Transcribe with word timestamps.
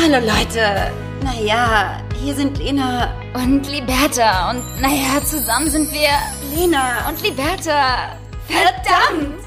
Hallo 0.00 0.18
Leute. 0.20 0.92
Naja, 1.24 2.00
hier 2.22 2.34
sind 2.34 2.58
Lena 2.58 3.12
Und 3.34 3.66
Liberta. 3.68 4.50
Und 4.50 4.62
naja, 4.80 5.22
zusammen 5.24 5.68
sind 5.70 5.92
wir 5.92 6.10
Lena 6.54 7.08
und 7.08 7.20
Liberta. 7.22 8.16
verdammt. 8.46 9.44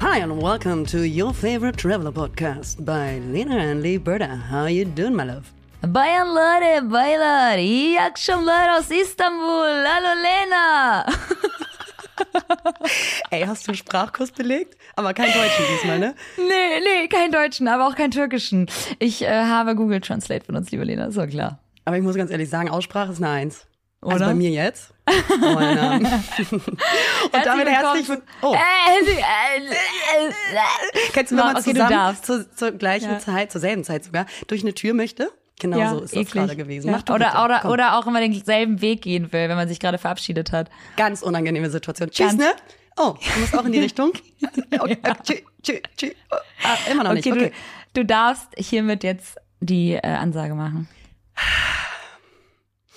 Hi 0.00 0.20
and 0.22 0.40
welcome 0.40 0.84
to 0.86 0.98
your 1.04 1.32
favorite 1.34 1.76
traveler 1.76 2.12
podcast 2.12 2.84
by 2.84 3.20
Lena 3.32 3.56
and 3.58 3.82
Liberta. 3.82 4.36
How 4.50 4.66
you 4.66 4.84
doing, 4.84 5.16
my 5.16 5.24
love? 5.24 5.50
Bayan 5.82 6.28
Leute, 6.34 6.90
Baylar. 6.90 7.58
İyi 7.58 8.00
akşamlar 8.00 8.68
aus 8.68 8.90
Istanbul. 8.90 9.84
Hallo 9.86 10.22
Lena. 10.22 11.06
Ey, 13.30 13.42
hast 13.46 13.66
du 13.66 13.70
einen 13.72 13.76
Sprachkurs 13.76 14.30
belegt? 14.32 14.76
Aber 14.96 15.14
kein 15.14 15.26
Deutschen 15.32 15.64
diesmal, 15.74 15.98
ne? 15.98 16.14
Nee, 16.36 16.80
nee, 16.80 17.08
kein 17.08 17.30
Deutschen, 17.32 17.68
aber 17.68 17.86
auch 17.86 17.94
kein 17.94 18.10
Türkischen. 18.10 18.68
Ich 18.98 19.22
äh, 19.22 19.28
habe 19.44 19.74
Google 19.74 20.00
Translate 20.00 20.44
von 20.44 20.56
uns, 20.56 20.70
liebe 20.70 20.84
Lena, 20.84 21.06
ist 21.06 21.18
doch 21.18 21.26
klar. 21.28 21.58
Aber 21.84 21.96
ich 21.96 22.02
muss 22.02 22.16
ganz 22.16 22.30
ehrlich 22.30 22.50
sagen, 22.50 22.68
Aussprache 22.68 23.12
ist 23.12 23.18
eine 23.18 23.30
Eins. 23.30 23.66
Also 24.00 24.16
Oder? 24.16 24.26
bei 24.26 24.34
mir 24.34 24.50
jetzt. 24.50 24.92
Und, 25.08 25.42
ähm, 25.42 26.06
und 26.52 27.46
damit 27.46 27.68
herzlich 27.68 28.08
willkommen. 28.08 28.28
Oh, 28.42 28.54
kennst 31.12 31.32
du, 31.32 31.36
wenn 31.36 31.44
man 31.44 31.56
Okay, 31.56 31.64
du 31.64 31.72
zusammen 31.72 31.90
darfst. 31.90 32.26
zur, 32.26 32.52
zur 32.54 32.72
gleichen 32.72 33.10
Ja. 33.10 33.18
Zeit, 33.18 33.50
zur 33.50 33.60
selben 33.60 33.84
Zeit 33.84 34.04
sogar, 34.04 34.26
durch 34.46 34.62
eine 34.62 34.74
Tür 34.74 34.94
möchte? 34.94 35.30
Genau 35.58 35.90
so 35.90 36.00
ist 36.04 36.12
das 36.14 36.20
eklig. 36.22 36.32
gerade 36.34 36.56
gewesen. 36.56 36.88
Ja. 36.90 36.98
Oder, 37.12 37.26
bitte. 37.30 37.42
oder, 37.44 37.58
Komm. 37.62 37.70
oder 37.72 37.98
auch 37.98 38.06
immer 38.06 38.20
denselben 38.20 38.80
Weg 38.80 39.02
gehen 39.02 39.32
will, 39.32 39.48
wenn 39.48 39.56
man 39.56 39.68
sich 39.68 39.80
gerade 39.80 39.98
verabschiedet 39.98 40.52
hat. 40.52 40.70
Ganz 40.96 41.22
unangenehme 41.22 41.68
Situation. 41.70 42.10
Tschüss, 42.10 42.28
Ganz. 42.28 42.38
ne? 42.38 42.52
Oh, 42.96 43.14
du 43.34 43.40
musst 43.40 43.56
auch 43.56 43.64
in 43.64 43.72
die 43.72 43.80
Richtung. 43.80 44.12
Okay, 44.80 44.98
tschüss, 45.24 45.42
tschüss, 45.62 45.80
tschüss. 45.96 46.12
Ah, 46.62 46.76
immer 46.90 47.04
noch 47.04 47.12
nicht. 47.12 47.26
Okay, 47.26 47.38
Okay. 47.46 47.52
Du, 47.94 48.00
du 48.00 48.06
darfst 48.06 48.48
hiermit 48.56 49.02
jetzt 49.04 49.36
die 49.60 49.92
äh, 49.94 50.00
Ansage 50.02 50.54
machen. 50.54 50.88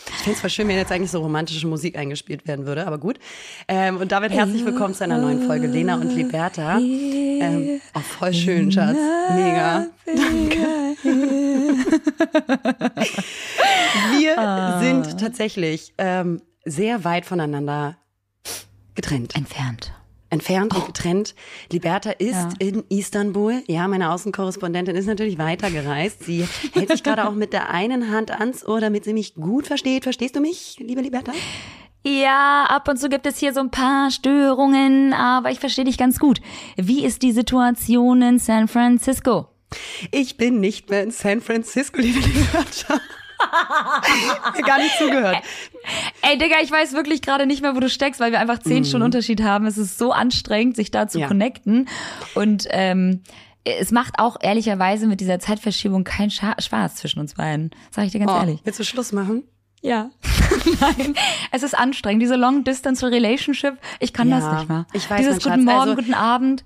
Ich 0.08 0.24
fände 0.26 0.36
es 0.36 0.42
voll 0.42 0.50
schön, 0.50 0.68
wenn 0.68 0.76
jetzt 0.78 0.92
eigentlich 0.92 1.10
so 1.12 1.20
romantische 1.22 1.66
Musik 1.68 1.98
eingespielt 1.98 2.48
werden 2.48 2.66
würde, 2.66 2.86
aber 2.86 2.98
gut. 3.00 3.18
Ähm, 3.68 3.98
und 3.98 4.12
damit 4.12 4.32
herzlich 4.32 4.64
willkommen 4.66 4.94
zu 4.94 5.04
einer 5.04 5.18
neuen 5.18 5.46
Folge 5.48 5.68
Lena 5.68 5.96
und 5.96 6.16
Liberta. 6.16 6.78
Ähm, 6.78 7.82
oh, 7.96 8.00
voll 8.00 8.34
schön, 8.34 8.72
Schatz. 8.72 8.98
Mega. 9.36 9.88
Wir 14.20 14.38
Ah. 14.40 14.80
sind 14.80 15.20
tatsächlich 15.20 15.94
ähm, 15.98 16.42
sehr 16.66 17.04
weit 17.04 17.26
voneinander 17.26 17.98
getrennt. 18.96 19.36
Entfernt. 19.36 19.94
Entfernt 20.30 20.74
und 20.76 20.86
getrennt. 20.86 21.36
Liberta 21.72 22.12
ist 22.12 22.32
Ja. 22.34 22.50
in 22.60 22.84
Istanbul. 22.90 23.64
Ja, 23.68 23.88
meine 23.90 24.12
Außenkorrespondentin 24.12 24.96
ist 24.96 25.06
natürlich 25.08 25.38
weitergereist. 25.38 26.24
Sie 26.24 26.48
hält 26.74 26.90
sich 26.90 27.04
gerade 27.04 27.28
auch 27.28 27.34
mit 27.34 27.52
der 27.52 27.70
einen 27.70 28.10
Hand 28.12 28.32
ans 28.32 28.66
Ohr, 28.66 28.80
damit 28.80 29.04
sie 29.04 29.14
mich 29.14 29.36
gut 29.36 29.68
versteht. 29.68 30.04
Verstehst 30.04 30.36
du 30.38 30.40
mich, 30.40 30.78
liebe 30.80 31.02
Liberta? 31.02 31.34
Ja, 32.04 32.66
ab 32.70 32.88
und 32.88 32.98
zu 32.98 33.10
gibt 33.10 33.26
es 33.28 33.38
hier 33.40 33.54
so 33.54 33.60
ein 33.60 33.72
paar 33.72 34.10
Störungen, 34.10 35.14
aber 35.14 35.52
ich 35.52 35.60
verstehe 35.60 35.86
dich 35.86 35.98
ganz 35.98 36.18
gut. 36.18 36.40
Wie 36.78 37.04
ist 37.06 37.22
die 37.24 37.34
Situation 37.34 38.22
in 38.22 38.40
San 38.40 38.68
Francisco? 38.70 39.50
Ich 40.12 40.38
bin 40.38 40.60
nicht 40.60 40.90
mehr 40.90 41.04
in 41.04 41.12
San 41.12 41.42
Francisco, 41.42 42.00
liebe 42.02 42.20
Liberta. 42.20 43.00
Mir 44.56 44.64
gar 44.64 44.78
nicht 44.78 44.96
zugehört. 44.98 45.38
Ey, 46.22 46.38
Digga, 46.38 46.58
ich 46.62 46.72
weiß 46.72 46.94
wirklich 46.94 47.22
gerade 47.22 47.46
nicht 47.48 47.62
mehr, 47.62 47.76
wo 47.76 47.80
du 47.80 47.90
steckst, 47.90 48.20
weil 48.20 48.32
wir 48.32 48.40
einfach 48.40 48.60
zehn 48.60 48.86
Stunden 48.86 49.06
Unterschied 49.06 49.42
haben. 49.42 49.66
Es 49.66 49.78
ist 49.78 49.98
so 49.98 50.12
anstrengend, 50.12 50.76
sich 50.76 50.92
da 50.92 51.08
zu 51.08 51.18
Mhm. 51.18 51.22
Ja. 51.22 51.28
connecten. 51.28 51.90
Und 52.36 52.68
ähm, 52.70 53.22
es 53.64 53.92
macht 53.92 54.16
auch 54.20 54.38
ehrlicherweise 54.42 55.08
mit 55.08 55.22
dieser 55.22 55.40
Zeitverschiebung 55.40 56.04
keinen 56.04 56.30
Scha 56.32 56.56
Spaß 56.60 56.96
zwischen 56.96 57.20
uns 57.20 57.34
beiden. 57.36 57.72
Sag 57.90 58.06
ich 58.06 58.12
dir 58.12 58.20
ganz 58.20 58.32
Oh, 58.32 58.38
ehrlich. 58.38 58.60
willst 58.64 58.80
du 58.80 58.84
Schluss 58.84 59.12
machen? 59.12 59.44
Ja. 59.82 60.12
Nein, 60.80 61.16
es 61.52 61.64
ist 61.64 61.76
anstrengend. 61.76 62.22
Diese 62.22 62.36
Long-Distance-Relationship, 62.36 63.78
ich 64.00 64.14
kann 64.14 64.30
Ja, 64.30 64.40
das 64.40 64.54
nicht 64.60 64.70
mehr. 64.70 64.86
ich 64.94 65.10
weiß, 65.10 65.18
Dieses 65.20 65.34
mein 65.34 65.42
Schatz, 65.42 65.54
Guten 65.54 65.66
Morgen, 65.66 65.80
also- 65.90 65.96
guten 65.96 66.14
Abend. 66.14 66.64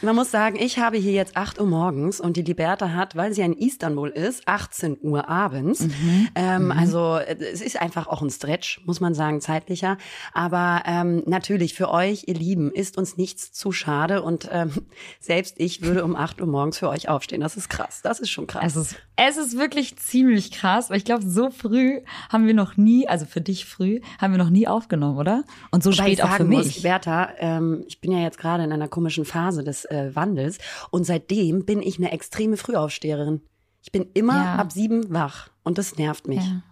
Man 0.00 0.14
muss 0.14 0.30
sagen, 0.30 0.56
ich 0.60 0.78
habe 0.78 0.96
hier 0.96 1.12
jetzt 1.12 1.36
8 1.36 1.60
Uhr 1.60 1.66
morgens 1.66 2.20
und 2.20 2.36
die 2.36 2.42
Liberta 2.42 2.90
hat, 2.90 3.16
weil 3.16 3.32
sie 3.34 3.40
in 3.42 3.52
Istanbul 3.52 4.10
ist, 4.10 4.46
18 4.46 4.98
Uhr 5.02 5.28
abends. 5.28 5.80
Mhm. 5.80 6.28
Ähm, 6.36 6.70
Also 6.70 7.16
äh, 7.16 7.36
es 7.52 7.60
ist 7.60 7.80
einfach 7.80 8.06
auch 8.06 8.22
ein 8.22 8.30
Stretch, 8.30 8.80
muss 8.86 9.00
man 9.00 9.14
sagen, 9.14 9.40
zeitlicher. 9.40 9.98
Aber 10.32 10.82
ähm, 10.86 11.24
natürlich 11.26 11.74
für 11.74 11.90
euch, 11.90 12.24
ihr 12.28 12.34
Lieben, 12.34 12.70
ist 12.70 12.96
uns 12.96 13.16
nichts 13.16 13.52
zu 13.52 13.72
schade 13.72 14.22
und 14.22 14.48
ähm, 14.52 14.70
selbst 15.20 15.56
ich 15.58 15.82
würde 15.82 16.04
um 16.04 16.14
8 16.14 16.40
Uhr 16.40 16.46
morgens 16.46 16.78
für 16.78 16.88
euch 16.88 17.08
aufstehen. 17.08 17.40
Das 17.40 17.56
ist 17.56 17.68
krass, 17.68 18.00
das 18.02 18.20
ist 18.20 18.30
schon 18.30 18.46
krass. 18.46 18.76
Es 18.76 18.76
ist, 18.76 18.96
es 19.16 19.36
ist 19.36 19.58
wirklich 19.58 19.96
ziemlich 19.96 20.52
krass, 20.52 20.90
weil 20.90 20.98
ich 20.98 21.04
glaube, 21.04 21.26
so 21.26 21.50
früh 21.50 22.02
haben 22.28 22.46
wir 22.46 22.54
noch 22.54 22.76
nie, 22.76 23.08
also 23.08 23.26
für 23.26 23.40
dich 23.40 23.64
früh, 23.64 24.00
haben 24.20 24.32
wir 24.32 24.38
noch 24.38 24.50
nie 24.50 24.68
aufgenommen, 24.68 25.18
oder? 25.18 25.42
Und 25.72 25.82
so 25.82 25.90
Wobei 25.90 26.04
spät 26.04 26.22
auch 26.22 26.36
für 26.36 26.44
mich. 26.44 26.58
Muss, 26.58 26.82
Bertha, 26.82 27.30
ähm, 27.38 27.84
ich 27.88 28.00
bin 28.00 28.12
ja 28.12 28.20
jetzt 28.20 28.38
gerade 28.38 28.62
in 28.62 28.70
einer 28.70 28.86
komischen 28.86 29.24
Phase 29.24 29.64
des 29.64 29.87
äh, 29.90 30.14
Wandels 30.14 30.58
und 30.90 31.04
seitdem 31.04 31.64
bin 31.64 31.82
ich 31.82 31.98
eine 31.98 32.12
extreme 32.12 32.56
Frühaufsteherin. 32.56 33.42
Ich 33.82 33.92
bin 33.92 34.06
immer 34.14 34.34
Ja. 34.44 34.54
ab 34.56 34.72
sieben 34.72 35.12
wach 35.12 35.48
und 35.62 35.78
das 35.78 35.96
nervt 35.96 36.26
mich. 36.28 36.44
ja. 36.44 36.62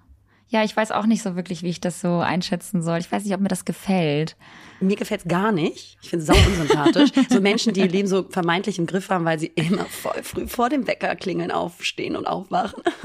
ja, 0.48 0.64
ich 0.64 0.76
weiß 0.76 0.90
auch 0.92 1.06
nicht 1.06 1.22
so 1.22 1.34
wirklich, 1.36 1.62
wie 1.62 1.68
ich 1.70 1.80
das 1.80 2.00
so 2.00 2.18
einschätzen 2.18 2.82
soll. 2.82 2.98
Ich 2.98 3.10
weiß 3.10 3.24
nicht, 3.24 3.34
ob 3.34 3.40
mir 3.40 3.48
das 3.48 3.64
gefällt. 3.64 4.36
Mir 4.80 4.96
gefällt's 4.96 5.24
gar 5.26 5.52
nicht. 5.52 5.96
Ich 6.02 6.10
finde 6.10 6.24
es 6.24 6.26
sau 6.26 6.34
unsympathisch. 6.50 7.10
so 7.30 7.40
Menschen, 7.40 7.72
die 7.72 7.80
ihr 7.80 7.88
Leben 7.88 8.06
so 8.08 8.24
vermeintlich 8.28 8.78
im 8.78 8.86
Griff 8.86 9.08
haben, 9.08 9.24
weil 9.24 9.38
sie 9.38 9.46
immer 9.54 9.86
voll 9.86 10.22
früh 10.22 10.46
vor 10.46 10.68
dem 10.68 10.86
Wecker 10.86 11.16
klingeln, 11.16 11.50
aufstehen 11.50 12.14
und 12.16 12.26
aufwachen. 12.26 12.82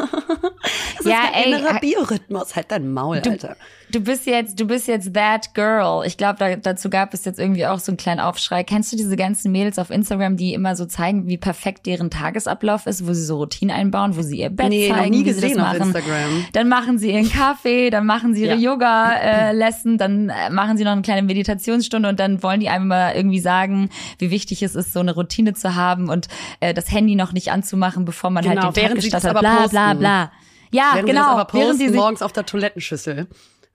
das 0.97 1.05
Ja, 1.05 1.23
ist 1.25 1.31
mein 1.31 1.33
ey, 1.33 1.53
innerer 1.53 1.79
Biorhythmus. 1.79 2.55
Halt 2.55 2.71
dein 2.71 2.91
Maul, 2.91 3.17
Alter. 3.25 3.55
Du 3.91 3.99
bist 3.99 4.25
jetzt, 4.25 4.59
du 4.59 4.65
bist 4.65 4.87
jetzt 4.87 5.13
that 5.13 5.53
girl. 5.53 6.05
Ich 6.05 6.15
glaube, 6.17 6.37
da, 6.39 6.55
dazu 6.55 6.89
gab 6.89 7.13
es 7.13 7.25
jetzt 7.25 7.39
irgendwie 7.39 7.65
auch 7.65 7.79
so 7.79 7.91
einen 7.91 7.97
kleinen 7.97 8.19
Aufschrei. 8.19 8.63
Kennst 8.63 8.91
du 8.91 8.95
diese 8.97 9.15
ganzen 9.15 9.51
Mädels 9.51 9.77
auf 9.79 9.89
Instagram, 9.89 10.37
die 10.37 10.53
immer 10.53 10.75
so 10.75 10.85
zeigen, 10.85 11.27
wie 11.27 11.37
perfekt 11.37 11.85
deren 11.85 12.09
Tagesablauf 12.09 12.85
ist, 12.87 13.05
wo 13.07 13.13
sie 13.13 13.23
so 13.25 13.37
Routinen 13.37 13.75
einbauen, 13.75 14.15
wo 14.15 14.21
sie 14.21 14.39
ihr 14.39 14.49
Bett 14.49 14.69
Nee, 14.69 14.89
noch 14.89 14.97
zeigen, 14.97 15.11
nie 15.11 15.25
wie 15.25 15.33
sie 15.33 15.41
das 15.41 15.49
gesehen 15.49 15.61
auf 15.61 15.67
machen. 15.77 15.81
Instagram. 15.93 16.45
Dann 16.53 16.69
machen 16.69 16.97
sie 16.99 17.11
ihren 17.11 17.29
Kaffee, 17.29 17.89
dann 17.89 18.05
machen 18.05 18.33
sie 18.33 18.43
ihre 18.43 18.55
Ja. 18.55 18.71
Yoga-Lesson, 18.71 19.97
dann 19.97 20.29
äh, 20.29 20.49
machen 20.49 20.77
sie 20.77 20.83
noch 20.83 20.91
eine 20.93 21.01
kleine 21.01 21.23
Meditationsstunde 21.23 22.07
und 22.09 22.19
dann 22.19 22.41
wollen 22.43 22.59
die 22.59 22.69
einem 22.69 22.87
mal 22.87 23.13
irgendwie 23.15 23.39
sagen, 23.39 23.89
wie 24.19 24.31
wichtig 24.31 24.63
es 24.63 24.75
ist, 24.75 24.93
so 24.93 24.99
eine 24.99 25.13
Routine 25.13 25.53
zu 25.53 25.75
haben 25.75 26.09
und 26.09 26.27
äh, 26.59 26.73
das 26.73 26.91
Handy 26.91 27.15
noch 27.15 27.33
nicht 27.33 27.51
anzumachen, 27.51 28.05
bevor 28.05 28.29
man 28.29 28.43
Genau, 28.43 28.63
halt 28.63 28.75
den 28.77 28.81
Tag 28.83 28.83
während 28.91 29.01
sie 29.03 29.11
hat. 29.11 29.25
aber 29.25 29.39
Bla, 29.41 29.67
bla, 29.67 29.85
posten. 29.87 29.99
bla. 29.99 30.31
Ja, 30.73 30.83
Während 30.93 31.07
sie 31.09 31.13
genau. 31.13 31.21
das 31.25 31.29
aber 31.31 31.53
während 31.53 31.67
posten, 31.71 31.77
sie 31.79 31.87
sich 31.89 31.97
morgens 31.97 32.21
auf 32.21 32.31
der 32.31 32.45
Toilettenschüssel. 32.45 33.27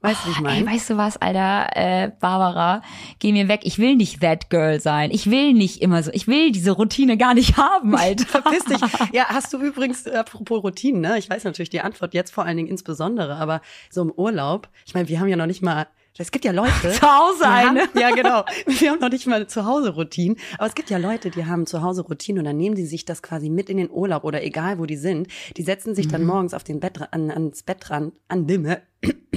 Weißt 0.06 0.24
du, 0.24 0.30
ich 0.30 0.36
Ey, 0.36 0.42
meine? 0.42 0.66
weißt 0.66 0.90
du 0.90 0.96
was, 0.96 1.16
Alter, 1.16 1.68
äh, 1.74 2.10
Barbara, 2.20 2.82
geh 3.18 3.32
mir 3.32 3.48
weg. 3.48 3.60
Ich 3.64 3.78
will 3.78 3.96
nicht 3.96 4.20
that 4.20 4.50
girl 4.50 4.78
sein. 4.80 5.10
Ich 5.10 5.30
will 5.30 5.52
nicht 5.52 5.82
immer 5.82 6.02
so. 6.02 6.10
Ich 6.12 6.28
will 6.28 6.52
diese 6.52 6.70
Routine 6.70 7.16
gar 7.16 7.34
nicht 7.34 7.56
haben, 7.56 7.94
Alter. 7.96 8.24
Verpiss 8.24 8.64
dich. 8.64 8.80
Ja, 9.12 9.26
hast 9.28 9.52
du 9.52 9.58
übrigens, 9.58 10.06
apropos 10.06 10.62
Routinen, 10.62 11.00
ne? 11.00 11.18
Ich 11.18 11.28
weiß 11.28 11.44
natürlich 11.44 11.70
die 11.70 11.80
Antwort 11.80 12.14
jetzt 12.14 12.32
vor 12.32 12.44
allen 12.44 12.56
Dingen 12.56 12.68
insbesondere, 12.68 13.36
aber 13.36 13.60
so 13.90 14.02
im 14.02 14.12
Urlaub, 14.12 14.68
ich 14.86 14.94
meine, 14.94 15.08
wir 15.08 15.18
haben 15.20 15.28
ja 15.28 15.36
noch 15.36 15.46
nicht 15.46 15.62
mal, 15.62 15.86
es 16.18 16.30
gibt 16.30 16.44
ja 16.44 16.52
Leute. 16.52 16.70
Zu 16.92 17.02
Hause 17.02 17.38
die 17.40 17.44
haben, 17.46 17.68
eine. 17.78 17.88
Ja, 18.00 18.10
genau. 18.10 18.44
Wir 18.66 18.90
haben 18.90 19.00
noch 19.00 19.10
nicht 19.10 19.26
mal 19.26 19.46
zu 19.46 19.64
Hause 19.66 19.90
Routinen. 19.94 20.36
Aber 20.58 20.66
es 20.66 20.74
gibt 20.74 20.90
ja 20.90 20.98
Leute, 20.98 21.30
die 21.30 21.44
haben 21.46 21.66
zu 21.66 21.82
Hause 21.82 22.02
Routinen 22.02 22.40
und 22.40 22.44
dann 22.44 22.56
nehmen 22.56 22.74
die 22.76 22.86
sich 22.86 23.04
das 23.04 23.22
quasi 23.22 23.48
mit 23.50 23.68
in 23.70 23.76
den 23.76 23.90
Urlaub 23.90 24.24
oder 24.24 24.42
egal 24.42 24.78
wo 24.78 24.86
die 24.86 24.96
sind. 24.96 25.28
Die 25.56 25.62
setzen 25.62 25.94
sich 25.94 26.06
Mhm. 26.06 26.12
dann 26.12 26.24
morgens 26.24 26.54
auf 26.54 26.64
den 26.64 26.80
Bett, 26.80 27.00
an, 27.10 27.30
ans 27.30 27.62
Bett 27.62 27.90
ran, 27.90 28.12
an 28.28 28.46
Dimme. 28.46 28.82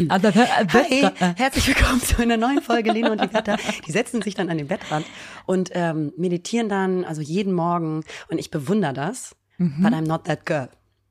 Also, 0.08 0.30
Hi, 0.34 1.10
herzlich 1.36 1.68
willkommen 1.68 2.02
zu 2.02 2.22
einer 2.22 2.38
neuen 2.38 2.62
Folge 2.62 2.92
Lena 2.92 3.12
und 3.12 3.22
Liberta. 3.22 3.58
Die 3.86 3.92
setzen 3.92 4.22
sich 4.22 4.34
dann 4.34 4.50
an 4.50 4.58
den 4.58 4.68
Bettrand 4.68 5.06
und 5.46 5.72
ähm, 5.74 6.14
meditieren 6.18 6.70
dann, 6.70 7.04
also 7.04 7.22
jeden 7.22 7.54
Morgen. 7.54 8.04
Und 8.30 8.38
ich 8.40 8.50
bewundere 8.52 8.94
das, 8.94 9.36
Mhm. 9.58 9.84
but 9.84 9.92
I'm 9.92 10.08
not 10.08 10.24
that 10.24 10.46
girl. 10.46 10.70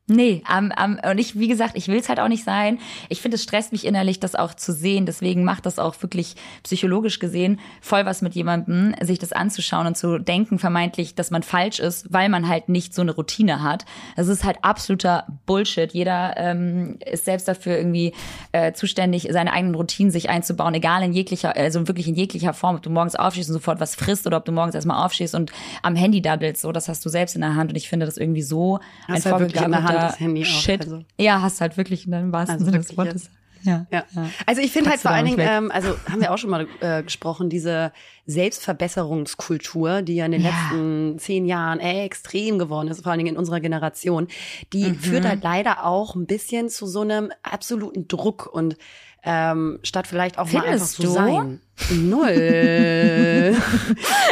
Nee, 0.09 0.41
am, 0.47 0.71
am, 0.71 0.99
und 1.09 1.19
ich, 1.19 1.37
wie 1.37 1.47
gesagt, 1.47 1.73
ich 1.75 1.87
will 1.87 1.97
es 1.97 2.09
halt 2.09 2.19
auch 2.19 2.27
nicht 2.27 2.43
sein. 2.43 2.79
Ich 3.09 3.21
finde, 3.21 3.35
es 3.35 3.43
stresst 3.43 3.71
mich 3.71 3.85
innerlich, 3.85 4.19
das 4.19 4.35
auch 4.35 4.55
zu 4.55 4.73
sehen. 4.73 5.05
Deswegen 5.05 5.43
macht 5.43 5.65
das 5.65 5.77
auch 5.77 6.01
wirklich 6.01 6.35
psychologisch 6.63 7.19
gesehen 7.19 7.59
voll 7.81 8.05
was 8.05 8.21
mit 8.21 8.35
jemandem, 8.35 8.95
sich 9.01 9.19
das 9.19 9.31
anzuschauen 9.31 9.87
und 9.87 9.95
zu 9.95 10.19
denken, 10.19 10.59
vermeintlich, 10.59 11.15
dass 11.15 11.31
man 11.31 11.43
falsch 11.43 11.79
ist, 11.79 12.11
weil 12.11 12.29
man 12.29 12.47
halt 12.47 12.69
nicht 12.69 12.93
so 12.93 13.01
eine 13.01 13.13
Routine 13.13 13.61
hat. 13.61 13.85
Das 14.15 14.27
ist 14.27 14.43
halt 14.43 14.57
absoluter 14.63 15.27
Bullshit. 15.45 15.91
Jeder 15.91 16.35
ähm, 16.37 16.97
ist 17.05 17.25
selbst 17.25 17.47
dafür 17.47 17.77
irgendwie 17.77 18.13
äh, 18.51 18.73
zuständig, 18.73 19.27
seine 19.31 19.53
eigenen 19.53 19.75
Routinen 19.75 20.11
sich 20.11 20.29
einzubauen, 20.29 20.73
egal 20.73 21.03
in 21.03 21.13
jeglicher, 21.13 21.55
also 21.55 21.87
wirklich 21.87 22.07
in 22.07 22.15
jeglicher 22.15 22.53
Form, 22.53 22.75
ob 22.77 22.81
du 22.81 22.89
morgens 22.89 23.15
aufstehst 23.15 23.49
und 23.49 23.53
sofort 23.53 23.79
was 23.79 23.95
frisst 23.95 24.25
oder 24.25 24.37
ob 24.37 24.45
du 24.45 24.51
morgens 24.51 24.75
erstmal 24.75 25.05
aufstehst 25.05 25.35
und 25.35 25.51
am 25.83 25.95
Handy 25.95 26.21
daddelst. 26.21 26.61
So, 26.61 26.71
das 26.71 26.89
hast 26.89 27.05
du 27.05 27.09
selbst 27.09 27.35
in 27.35 27.41
der 27.41 27.55
Hand. 27.55 27.71
Und 27.71 27.75
ich 27.75 27.89
finde 27.89 28.05
das 28.05 28.17
irgendwie 28.17 28.41
so 28.41 28.79
Hast 29.07 29.27
ein 29.27 29.41
in 29.41 29.98
der 30.07 30.15
Handy 30.17 30.41
auch, 30.43 30.45
Shit. 30.45 30.81
also. 30.81 31.03
Ja, 31.19 31.41
hast 31.41 31.61
halt 31.61 31.77
wirklich 31.77 32.05
in 32.05 32.11
deinem 32.11 32.31
wahrsten 32.31 32.53
Also 32.53 32.65
Sinne 32.65 32.77
des 32.79 32.97
Wortes. 32.97 33.23
jetzt. 33.25 33.31
Ja. 33.61 33.85
Ja. 33.91 34.05
Also 34.45 34.61
ich 34.61 34.71
finde 34.71 34.89
halt 34.89 35.01
vor 35.01 35.11
allen 35.11 35.25
Dingen, 35.25 35.37
weg. 35.37 35.49
ähm, 35.49 35.69
also 35.69 35.89
haben 36.09 36.21
wir 36.21 36.33
auch 36.33 36.37
schon 36.37 36.49
mal 36.49 36.65
äh, 36.79 37.03
gesprochen, 37.03 37.49
diese 37.49 37.91
Selbstverbesserungskultur, 38.25 40.01
die 40.01 40.15
ja 40.15 40.25
in 40.25 40.31
den 40.31 40.41
Ja. 40.43 40.49
letzten 40.51 41.19
zehn 41.19 41.45
Jahren 41.45 41.79
extrem 41.79 42.57
geworden 42.59 42.87
ist, 42.87 43.01
vor 43.03 43.11
allen 43.11 43.19
Dingen 43.19 43.33
in 43.35 43.37
unserer 43.37 43.59
Generation, 43.59 44.27
die 44.73 44.85
Mhm. 44.91 44.95
führt 44.99 45.25
halt 45.27 45.43
leider 45.43 45.85
auch 45.85 46.15
ein 46.15 46.25
bisschen 46.25 46.69
zu 46.69 46.85
so 46.87 47.01
einem 47.01 47.31
absoluten 47.43 48.07
Druck 48.07 48.47
und 48.51 48.77
ähm, 49.23 49.79
statt 49.83 50.07
vielleicht 50.07 50.37
auch 50.37 50.51
mal 50.51 50.65
einfach 50.65 50.87
Findest 50.87 50.95
zu 50.95 51.01
du? 51.03 51.09
sein. 51.09 51.61
Null. 51.91 53.55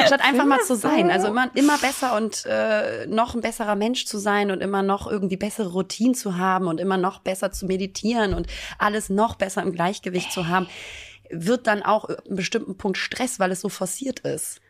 statt 0.06 0.22
einfach 0.24 0.46
mal 0.46 0.60
zu 0.60 0.76
Findest 0.76 0.82
sein. 0.82 1.12
Also 1.12 1.28
immer, 1.28 1.50
immer 1.56 1.78
besser 1.78 2.16
und 2.16 2.46
äh, 2.46 3.06
noch 3.08 3.36
ein 3.36 3.42
besserer 3.42 3.76
Mensch 3.76 4.06
zu 4.06 4.18
sein 4.18 4.52
und 4.52 4.62
immer 4.62 4.84
noch 4.84 5.08
irgendwie 5.08 5.38
bessere 5.38 5.70
Routinen 5.70 6.16
zu 6.16 6.38
haben 6.38 6.68
und 6.68 6.80
immer 6.80 6.98
noch 6.98 7.20
besser 7.20 7.52
zu 7.52 7.66
meditieren 7.66 8.34
und 8.34 8.48
alles 8.78 9.10
noch 9.10 9.36
besser 9.36 9.62
im 9.64 9.74
Gleichgewicht 9.74 10.32
zu 10.32 10.48
haben, 10.48 10.68
wird 11.30 11.68
dann 11.68 11.84
auch 11.84 12.06
ab 12.06 12.26
einem 12.26 12.36
bestimmten 12.38 12.78
Punkt 12.78 12.98
Stress, 12.98 13.40
weil 13.40 13.52
es 13.52 13.62
so 13.62 13.70
forciert 13.70 14.20
ist. 14.22 14.62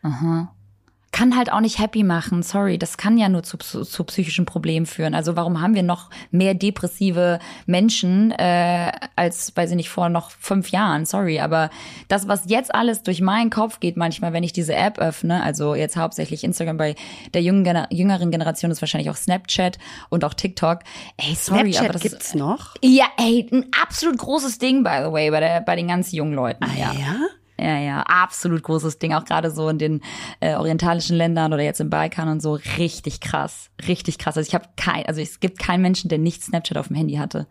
Kann 1.18 1.36
halt 1.36 1.50
auch 1.50 1.58
nicht 1.58 1.80
happy 1.80 2.04
machen. 2.04 2.44
Sorry, 2.44 2.78
das 2.78 2.96
kann 2.96 3.18
ja 3.18 3.28
nur 3.28 3.42
zu, 3.42 3.56
zu, 3.56 3.82
zu 3.82 4.04
psychischen 4.04 4.44
Problemen 4.44 4.86
führen. 4.86 5.14
Also 5.16 5.34
warum 5.34 5.60
haben 5.60 5.74
wir 5.74 5.82
noch 5.82 6.10
mehr 6.30 6.54
depressive 6.54 7.40
Menschen 7.66 8.30
äh, 8.30 8.92
als, 9.16 9.56
weiß 9.56 9.70
ich 9.70 9.76
nicht, 9.76 9.88
vor 9.88 10.10
noch 10.10 10.30
fünf 10.30 10.70
Jahren? 10.70 11.06
Sorry, 11.06 11.40
aber 11.40 11.70
das, 12.06 12.28
was 12.28 12.42
jetzt 12.46 12.72
alles 12.72 13.02
durch 13.02 13.20
meinen 13.20 13.50
Kopf 13.50 13.80
geht, 13.80 13.96
manchmal, 13.96 14.32
wenn 14.32 14.44
ich 14.44 14.52
diese 14.52 14.76
App 14.76 14.98
öffne, 15.00 15.42
also 15.42 15.74
jetzt 15.74 15.96
hauptsächlich 15.96 16.44
Instagram 16.44 16.76
bei 16.76 16.94
der 17.34 17.42
jungen, 17.42 17.64
Gener- 17.66 17.88
jüngeren 17.90 18.30
Generation 18.30 18.70
ist 18.70 18.80
wahrscheinlich 18.80 19.10
auch 19.10 19.16
Snapchat 19.16 19.78
und 20.10 20.24
auch 20.24 20.34
TikTok. 20.34 20.80
Ey, 21.16 21.34
sorry, 21.34 21.72
Snapchat 21.72 21.82
aber 21.82 21.92
das 21.94 22.02
gibt's 22.02 22.34
noch? 22.36 22.76
ja, 22.80 23.06
ey, 23.16 23.44
ein 23.50 23.66
absolut 23.82 24.18
großes 24.18 24.58
Ding 24.58 24.84
by 24.84 25.00
the 25.04 25.10
way 25.10 25.32
bei 25.32 25.40
der 25.40 25.62
bei 25.62 25.74
den 25.74 25.88
ganz 25.88 26.12
jungen 26.12 26.34
Leuten. 26.34 26.64
ja? 26.78 26.92
Ja, 26.92 27.16
ja, 27.58 28.02
absolut 28.02 28.62
großes 28.62 28.98
Ding, 28.98 29.14
auch 29.14 29.24
gerade 29.24 29.50
so 29.50 29.68
in 29.68 29.78
den 29.78 30.00
äh, 30.40 30.54
orientalischen 30.54 31.16
Ländern 31.16 31.52
oder 31.52 31.62
jetzt 31.62 31.80
im 31.80 31.90
Balkan 31.90 32.28
und 32.28 32.40
so, 32.40 32.58
richtig 32.78 33.20
krass, 33.20 33.70
richtig 33.86 34.18
krass. 34.18 34.36
Also 34.36 34.48
ich 34.48 34.54
habe 34.54 34.68
kein, 34.76 35.06
also 35.06 35.20
es 35.20 35.40
gibt 35.40 35.58
keinen 35.58 35.82
Menschen, 35.82 36.08
der 36.08 36.18
nicht 36.18 36.42
Snapchat 36.42 36.78
auf 36.78 36.88
dem 36.88 36.96
Handy 36.96 37.16
hatte. 37.16 37.46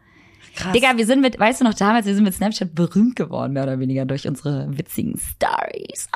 Krass. 0.56 0.74
Digga, 0.74 0.98
wir 0.98 1.06
sind 1.06 1.21
mit, 1.21 1.39
weißt 1.39 1.62
du 1.62 1.65
noch 1.65 1.75
damals, 1.75 2.07
wir 2.07 2.15
sind 2.15 2.24
mit 2.24 2.33
Snapchat 2.33 2.74
berühmt 2.74 3.15
geworden, 3.15 3.54
mehr 3.54 3.63
oder 3.63 3.80
weniger 3.80 4.06
durch 4.06 4.27
unsere 4.27 4.75
witzigen 4.75 5.19
Stories. 5.19 6.09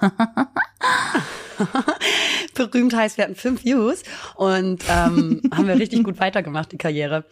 Berühmt 2.54 2.96
heißt, 2.96 3.18
wir 3.18 3.24
hatten 3.24 3.34
fünf 3.34 3.64
Views 3.64 4.04
und 4.36 4.82
ähm, 4.88 5.42
haben 5.54 5.66
wir 5.66 5.74
richtig 5.74 6.02
gut 6.02 6.18
weitergemacht, 6.18 6.72
die 6.72 6.78
Karriere. 6.78 7.26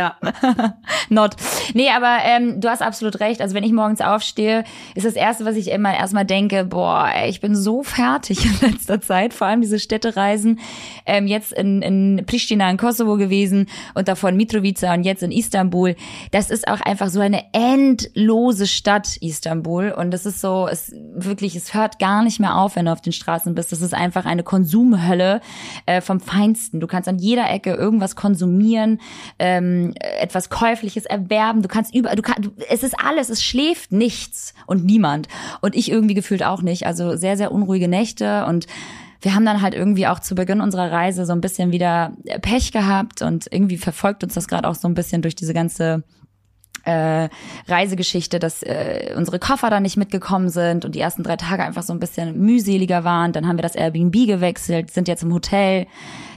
Ja. 0.00 0.16
Not. 1.10 1.36
Nee, 1.74 1.90
aber 1.90 2.20
ähm, 2.24 2.58
du 2.58 2.70
hast 2.70 2.80
absolut 2.80 3.20
recht. 3.20 3.42
Also 3.42 3.54
wenn 3.54 3.64
ich 3.64 3.72
morgens 3.72 4.00
aufstehe, 4.00 4.64
ist 4.94 5.04
das 5.04 5.12
Erste, 5.12 5.44
was 5.44 5.56
ich 5.56 5.70
immer 5.70 5.94
erstmal 5.94 6.24
denke, 6.24 6.64
boah, 6.64 7.10
ey, 7.14 7.28
ich 7.28 7.42
bin 7.42 7.54
so 7.54 7.82
fertig 7.82 8.42
in 8.62 8.70
letzter 8.70 9.02
Zeit. 9.02 9.34
Vor 9.34 9.46
allem 9.46 9.60
diese 9.60 9.78
Städtereisen. 9.78 10.58
Ähm, 11.04 11.26
jetzt 11.26 11.52
in, 11.52 11.82
in 11.82 12.24
Pristina 12.24 12.70
in 12.70 12.78
Kosovo 12.78 13.18
gewesen 13.18 13.66
und 13.92 14.08
davor 14.08 14.30
in 14.30 14.36
Mitrovica 14.38 14.94
und 14.94 15.02
jetzt 15.02 15.22
in 15.22 15.32
Istanbul. 15.32 15.96
Das 16.30 16.48
ist 16.48 16.66
auch 16.66 16.80
einfach 16.80 17.10
so 17.10 17.20
eine 17.20 17.44
endlose 17.52 18.66
Stadt, 18.66 19.18
Istanbul. 19.20 19.90
Und 19.90 20.12
das 20.12 20.24
ist 20.24 20.40
so, 20.40 20.66
es 20.66 20.94
wirklich, 21.12 21.56
es 21.56 21.74
hört 21.74 21.98
gar 21.98 22.22
nicht 22.22 22.40
mehr 22.40 22.56
auf, 22.56 22.76
wenn 22.76 22.86
du 22.86 22.92
auf 22.92 23.02
den 23.02 23.12
Straßen 23.12 23.54
bist. 23.54 23.70
Das 23.70 23.82
ist 23.82 23.92
einfach 23.92 24.24
eine 24.24 24.44
Konsumhölle 24.44 25.42
äh, 25.84 26.00
vom 26.00 26.20
Feinsten. 26.20 26.80
Du 26.80 26.86
kannst 26.86 27.06
an 27.06 27.18
jeder 27.18 27.50
Ecke 27.50 27.74
irgendwas 27.74 28.16
konsumieren. 28.16 28.98
Ähm, 29.38 29.89
etwas 29.96 30.50
Käufliches 30.50 31.04
erwerben. 31.06 31.62
Du 31.62 31.68
kannst 31.68 31.94
über, 31.94 32.14
du 32.14 32.22
kannst, 32.22 32.50
es 32.68 32.82
ist 32.82 32.94
alles, 32.98 33.28
es 33.28 33.42
schläft 33.42 33.92
nichts 33.92 34.54
und 34.66 34.84
niemand. 34.84 35.28
Und 35.60 35.74
ich 35.74 35.90
irgendwie 35.90 36.14
gefühlt 36.14 36.42
auch 36.42 36.62
nicht. 36.62 36.86
Also 36.86 37.16
sehr, 37.16 37.36
sehr 37.36 37.52
unruhige 37.52 37.88
Nächte 37.88 38.46
und 38.46 38.66
wir 39.22 39.34
haben 39.34 39.44
dann 39.44 39.60
halt 39.60 39.74
irgendwie 39.74 40.06
auch 40.06 40.20
zu 40.20 40.34
Beginn 40.34 40.60
unserer 40.60 40.90
Reise 40.90 41.26
so 41.26 41.32
ein 41.32 41.42
bisschen 41.42 41.72
wieder 41.72 42.16
Pech 42.40 42.72
gehabt 42.72 43.20
und 43.20 43.48
irgendwie 43.50 43.76
verfolgt 43.76 44.24
uns 44.24 44.34
das 44.34 44.48
gerade 44.48 44.66
auch 44.66 44.74
so 44.74 44.88
ein 44.88 44.94
bisschen 44.94 45.20
durch 45.20 45.34
diese 45.34 45.52
ganze 45.52 46.04
äh, 46.84 47.28
Reisegeschichte, 47.68 48.38
dass 48.38 48.62
äh, 48.62 49.14
unsere 49.16 49.38
Koffer 49.38 49.70
dann 49.70 49.82
nicht 49.82 49.96
mitgekommen 49.96 50.48
sind 50.48 50.84
und 50.84 50.94
die 50.94 51.00
ersten 51.00 51.22
drei 51.22 51.36
Tage 51.36 51.64
einfach 51.64 51.82
so 51.82 51.92
ein 51.92 52.00
bisschen 52.00 52.38
mühseliger 52.38 53.04
waren. 53.04 53.32
Dann 53.32 53.46
haben 53.46 53.58
wir 53.58 53.62
das 53.62 53.76
Airbnb 53.76 54.14
gewechselt, 54.26 54.90
sind 54.90 55.08
jetzt 55.08 55.22
im 55.22 55.32
Hotel. 55.32 55.86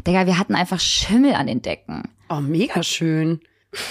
Digga, 0.05 0.25
wir 0.25 0.37
hatten 0.37 0.55
einfach 0.55 0.79
Schimmel 0.79 1.33
an 1.33 1.47
den 1.47 1.61
Decken. 1.61 2.03
Oh, 2.29 2.41
mega 2.41 2.83
schön. 2.83 3.39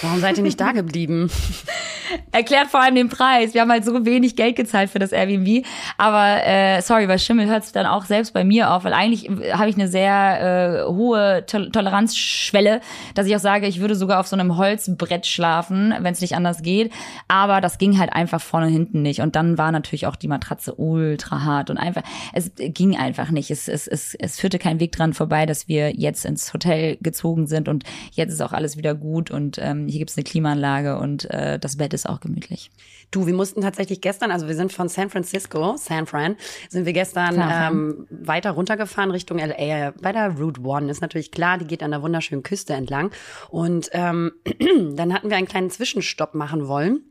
Warum 0.01 0.19
seid 0.19 0.37
ihr 0.37 0.43
nicht 0.43 0.59
da 0.59 0.71
geblieben? 0.71 1.29
Erklärt 2.31 2.67
vor 2.67 2.81
allem 2.81 2.95
den 2.95 3.09
Preis. 3.09 3.53
Wir 3.53 3.61
haben 3.61 3.71
halt 3.71 3.85
so 3.85 4.05
wenig 4.05 4.35
Geld 4.35 4.55
gezahlt 4.55 4.89
für 4.89 4.99
das 4.99 5.11
Airbnb. 5.11 5.65
Aber 5.97 6.45
äh, 6.45 6.81
sorry, 6.81 7.07
bei 7.07 7.17
Schimmel 7.17 7.47
hört 7.47 7.63
es 7.63 7.71
dann 7.71 7.85
auch 7.85 8.05
selbst 8.05 8.33
bei 8.33 8.43
mir 8.43 8.71
auf, 8.71 8.83
weil 8.83 8.93
eigentlich 8.93 9.29
äh, 9.29 9.53
habe 9.53 9.69
ich 9.69 9.75
eine 9.75 9.87
sehr 9.87 10.83
äh, 10.83 10.91
hohe 10.91 11.45
Tol 11.47 11.71
Toleranzschwelle, 11.71 12.81
dass 13.15 13.27
ich 13.27 13.35
auch 13.35 13.39
sage, 13.39 13.67
ich 13.67 13.79
würde 13.79 13.95
sogar 13.95 14.19
auf 14.19 14.27
so 14.27 14.35
einem 14.35 14.57
Holzbrett 14.57 15.25
schlafen, 15.25 15.93
wenn 15.99 16.13
es 16.13 16.21
nicht 16.21 16.35
anders 16.35 16.61
geht. 16.61 16.91
Aber 17.27 17.61
das 17.61 17.77
ging 17.77 17.97
halt 17.99 18.13
einfach 18.13 18.41
vorne 18.41 18.67
und 18.67 18.73
hinten 18.73 19.01
nicht. 19.01 19.21
Und 19.21 19.35
dann 19.35 19.57
war 19.57 19.71
natürlich 19.71 20.07
auch 20.07 20.15
die 20.15 20.27
Matratze 20.27 20.75
ultra 20.75 21.43
hart 21.43 21.69
und 21.69 21.77
einfach, 21.77 22.03
es 22.33 22.51
ging 22.55 22.95
einfach 22.95 23.31
nicht. 23.31 23.49
Es, 23.51 23.67
es, 23.67 23.87
es, 23.87 24.15
es 24.15 24.39
führte 24.39 24.59
kein 24.59 24.79
Weg 24.79 24.91
dran 24.91 25.13
vorbei, 25.13 25.45
dass 25.45 25.67
wir 25.67 25.93
jetzt 25.95 26.25
ins 26.25 26.53
Hotel 26.53 26.97
gezogen 27.01 27.47
sind 27.47 27.67
und 27.67 27.83
jetzt 28.11 28.31
ist 28.33 28.41
auch 28.41 28.53
alles 28.53 28.77
wieder 28.77 28.95
gut 28.95 29.31
und 29.31 29.57
ähm, 29.73 29.87
hier 29.87 29.99
gibt's 29.99 30.17
eine 30.17 30.23
Klimaanlage 30.23 30.97
und 30.97 31.29
äh, 31.29 31.59
das 31.59 31.77
Bett 31.77 31.93
ist 31.93 32.07
auch 32.07 32.19
gemütlich. 32.19 32.71
Du, 33.11 33.27
wir 33.27 33.33
mussten 33.33 33.61
tatsächlich 33.61 34.01
gestern, 34.01 34.31
also 34.31 34.47
wir 34.47 34.55
sind 34.55 34.73
von 34.73 34.89
San 34.89 35.09
Francisco, 35.09 35.75
San 35.77 36.05
Fran, 36.05 36.35
sind 36.69 36.85
wir 36.85 36.93
gestern 36.93 37.35
Fran. 37.35 37.73
ähm, 37.73 38.07
weiter 38.09 38.51
runtergefahren 38.51 39.11
Richtung 39.11 39.37
LA. 39.37 39.91
Bei 40.01 40.11
der 40.11 40.37
Route 40.37 40.61
One 40.61 40.89
ist 40.89 41.01
natürlich 41.01 41.31
klar, 41.31 41.57
die 41.57 41.65
geht 41.65 41.83
an 41.83 41.91
der 41.91 42.01
wunderschönen 42.01 42.43
Küste 42.43 42.73
entlang. 42.73 43.11
Und 43.49 43.89
ähm, 43.93 44.31
dann 44.95 45.13
hatten 45.13 45.29
wir 45.29 45.37
einen 45.37 45.47
kleinen 45.47 45.69
Zwischenstopp 45.69 46.33
machen 46.33 46.67
wollen 46.67 47.01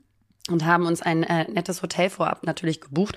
und 0.51 0.65
haben 0.65 0.87
uns 0.87 1.03
ein 1.03 1.23
äh, 1.23 1.51
nettes 1.51 1.83
Hotel 1.83 2.11
vorab 2.11 2.45
natürlich 2.45 2.81
gebucht. 2.81 3.17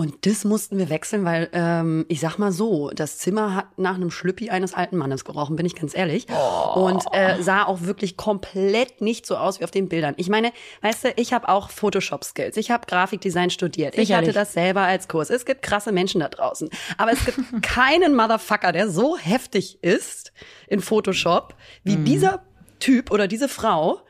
Und 0.00 0.24
das 0.24 0.46
mussten 0.46 0.78
wir 0.78 0.88
wechseln, 0.88 1.26
weil 1.26 1.50
ähm, 1.52 2.06
ich 2.08 2.20
sag 2.20 2.38
mal 2.38 2.52
so, 2.52 2.88
das 2.88 3.18
Zimmer 3.18 3.54
hat 3.54 3.78
nach 3.78 3.96
einem 3.96 4.10
Schlüppi 4.10 4.48
eines 4.48 4.72
alten 4.72 4.96
Mannes 4.96 5.26
gerochen, 5.26 5.56
bin 5.56 5.66
ich 5.66 5.74
ganz 5.74 5.94
ehrlich. 5.94 6.26
Und 6.74 7.04
äh, 7.12 7.42
sah 7.42 7.64
auch 7.64 7.82
wirklich 7.82 8.16
komplett 8.16 9.02
nicht 9.02 9.26
so 9.26 9.36
aus 9.36 9.60
wie 9.60 9.64
auf 9.64 9.70
den 9.70 9.90
Bildern. 9.90 10.14
Ich 10.16 10.30
meine, 10.30 10.52
weißt 10.80 11.04
du, 11.04 11.08
ich 11.16 11.34
habe 11.34 11.50
auch 11.50 11.68
Photoshop-Skills, 11.68 12.56
ich 12.56 12.70
habe 12.70 12.86
Grafikdesign 12.86 13.50
studiert, 13.50 13.92
ich 13.92 14.06
Sicherlich. 14.08 14.28
hatte 14.30 14.38
das 14.38 14.54
selber 14.54 14.80
als 14.80 15.06
Kurs. 15.06 15.28
Es 15.28 15.44
gibt 15.44 15.60
krasse 15.60 15.92
Menschen 15.92 16.20
da 16.20 16.30
draußen, 16.30 16.70
aber 16.96 17.12
es 17.12 17.22
gibt 17.22 17.38
keinen 17.62 18.16
Motherfucker, 18.16 18.72
der 18.72 18.88
so 18.88 19.18
heftig 19.18 19.84
ist 19.84 20.32
in 20.66 20.80
Photoshop 20.80 21.54
wie 21.84 21.96
dieser 21.96 22.42
Typ 22.78 23.10
oder 23.10 23.28
diese 23.28 23.50
Frau, 23.50 24.00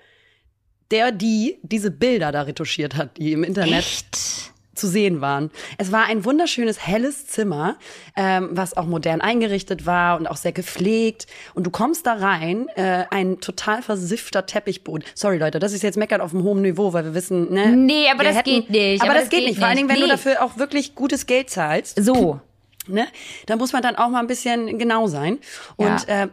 der 0.93 1.11
die 1.11 1.59
diese 1.63 1.91
Bilder 1.91 2.31
da 2.31 2.43
retuschiert 2.43 2.95
hat, 2.95 3.17
die 3.17 3.33
im 3.33 3.43
Internet 3.43 3.81
Echt? 3.81 4.53
Zu 4.81 4.89
sehen 4.89 5.21
waren. 5.21 5.51
Es 5.79 5.93
war 5.93 6.07
ein 6.07 6.25
wunderschönes, 6.25 6.85
helles 6.87 7.27
Zimmer, 7.27 7.77
ähm, 8.17 8.49
was 8.53 8.77
auch 8.77 8.87
modern 8.87 9.21
eingerichtet 9.21 9.87
war 9.87 10.19
und 10.19 10.27
auch 10.27 10.37
sehr 10.37 10.53
gepflegt. 10.53 11.27
Und 11.55 11.65
du 11.65 11.71
kommst 11.71 12.07
da 12.07 12.15
rein, 12.15 12.69
äh, 12.75 13.05
ein 13.11 13.41
total 13.41 13.83
versiffter 13.83 14.47
Teppichboden. 14.47 15.05
Sorry 15.15 15.37
Leute, 15.39 15.59
das 15.59 15.73
ist 15.73 15.83
jetzt 15.83 15.97
meckern 15.99 16.21
auf 16.21 16.33
einem 16.35 16.43
hohen 16.43 16.63
Niveau, 16.63 16.93
weil 16.93 17.05
wir 17.05 17.15
wissen, 17.15 17.53
ne? 17.53 17.69
Nee, 17.77 18.09
aber 18.13 18.25
das 18.25 18.43
geht 18.43 18.71
nicht. 18.71 19.01
Aber, 19.03 19.11
Aber 19.11 19.15
das, 19.21 19.29
das 19.29 19.31
geht 19.39 19.47
nicht. 19.47 19.59
Vor 19.59 19.69
allen. 19.69 19.77
Dingen, 19.77 19.89
wenn 19.89 19.97
du 19.97 20.03
Nee. 20.05 20.09
dafür 20.11 20.43
auch 20.43 20.57
wirklich 20.57 20.95
gutes 20.95 21.27
Geld 21.27 21.51
zahlst, 21.51 22.03
So. 22.03 22.41
ne? 22.87 23.07
Da 23.47 23.57
muss 23.57 23.73
man 23.73 23.83
dann 23.83 23.97
auch 23.97 24.09
mal 24.09 24.21
ein 24.21 24.27
bisschen 24.27 24.79
genau 24.79 25.07
sein. 25.07 25.39
Und 25.77 26.07
Ja. 26.09 26.25
äh, 26.25 26.29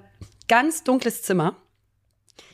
ganz 0.47 0.83
dunkles 0.83 1.21
Zimmer. 1.23 1.55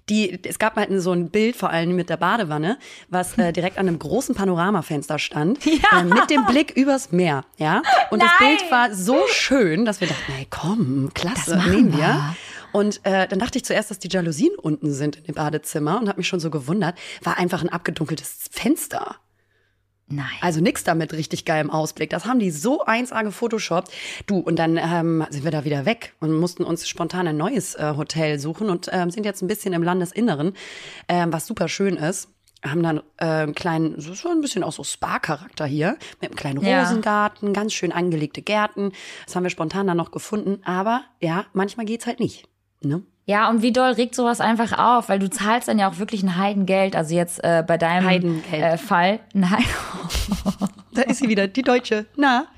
Die, 0.10 0.40
es 0.48 0.60
gab 0.60 0.76
halt 0.76 0.90
so 1.02 1.12
ein 1.14 1.30
Bild, 1.30 1.56
vor 1.56 1.70
allem 1.70 1.96
mit 1.96 2.10
der 2.10 2.18
Badewanne, 2.18 2.78
was 3.10 3.38
äh, 3.38 3.54
direkt 3.54 3.78
an 3.78 3.88
einem 3.88 4.00
großen 4.00 4.36
Panoramafenster 4.36 5.18
stand, 5.20 5.64
Ja. 5.66 6.00
äh, 6.00 6.04
mit 6.04 6.30
dem 6.30 6.46
Blick 6.46 6.72
übers 6.76 7.12
Meer, 7.12 7.46
ja. 7.58 7.82
Und 8.12 8.22
das 8.22 8.30
Nein. 8.40 8.58
Bild 8.58 8.72
war 8.72 8.94
so 8.94 9.18
schön, 9.32 9.86
dass 9.86 10.02
wir 10.02 10.08
dachten, 10.08 10.32
hey, 10.34 10.48
komm, 10.50 11.12
klasse, 11.14 11.56
Das 11.56 11.66
nehmen 11.68 11.92
wir. 11.94 12.00
wir. 12.00 12.36
Und 12.74 13.02
äh, 13.06 13.28
dann 13.28 13.38
dachte 13.40 13.60
ich 13.60 13.66
zuerst, 13.66 13.92
dass 13.92 14.00
die 14.00 14.10
Jalousien 14.10 14.52
unten 14.60 14.92
sind 14.92 15.16
in 15.16 15.24
dem 15.26 15.36
Badezimmer 15.36 16.00
und 16.00 16.10
habe 16.10 16.18
mich 16.18 16.28
schon 16.28 16.40
so 16.40 16.50
gewundert, 16.50 16.98
war 17.22 17.38
einfach 17.38 17.62
ein 17.62 17.70
abgedunkeltes 17.70 18.36
Fenster. 18.52 19.18
Nein. 20.08 20.26
Also 20.42 20.60
nix 20.62 20.84
da 20.84 20.96
mit 20.96 21.14
richtig 21.14 21.46
geilem 21.46 21.70
Ausblick. 21.70 22.10
Das 22.10 22.26
haben 22.26 22.40
die 22.40 22.52
so 22.52 22.84
1A 22.86 23.24
gefotoshoppt. 23.24 23.92
Du, 24.28 24.40
und 24.40 24.58
dann 24.58 24.78
ähm, 24.78 25.26
sind 25.30 25.44
wir 25.44 25.52
da 25.52 25.64
wieder 25.66 25.86
weg 25.86 26.14
und 26.20 26.34
mussten 26.34 26.64
uns 26.64 26.88
spontan 26.88 27.28
ein 27.28 27.38
neues 27.38 27.76
äh, 27.76 27.94
Hotel 27.96 28.38
suchen 28.40 28.70
und 28.70 28.90
ähm, 28.92 29.10
sind 29.12 29.26
jetzt 29.26 29.42
ein 29.42 29.48
bisschen 29.48 29.74
im 29.74 29.82
Landesinneren, 29.82 30.54
ähm, 31.08 31.32
was 31.32 31.48
super 31.48 31.68
schön 31.68 31.96
ist. 31.96 32.30
Haben 32.64 32.84
dann 32.84 32.98
äh, 33.18 33.26
einen 33.26 33.56
kleinen, 33.56 34.00
so 34.00 34.14
so 34.14 34.30
ein 34.30 34.40
bisschen 34.42 34.64
auch 34.64 34.72
so 34.72 34.84
Spa-Charakter 34.84 35.66
hier, 35.66 35.98
mit 36.22 36.32
einem 36.32 36.36
kleinen 36.38 36.62
Ja. 36.62 36.84
Rosengarten, 36.84 37.54
ganz 37.54 37.74
schön 37.74 37.92
angelegte 37.92 38.42
Gärten. 38.42 38.92
Das 39.26 39.36
haben 39.36 39.44
wir 39.44 39.50
spontan 39.50 39.88
dann 39.88 39.98
noch 39.98 40.12
gefunden. 40.12 40.62
Aber 40.64 41.02
ja, 41.20 41.46
manchmal 41.54 41.86
geht's 41.86 42.06
halt 42.06 42.20
nicht. 42.20 42.48
Ne? 42.82 43.04
Ja, 43.25 43.50
und 43.50 43.62
wie 43.62 43.72
doll 43.72 43.92
regt 43.92 44.15
sowas 44.15 44.42
einfach 44.42 44.77
auf, 44.77 45.08
weil 45.08 45.20
du 45.20 45.30
zahlst 45.30 45.70
dann 45.70 45.80
ja 45.80 45.89
auch 45.89 45.98
wirklich 45.98 46.24
ein 46.24 46.38
Heidengeld, 46.38 46.96
also 46.96 47.15
jetzt 47.15 47.42
äh, 47.44 47.63
bei 47.65 47.77
deinem. 47.77 48.06
Äh, 48.51 48.77
Fall. 48.77 49.20
Ein 49.34 49.50
Heiden 49.50 49.65
Da 50.94 51.02
ist 51.04 51.20
sie 51.20 51.30
wieder, 51.30 51.48
die 51.48 51.62
Deutsche. 51.62 52.06
Na? 52.16 52.46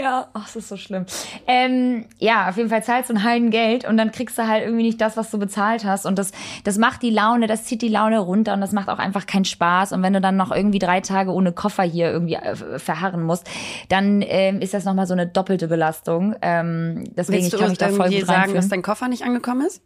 Ja, 0.00 0.28
ach, 0.34 0.44
das 0.44 0.56
ist 0.56 0.68
so 0.68 0.76
schlimm. 0.76 1.06
Ähm, 1.46 2.06
ja, 2.18 2.48
auf 2.48 2.56
jeden 2.56 2.68
Fall 2.68 2.82
zahlst 2.82 3.10
du 3.10 3.14
ein 3.14 3.24
Heidengeld 3.24 3.86
und 3.86 3.96
dann 3.96 4.12
kriegst 4.12 4.36
du 4.38 4.46
halt 4.46 4.64
irgendwie 4.64 4.84
nicht 4.84 5.00
das, 5.00 5.16
was 5.16 5.30
du 5.30 5.38
bezahlt 5.38 5.84
hast. 5.84 6.06
Und 6.06 6.18
das, 6.18 6.32
das 6.64 6.78
macht 6.78 7.02
die 7.02 7.10
Laune, 7.10 7.46
das 7.46 7.64
zieht 7.64 7.82
die 7.82 7.88
Laune 7.88 8.18
runter 8.18 8.52
und 8.52 8.60
das 8.60 8.72
macht 8.72 8.88
auch 8.88 8.98
einfach 8.98 9.26
keinen 9.26 9.44
Spaß. 9.44 9.92
Und 9.92 10.02
wenn 10.02 10.12
du 10.12 10.20
dann 10.20 10.36
noch 10.36 10.52
irgendwie 10.52 10.78
drei 10.78 11.00
Tage 11.00 11.32
ohne 11.32 11.52
Koffer 11.52 11.82
hier 11.82 12.10
irgendwie 12.10 12.34
äh, 12.34 12.78
verharren 12.78 13.22
musst, 13.22 13.48
dann 13.88 14.22
ähm, 14.26 14.60
ist 14.60 14.74
das 14.74 14.84
nochmal 14.84 15.06
so 15.06 15.14
eine 15.14 15.26
doppelte 15.26 15.68
Belastung. 15.68 16.34
Ähm, 16.42 17.04
deswegen, 17.16 17.42
Willst 17.42 17.54
ich 17.54 17.60
kann 17.60 17.70
mich 17.70 17.78
da 17.78 17.88
voll 17.88 18.10
gut 18.10 18.26
sagen, 18.26 18.54
dass 18.54 18.68
dein 18.68 18.82
Koffer 18.82 19.08
nicht 19.08 19.24
angekommen 19.24 19.66
ist? 19.66 19.82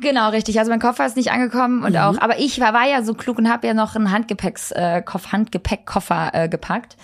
Genau, 0.00 0.30
richtig. 0.30 0.58
Also 0.58 0.70
mein 0.70 0.80
Koffer 0.80 1.04
ist 1.06 1.16
nicht 1.16 1.30
angekommen 1.30 1.84
und 1.84 1.96
auch, 1.96 2.18
aber 2.20 2.38
ich 2.38 2.60
war, 2.60 2.72
war 2.72 2.88
ja 2.88 3.02
so 3.02 3.14
klug 3.14 3.38
und 3.38 3.50
habe 3.50 3.66
ja 3.66 3.74
noch 3.74 3.96
einen 3.96 4.10
Handgepäcks, 4.10 4.72
äh, 4.72 5.02
Koff, 5.02 5.32
Handgepäckkoffer 5.32 6.30
äh, 6.32 6.48
gepackt 6.48 6.96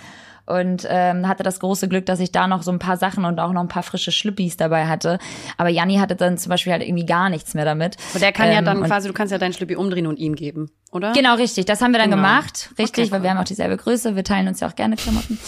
und 0.47 0.87
ähm, 0.89 1.27
hatte 1.27 1.43
das 1.43 1.59
große 1.59 1.87
Glück, 1.87 2.05
dass 2.07 2.19
ich 2.19 2.31
da 2.31 2.47
noch 2.47 2.63
so 2.63 2.71
ein 2.71 2.79
paar 2.79 2.97
Sachen 2.97 3.23
und 3.25 3.39
auch 3.39 3.51
noch 3.51 3.61
ein 3.61 3.67
paar 3.67 3.83
frische 3.83 4.11
Schlüppis 4.11 4.57
dabei 4.57 4.87
hatte. 4.87 5.19
Aber 5.57 5.69
Janni 5.69 5.97
hatte 5.97 6.15
dann 6.15 6.37
zum 6.37 6.49
Beispiel 6.49 6.71
halt 6.73 6.81
irgendwie 6.81 7.05
gar 7.05 7.29
nichts 7.29 7.53
mehr 7.53 7.65
damit. 7.65 7.97
Und 8.13 8.21
der 8.21 8.31
kann 8.31 8.47
ja 8.51 8.59
Ähm, 8.59 8.65
dann 8.65 8.77
und- 8.81 8.87
quasi, 8.87 9.07
du 9.07 9.13
kannst 9.13 9.31
ja 9.31 9.37
deinen 9.37 9.53
Schlüppi 9.53 9.75
umdrehen 9.75 10.07
und 10.07 10.17
ihm 10.17 10.35
geben, 10.35 10.71
oder? 10.91 11.11
Genau, 11.13 11.35
richtig. 11.35 11.65
Das 11.65 11.81
haben 11.81 11.91
wir 11.91 11.99
dann 11.99 12.09
Genau. 12.09 12.21
gemacht. 12.23 12.69
Richtig, 12.79 13.05
Okay, 13.05 13.11
weil 13.11 13.19
cool. 13.19 13.23
wir 13.25 13.29
haben 13.31 13.37
auch 13.37 13.43
dieselbe 13.43 13.77
Größe. 13.77 14.15
Wir 14.15 14.23
teilen 14.23 14.47
uns 14.47 14.59
ja 14.61 14.67
auch 14.67 14.75
gerne 14.75 14.95
Klamotten. 14.95 15.37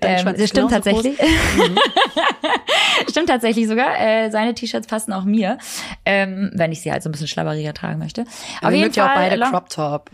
Ähm, 0.00 0.34
das 0.36 0.48
stimmt 0.48 0.70
tatsächlich. 0.72 1.16
stimmt 3.10 3.28
tatsächlich 3.28 3.68
sogar. 3.68 3.98
Äh, 4.00 4.30
seine 4.30 4.54
T-Shirts 4.54 4.86
passen 4.86 5.12
auch 5.12 5.24
mir, 5.24 5.58
ähm, 6.04 6.50
wenn 6.54 6.72
ich 6.72 6.80
sie 6.82 6.90
halt 6.90 7.02
so 7.02 7.08
ein 7.08 7.12
bisschen 7.12 7.28
schlabberiger 7.28 7.74
tragen 7.74 7.98
möchte. 7.98 8.24
Aber 8.62 8.72
ihr 8.72 8.82
mögt 8.84 8.96
ja 8.96 9.06
auch 9.10 9.14
beide 9.14 9.38
Crop 9.40 9.68
Top. 9.70 10.10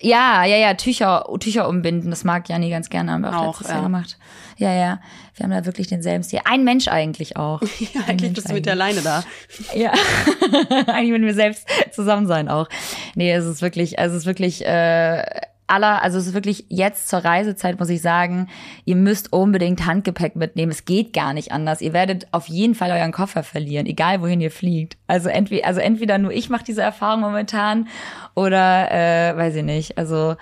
Ja, 0.00 0.44
ja, 0.44 0.56
ja, 0.56 0.74
Tücher, 0.74 1.26
Tücher 1.40 1.68
umbinden, 1.68 2.10
das 2.10 2.24
mag 2.24 2.48
Janni 2.48 2.68
ganz 2.70 2.90
gerne, 2.90 3.12
haben 3.12 3.22
wir 3.22 3.30
auch, 3.30 3.42
Auch, 3.42 3.46
letztes 3.46 3.68
ja. 3.68 3.74
Jahr 3.74 3.82
gemacht. 3.84 4.18
Ja, 4.58 4.72
ja, 4.72 5.00
wir 5.34 5.44
haben 5.44 5.50
da 5.50 5.64
wirklich 5.66 5.86
denselben 5.86 6.24
Stil. 6.24 6.40
Ein 6.44 6.64
Mensch 6.64 6.88
eigentlich 6.88 7.36
auch. 7.36 7.60
Ja, 7.78 8.00
eigentlich 8.06 8.20
Mensch 8.22 8.34
bist 8.34 8.48
du 8.50 8.54
mit 8.54 8.66
der 8.66 8.74
Leine 8.74 9.00
da. 9.02 9.24
Ja, 9.74 9.92
eigentlich 10.86 11.12
mit 11.12 11.22
mir 11.22 11.34
selbst 11.34 11.66
zusammen 11.92 12.26
sein 12.26 12.48
auch. 12.48 12.68
Nee, 13.14 13.32
es 13.32 13.44
ist 13.44 13.62
wirklich, 13.62 13.98
also 13.98 14.16
es 14.16 14.22
ist 14.22 14.26
wirklich 14.26 14.64
äh, 14.66 15.22
aller, 15.66 16.02
also 16.02 16.18
es 16.18 16.28
ist 16.28 16.34
wirklich 16.34 16.66
jetzt 16.68 17.08
zur 17.08 17.20
Reisezeit 17.20 17.78
muss 17.78 17.90
ich 17.90 18.00
sagen, 18.00 18.48
ihr 18.84 18.96
müsst 18.96 19.32
unbedingt 19.32 19.84
Handgepäck 19.86 20.36
mitnehmen. 20.36 20.72
Es 20.72 20.84
geht 20.84 21.12
gar 21.12 21.32
nicht 21.32 21.52
anders. 21.52 21.80
Ihr 21.80 21.92
werdet 21.92 22.26
auf 22.32 22.46
jeden 22.46 22.74
Fall 22.74 22.90
euren 22.90 23.12
Koffer 23.12 23.42
verlieren, 23.42 23.86
egal 23.86 24.20
wohin 24.20 24.40
ihr 24.40 24.50
fliegt. 24.50 24.96
Also 25.06 25.28
entweder, 25.28 25.66
also 25.66 25.80
entweder 25.80 26.18
nur 26.18 26.32
ich 26.32 26.50
mache 26.50 26.64
diese 26.64 26.82
Erfahrung 26.82 27.20
momentan 27.20 27.88
oder 28.34 28.90
äh, 28.90 29.36
weiß 29.36 29.56
ich 29.56 29.64
nicht. 29.64 29.98
Also 29.98 30.36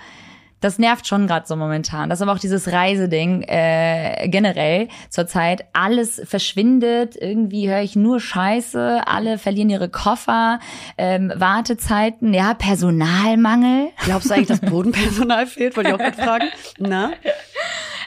das 0.65 0.79
nervt 0.79 1.07
schon 1.07 1.27
gerade 1.27 1.45
so 1.45 1.55
momentan. 1.55 2.09
Das 2.09 2.17
ist 2.17 2.23
aber 2.23 2.33
auch 2.33 2.39
dieses 2.39 2.71
Reiseding 2.71 3.43
äh, 3.43 4.27
generell 4.29 4.87
zurzeit. 5.09 5.65
Alles 5.73 6.19
verschwindet. 6.25 7.15
Irgendwie 7.15 7.69
höre 7.69 7.81
ich 7.81 7.95
nur 7.95 8.19
Scheiße. 8.19 9.03
Alle 9.05 9.37
verlieren 9.37 9.69
ihre 9.69 9.89
Koffer. 9.89 10.59
Ähm, 10.97 11.31
Wartezeiten. 11.35 12.33
Ja, 12.33 12.55
Personalmangel. 12.55 13.89
Glaubst 14.05 14.31
du 14.31 14.33
eigentlich, 14.33 14.47
dass 14.47 14.61
Bodenpersonal 14.61 15.45
fehlt? 15.47 15.77
Wollte 15.77 15.89
ich 15.89 15.95
auch 15.95 15.99
gerade 15.99 16.17
fragen. 16.17 16.45
Na? 16.79 17.11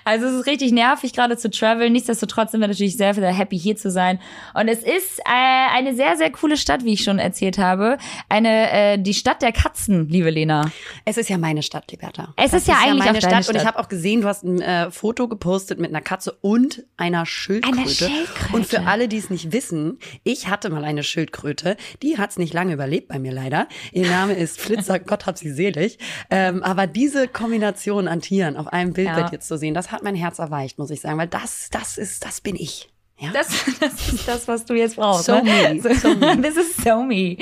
Also 0.08 0.24
es 0.24 0.32
ist 0.40 0.46
richtig 0.46 0.72
nervig 0.72 1.12
gerade 1.12 1.36
zu 1.36 1.50
traveln. 1.50 1.92
Nichtsdestotrotz 1.92 2.52
sind 2.52 2.62
wir 2.62 2.68
natürlich 2.68 2.96
sehr, 2.96 3.12
sehr 3.12 3.30
happy 3.30 3.58
hier 3.58 3.76
zu 3.76 3.90
sein. 3.90 4.18
Und 4.54 4.68
es 4.68 4.78
ist 4.78 5.18
äh, 5.20 5.76
eine 5.76 5.94
sehr, 5.94 6.16
sehr 6.16 6.30
coole 6.32 6.56
Stadt, 6.56 6.82
wie 6.82 6.94
ich 6.94 7.04
schon 7.04 7.18
erzählt 7.18 7.58
habe. 7.58 7.98
Eine 8.30 8.70
äh, 8.72 8.98
die 8.98 9.12
Stadt 9.12 9.42
der 9.42 9.52
Katzen, 9.52 10.08
liebe 10.08 10.30
Lena. 10.30 10.70
Es 11.04 11.18
ist 11.18 11.28
ja 11.28 11.36
meine 11.36 11.62
Stadt, 11.62 11.90
Liberta. 11.90 12.32
Es 12.36 12.52
Das 12.52 12.62
ist 12.62 12.68
ja 12.68 12.76
eigentlich 12.82 13.04
meine 13.04 13.18
deine 13.18 13.20
Stadt. 13.20 13.48
Und 13.50 13.56
ich 13.56 13.60
Stadt. 13.60 13.74
habe 13.74 13.78
auch 13.84 13.90
gesehen, 13.90 14.22
du 14.22 14.28
hast 14.28 14.44
ein 14.44 14.62
äh, 14.62 14.90
Foto 14.90 15.28
gepostet 15.28 15.78
mit 15.78 15.90
einer 15.90 16.00
Katze 16.00 16.32
und 16.40 16.84
einer 16.96 17.26
Schildkröte. 17.26 17.78
Einer 17.78 17.88
Schildkröte. 17.90 18.56
Und 18.56 18.64
für 18.64 18.86
alle, 18.86 19.08
die 19.08 19.18
es 19.18 19.28
nicht 19.28 19.52
wissen, 19.52 19.98
ich 20.24 20.48
hatte 20.48 20.70
mal 20.70 20.86
eine 20.86 21.02
Schildkröte. 21.02 21.76
Die 22.02 22.16
hat 22.16 22.30
es 22.30 22.38
nicht 22.38 22.54
lange 22.54 22.72
überlebt 22.72 23.08
bei 23.08 23.18
mir 23.18 23.32
leider. 23.32 23.68
Ihr 23.92 24.08
Name 24.08 24.32
ist 24.32 24.58
Flitzer, 24.58 24.98
Gott 25.00 25.26
hab 25.26 25.36
sie 25.36 25.50
selig. 25.52 25.98
Ähm, 26.30 26.62
aber 26.62 26.86
diese 26.86 27.28
Kombination 27.28 28.08
an 28.08 28.22
Tieren 28.22 28.56
auf 28.56 28.68
einem 28.68 28.94
Bild 28.94 29.08
Ja. 29.08 29.20
bei 29.20 29.28
dir 29.28 29.40
zu 29.40 29.58
sehen, 29.58 29.74
das 29.74 29.92
hat 29.92 29.97
mein 30.02 30.14
Herz 30.14 30.38
erweicht, 30.38 30.78
muss 30.78 30.90
ich 30.90 31.00
sagen. 31.00 31.18
Weil 31.18 31.28
das, 31.28 31.68
das 31.70 31.98
ist, 31.98 32.24
das 32.24 32.40
bin 32.40 32.56
ich. 32.56 32.90
Ja? 33.18 33.30
Das, 33.32 33.48
das 33.80 34.12
ist 34.12 34.28
das, 34.28 34.48
was 34.48 34.64
du 34.64 34.74
jetzt 34.74 34.96
brauchst. 34.96 35.24
So 35.26 35.34
ne? 35.34 35.80
me, 35.82 35.94
so 35.94 36.08
me. 36.14 36.36
Das 36.42 36.56
ist 36.56 36.82
so 36.82 37.02
me. 37.02 37.36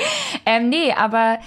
Ähm, 0.44 0.68
nee, 0.68 0.92
aber 0.92 1.38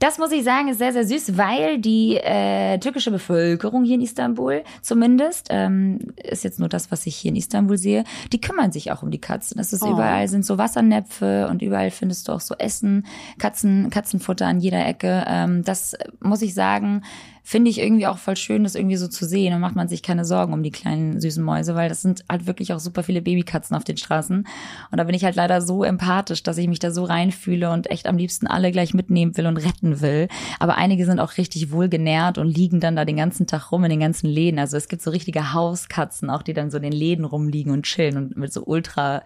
das 0.00 0.18
muss 0.18 0.32
ich 0.32 0.42
sagen, 0.44 0.68
ist 0.68 0.78
sehr, 0.78 0.92
sehr 0.92 1.06
süß, 1.06 1.38
weil 1.38 1.78
die 1.78 2.16
äh, 2.16 2.78
türkische 2.78 3.10
Bevölkerung 3.10 3.84
hier 3.84 3.94
in 3.94 4.00
Istanbul 4.02 4.62
zumindest, 4.82 5.46
ähm, 5.50 5.98
ist 6.22 6.44
jetzt 6.44 6.58
nur 6.58 6.68
das, 6.68 6.90
was 6.90 7.06
ich 7.06 7.16
hier 7.16 7.30
in 7.30 7.36
Istanbul 7.36 7.78
sehe, 7.78 8.04
die 8.32 8.40
kümmern 8.40 8.72
sich 8.72 8.90
auch 8.92 9.02
um 9.02 9.10
die 9.10 9.20
Katzen. 9.20 9.56
Das 9.56 9.72
ist 9.72 9.82
Oh. 9.82 9.92
überall 9.92 10.28
sind 10.28 10.44
so 10.44 10.58
Wassernäpfe 10.58 11.48
und 11.48 11.62
überall 11.62 11.90
findest 11.90 12.28
du 12.28 12.32
auch 12.32 12.40
so 12.40 12.54
Essen, 12.56 13.06
Katzen, 13.38 13.88
Katzenfutter 13.88 14.46
an 14.46 14.60
jeder 14.60 14.84
Ecke. 14.84 15.24
Ähm, 15.26 15.62
das 15.64 15.94
muss 16.20 16.42
ich 16.42 16.54
sagen, 16.54 17.02
finde 17.46 17.70
ich 17.70 17.78
irgendwie 17.78 18.06
auch 18.06 18.16
voll 18.16 18.36
schön, 18.36 18.64
das 18.64 18.74
irgendwie 18.74 18.96
so 18.96 19.06
zu 19.06 19.26
sehen. 19.26 19.52
Und 19.52 19.60
macht 19.60 19.76
man 19.76 19.86
sich 19.86 20.02
keine 20.02 20.24
Sorgen 20.24 20.54
um 20.54 20.62
die 20.62 20.70
kleinen 20.70 21.20
süßen 21.20 21.44
Mäuse, 21.44 21.74
weil 21.74 21.90
das 21.90 22.00
sind 22.00 22.24
halt 22.28 22.46
wirklich 22.46 22.72
auch 22.72 22.78
super 22.80 23.02
viele 23.02 23.20
Babykatzen 23.20 23.76
auf 23.76 23.84
den 23.84 23.98
Straßen. 23.98 24.46
Und 24.90 24.96
da 24.98 25.04
bin 25.04 25.14
ich 25.14 25.24
halt 25.24 25.36
leider 25.36 25.60
so 25.60 25.84
empathisch, 25.84 26.42
dass 26.42 26.56
ich 26.56 26.66
mich 26.68 26.78
da 26.78 26.90
so 26.90 27.04
reinfühle 27.04 27.70
und 27.70 27.90
echt 27.90 28.06
am 28.06 28.16
liebsten 28.16 28.46
alle 28.46 28.72
gleich 28.72 28.94
mitnehmen 28.94 29.36
will 29.36 29.46
und 29.46 29.58
retten 29.58 30.00
will. 30.00 30.28
Aber 30.58 30.76
einige 30.76 31.04
sind 31.04 31.20
auch 31.20 31.36
richtig 31.36 31.70
wohlgenährt 31.70 32.38
und 32.38 32.48
liegen 32.48 32.80
dann 32.80 32.96
da 32.96 33.04
den 33.04 33.18
ganzen 33.18 33.46
Tag 33.46 33.70
rum 33.70 33.84
in 33.84 33.90
den 33.90 34.00
ganzen 34.00 34.26
Läden. 34.26 34.58
Also 34.58 34.78
es 34.78 34.88
gibt 34.88 35.02
so 35.02 35.10
richtige 35.10 35.52
Hauskatzen, 35.52 36.30
auch 36.30 36.42
die 36.42 36.54
dann 36.54 36.70
so 36.70 36.78
in 36.78 36.82
den 36.82 36.92
Läden 36.92 37.26
rumliegen 37.26 37.72
und 37.72 37.82
chillen 37.82 38.16
und 38.16 38.36
mit 38.38 38.54
so 38.54 38.64
ultra 38.64 39.22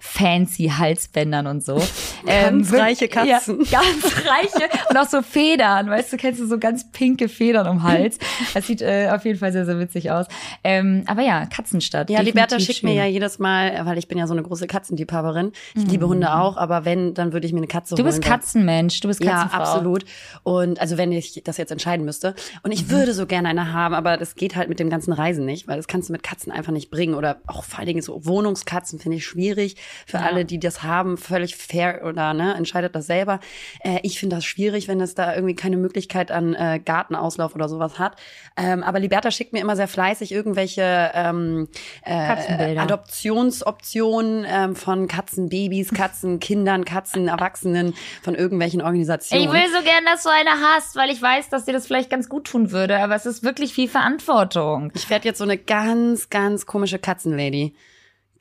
fancy 0.00 0.68
Halsbändern 0.76 1.46
und 1.46 1.64
so. 1.64 1.80
Ganz 2.26 2.70
wir- 2.70 2.80
reiche 2.80 3.08
Katzen. 3.08 3.60
Ja, 3.70 3.80
ganz 3.80 4.14
reiche 4.26 4.68
und 4.90 4.96
auch 4.98 5.08
so 5.08 5.22
Federn, 5.22 5.88
weißt 5.88 6.12
du, 6.12 6.16
kennst 6.18 6.38
du 6.40 6.46
so 6.46 6.58
ganz 6.58 6.90
pinke 6.92 7.28
Federn 7.28 7.61
um 7.66 7.78
den 7.78 7.82
Hals. 7.82 8.18
Das 8.54 8.66
sieht 8.66 8.82
äh, 8.82 9.08
auf 9.10 9.24
jeden 9.24 9.38
Fall 9.38 9.52
sehr, 9.52 9.64
sehr 9.64 9.78
witzig 9.78 10.10
aus. 10.10 10.26
Ähm, 10.64 11.04
aber 11.06 11.22
ja, 11.22 11.46
Katzenstadt. 11.46 12.10
Ja, 12.10 12.20
Liberta 12.20 12.58
schickt 12.60 12.82
mir 12.82 12.90
schön. 12.90 12.98
ja 12.98 13.06
jedes 13.06 13.38
Mal, 13.38 13.80
weil 13.86 13.98
ich 13.98 14.08
bin 14.08 14.18
ja 14.18 14.26
so 14.26 14.34
eine 14.34 14.42
große 14.42 14.66
Katzenliebhaberin. 14.66 15.52
Ich 15.74 15.86
liebe 15.86 16.06
Hunde 16.08 16.34
auch, 16.34 16.56
aber 16.56 16.84
wenn, 16.84 17.14
dann 17.14 17.32
würde 17.32 17.46
ich 17.46 17.52
mir 17.52 17.58
eine 17.58 17.66
Katze 17.66 17.94
Mhm. 17.94 17.96
Du 17.96 18.02
holen. 18.04 18.14
bist 18.14 18.24
weil- 18.24 18.30
Katzenmensch, 18.30 19.00
du 19.00 19.08
bist 19.08 19.22
Ja, 19.24 19.32
Katzenfrau. 19.44 19.58
absolut. 19.62 20.04
Und 20.42 20.80
also 20.80 20.98
wenn 20.98 21.12
ich 21.12 21.42
das 21.44 21.56
jetzt 21.56 21.72
entscheiden 21.72 22.04
müsste. 22.04 22.34
Und 22.62 22.72
ich 22.72 22.90
würde 22.90 23.12
so 23.14 23.26
gerne 23.26 23.48
eine 23.48 23.72
haben, 23.72 23.94
aber 23.94 24.16
das 24.16 24.34
geht 24.34 24.56
halt 24.56 24.68
mit 24.68 24.78
dem 24.78 24.90
ganzen 24.90 25.12
Reisen 25.12 25.44
nicht, 25.44 25.68
weil 25.68 25.76
das 25.76 25.86
kannst 25.88 26.08
du 26.08 26.12
mit 26.12 26.22
Katzen 26.22 26.52
einfach 26.52 26.72
nicht 26.72 26.90
bringen. 26.90 27.14
Oder 27.14 27.38
auch 27.46 27.64
vor 27.64 27.78
allen 27.78 27.86
Dingen 27.88 28.02
so 28.02 28.24
Wohnungskatzen 28.26 28.98
finde 28.98 29.18
ich 29.18 29.24
schwierig. 29.26 29.76
Für 30.06 30.18
Ja. 30.18 30.24
alle, 30.24 30.44
die 30.44 30.58
das 30.58 30.82
haben, 30.82 31.16
völlig 31.16 31.56
fair 31.56 32.02
oder 32.04 32.34
ne, 32.34 32.54
entscheidet 32.54 32.94
das 32.94 33.06
selber. 33.06 33.40
Äh, 33.80 34.00
ich 34.02 34.18
finde 34.18 34.36
das 34.36 34.44
schwierig, 34.44 34.88
wenn 34.88 35.00
es 35.00 35.14
da 35.14 35.34
irgendwie 35.34 35.54
keine 35.54 35.76
Möglichkeit 35.76 36.30
an 36.30 36.54
äh, 36.54 36.80
Gartenauslauf 36.84 37.51
oder 37.54 37.68
sowas 37.68 37.98
hat. 37.98 38.16
Ähm, 38.56 38.82
aber 38.82 39.00
Liberta 39.00 39.30
schickt 39.30 39.52
mir 39.52 39.60
immer 39.60 39.76
sehr 39.76 39.88
fleißig 39.88 40.32
irgendwelche 40.32 41.10
ähm, 41.14 41.68
äh. 42.04 42.76
Adoptionsoptionen 42.78 44.46
ähm, 44.48 44.76
von 44.76 45.08
Katzenbabys, 45.08 45.92
Katzenkindern, 45.92 46.84
Katzenerwachsenen 46.84 47.94
von 48.22 48.34
irgendwelchen 48.34 48.82
Organisationen. 48.82 49.44
Ich 49.44 49.52
will 49.52 49.68
so 49.74 49.82
gern, 49.82 50.04
dass 50.04 50.22
du 50.22 50.30
eine 50.30 50.50
hast, 50.50 50.96
weil 50.96 51.10
ich 51.10 51.20
weiß, 51.20 51.48
dass 51.48 51.64
dir 51.64 51.72
das 51.72 51.86
vielleicht 51.86 52.10
ganz 52.10 52.28
gut 52.28 52.44
tun 52.44 52.70
würde, 52.70 52.98
aber 52.98 53.14
es 53.14 53.26
ist 53.26 53.42
wirklich 53.42 53.72
viel 53.74 53.88
Verantwortung. 53.88 54.92
Ich 54.94 55.10
werde 55.10 55.26
jetzt 55.26 55.38
so 55.38 55.44
eine 55.44 55.58
ganz, 55.58 56.30
ganz 56.30 56.66
komische 56.66 56.98
Katzenlady. 56.98 57.74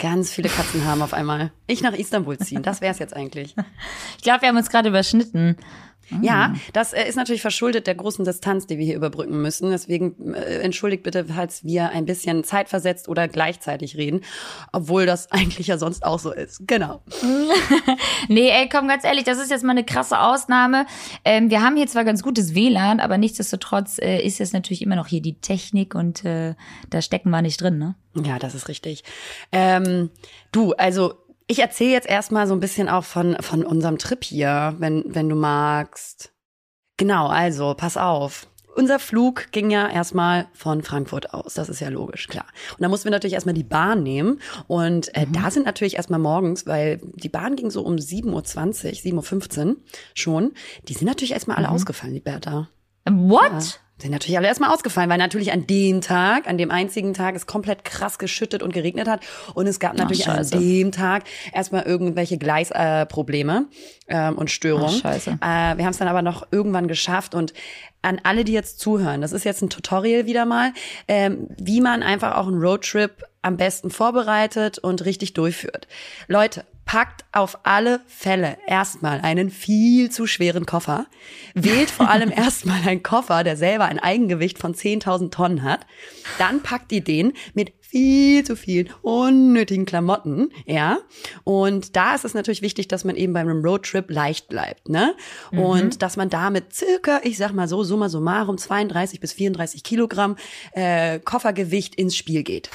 Ganz 0.01 0.33
viele 0.33 0.49
Katzen 0.49 0.83
haben 0.85 1.03
auf 1.03 1.13
einmal. 1.13 1.51
Ich 1.67 1.83
nach 1.83 1.93
Istanbul 1.93 2.35
ziehen, 2.39 2.63
das 2.63 2.81
wär's 2.81 2.97
jetzt 2.97 3.15
eigentlich. 3.15 3.55
Ich 4.17 4.23
glaube, 4.23 4.41
wir 4.41 4.49
haben 4.49 4.57
uns 4.57 4.69
gerade 4.69 4.89
überschnitten. 4.89 5.57
Ja, 6.21 6.53
das 6.73 6.93
äh, 6.93 7.07
ist 7.07 7.15
natürlich 7.15 7.41
verschuldet 7.41 7.87
der 7.87 7.95
großen 7.95 8.25
Distanz, 8.25 8.67
die 8.67 8.77
wir 8.77 8.85
hier 8.85 8.95
überbrücken 8.95 9.41
müssen. 9.41 9.71
Deswegen 9.71 10.33
äh, 10.33 10.59
entschuldigt 10.59 11.03
bitte, 11.03 11.25
falls 11.25 11.63
wir 11.63 11.89
ein 11.89 12.05
bisschen 12.05 12.43
zeitversetzt 12.43 13.07
oder 13.07 13.27
gleichzeitig 13.27 13.95
reden, 13.97 14.21
obwohl 14.71 15.05
das 15.05 15.31
eigentlich 15.31 15.67
ja 15.67 15.77
sonst 15.77 16.03
auch 16.05 16.19
so 16.19 16.31
ist. 16.31 16.67
Genau. 16.67 17.01
Nee, 18.27 18.49
ey, 18.49 18.69
komm, 18.69 18.87
ganz 18.87 19.03
ehrlich, 19.03 19.23
das 19.23 19.39
ist 19.39 19.51
jetzt 19.51 19.63
mal 19.63 19.71
eine 19.71 19.83
krasse 19.83 20.19
Ausnahme. 20.19 20.85
Ähm, 21.25 21.49
wir 21.49 21.61
haben 21.61 21.75
hier 21.75 21.87
zwar 21.87 22.05
ganz 22.05 22.23
gutes 22.23 22.55
WLAN, 22.55 22.99
aber 22.99 23.17
nichtsdestotrotz 23.17 23.97
äh, 23.99 24.19
ist 24.19 24.39
es 24.39 24.53
natürlich 24.53 24.81
immer 24.81 24.95
noch 24.95 25.07
hier 25.07 25.21
die 25.21 25.39
Technik 25.39 25.95
und 25.95 26.23
äh, 26.23 26.55
da 26.89 27.01
stecken 27.01 27.29
wir 27.29 27.41
nicht 27.41 27.61
drin, 27.61 27.77
ne? 27.77 27.95
Ja, 28.13 28.39
das 28.39 28.55
ist 28.55 28.67
richtig. 28.67 29.03
Ähm, 29.51 30.09
du, 30.51 30.73
also 30.73 31.15
ich 31.51 31.59
erzähle 31.59 31.91
jetzt 31.91 32.07
erstmal 32.07 32.47
so 32.47 32.53
ein 32.53 32.61
bisschen 32.61 32.87
auch 32.87 33.03
von, 33.03 33.35
von 33.41 33.65
unserem 33.65 33.97
Trip 33.97 34.23
hier, 34.23 34.75
wenn, 34.79 35.03
wenn 35.07 35.27
du 35.27 35.35
magst. 35.35 36.31
Genau, 36.95 37.27
also 37.27 37.73
pass 37.75 37.97
auf. 37.97 38.47
unser 38.77 38.99
Flug 38.99 39.51
ging 39.51 39.69
ja 39.69 39.89
erstmal 39.89 40.47
von 40.53 40.81
Frankfurt 40.81 41.33
aus. 41.33 41.55
Das 41.55 41.67
ist 41.67 41.81
ja 41.81 41.89
logisch, 41.89 42.29
klar. 42.29 42.45
Und 42.71 42.81
da 42.81 42.87
mussten 42.87 43.05
wir 43.05 43.11
natürlich 43.11 43.33
erstmal 43.33 43.53
die 43.53 43.65
Bahn 43.65 44.01
nehmen. 44.01 44.39
Und 44.67 45.13
äh, 45.13 45.25
mhm. 45.25 45.33
da 45.33 45.51
sind 45.51 45.65
natürlich 45.65 45.97
erstmal 45.97 46.19
morgens, 46.19 46.65
weil 46.67 47.01
die 47.15 47.27
Bahn 47.27 47.57
ging 47.57 47.69
so 47.69 47.81
um 47.81 47.95
7.20 47.95 48.27
Uhr, 48.27 49.21
7.15 49.21 49.67
Uhr 49.67 49.75
schon. 50.13 50.53
Die 50.87 50.93
sind 50.93 51.07
natürlich 51.07 51.33
erstmal 51.33 51.57
alle 51.57 51.67
mhm. 51.67 51.73
ausgefallen, 51.73 52.13
die 52.13 52.21
Bertha. 52.21 52.69
What? 53.05 53.51
Ja 53.51 53.90
sind 54.01 54.11
natürlich 54.11 54.37
alle 54.37 54.47
erstmal 54.47 54.73
ausgefallen, 54.73 55.09
weil 55.09 55.17
natürlich 55.17 55.51
an 55.51 55.67
dem 55.67 56.01
Tag, 56.01 56.47
an 56.47 56.57
dem 56.57 56.71
einzigen 56.71 57.13
Tag 57.13 57.35
es 57.35 57.45
komplett 57.45 57.83
krass 57.83 58.19
geschüttet 58.19 58.63
und 58.63 58.73
geregnet 58.73 59.07
hat 59.07 59.21
und 59.53 59.67
es 59.67 59.79
gab 59.79 59.95
natürlich 59.95 60.27
Ach, 60.27 60.37
an 60.37 60.49
dem 60.49 60.91
Tag 60.91 61.23
erstmal 61.53 61.83
irgendwelche 61.83 62.37
Gleisprobleme 62.37 63.67
äh, 64.07 64.27
ähm, 64.27 64.37
und 64.37 64.49
Störungen. 64.51 64.95
Ach, 64.97 65.01
scheiße. 65.01 65.31
Äh, 65.31 65.77
wir 65.77 65.85
haben 65.85 65.91
es 65.91 65.97
dann 65.97 66.07
aber 66.07 66.21
noch 66.21 66.47
irgendwann 66.51 66.87
geschafft 66.87 67.35
und 67.35 67.53
an 68.01 68.19
alle, 68.23 68.43
die 68.43 68.53
jetzt 68.53 68.79
zuhören, 68.79 69.21
das 69.21 69.31
ist 69.31 69.43
jetzt 69.43 69.61
ein 69.61 69.69
Tutorial 69.69 70.25
wieder 70.25 70.45
mal, 70.45 70.73
ähm, 71.07 71.47
wie 71.57 71.81
man 71.81 72.01
einfach 72.01 72.35
auch 72.35 72.47
einen 72.47 72.59
Roadtrip 72.59 73.23
am 73.41 73.57
besten 73.57 73.89
vorbereitet 73.89 74.79
und 74.79 75.05
richtig 75.05 75.33
durchführt. 75.33 75.87
Leute, 76.27 76.65
packt 76.85 77.25
auf 77.31 77.59
alle 77.63 78.01
Fälle 78.07 78.57
erstmal 78.67 79.21
einen 79.21 79.49
viel 79.49 80.09
zu 80.11 80.27
schweren 80.27 80.65
Koffer. 80.65 81.07
Wählt 81.53 81.89
vor 81.89 82.09
allem 82.09 82.31
erstmal 82.35 82.81
einen 82.87 83.03
Koffer, 83.03 83.43
der 83.43 83.55
selber 83.55 83.85
ein 83.85 83.99
Eigengewicht 83.99 84.57
von 84.57 84.73
10.000 84.73 85.31
Tonnen 85.31 85.63
hat. 85.63 85.85
Dann 86.37 86.61
packt 86.61 86.91
ihr 86.91 87.03
den 87.03 87.33
mit 87.53 87.73
viel 87.91 88.43
zu 88.45 88.55
vielen 88.55 88.89
unnötigen 89.01 89.85
Klamotten, 89.85 90.49
ja. 90.65 90.99
Und 91.43 91.95
da 91.97 92.15
ist 92.15 92.23
es 92.23 92.33
natürlich 92.33 92.61
wichtig, 92.61 92.87
dass 92.87 93.03
man 93.03 93.17
eben 93.17 93.33
beim 93.33 93.49
Roadtrip 93.49 94.09
leicht 94.09 94.47
bleibt, 94.47 94.87
ne? 94.87 95.13
Mhm. 95.51 95.59
Und 95.59 96.01
dass 96.01 96.15
man 96.15 96.29
damit 96.29 96.73
circa, 96.73 97.19
ich 97.23 97.37
sag 97.37 97.51
mal 97.51 97.67
so, 97.67 97.83
summa 97.83 98.07
summarum 98.07 98.57
32 98.57 99.19
bis 99.19 99.33
34 99.33 99.83
Kilogramm 99.83 100.37
äh, 100.71 101.19
Koffergewicht 101.19 101.95
ins 101.95 102.15
Spiel 102.15 102.43
geht. 102.43 102.69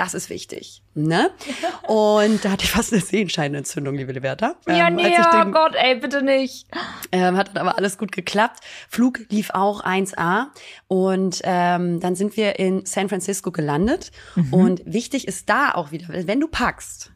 Das 0.00 0.14
ist 0.14 0.30
wichtig. 0.30 0.82
Ne? 0.94 1.30
Und 1.86 2.42
da 2.42 2.52
hatte 2.52 2.64
ich 2.64 2.70
fast 2.70 2.90
eine 2.90 3.02
Sehenscheinentzündung, 3.02 3.96
liebe 3.96 4.12
Liberta. 4.12 4.54
Ja, 4.66 4.88
ähm, 4.88 4.94
nee, 4.94 5.14
oh 5.14 5.42
den, 5.42 5.52
Gott, 5.52 5.74
ey, 5.74 5.94
bitte 5.96 6.22
nicht. 6.22 6.66
Ähm, 7.12 7.36
hat 7.36 7.48
dann 7.48 7.58
aber 7.58 7.76
alles 7.76 7.98
gut 7.98 8.10
geklappt. 8.10 8.60
Flug 8.88 9.20
lief 9.28 9.50
auch 9.52 9.84
1A. 9.84 10.46
Und 10.88 11.42
ähm, 11.44 12.00
dann 12.00 12.14
sind 12.14 12.38
wir 12.38 12.58
in 12.58 12.86
San 12.86 13.10
Francisco 13.10 13.52
gelandet. 13.52 14.10
Mhm. 14.36 14.54
Und 14.54 14.82
wichtig 14.86 15.28
ist 15.28 15.50
da 15.50 15.72
auch 15.72 15.90
wieder, 15.90 16.06
wenn 16.08 16.40
du 16.40 16.48
packst, 16.48 17.12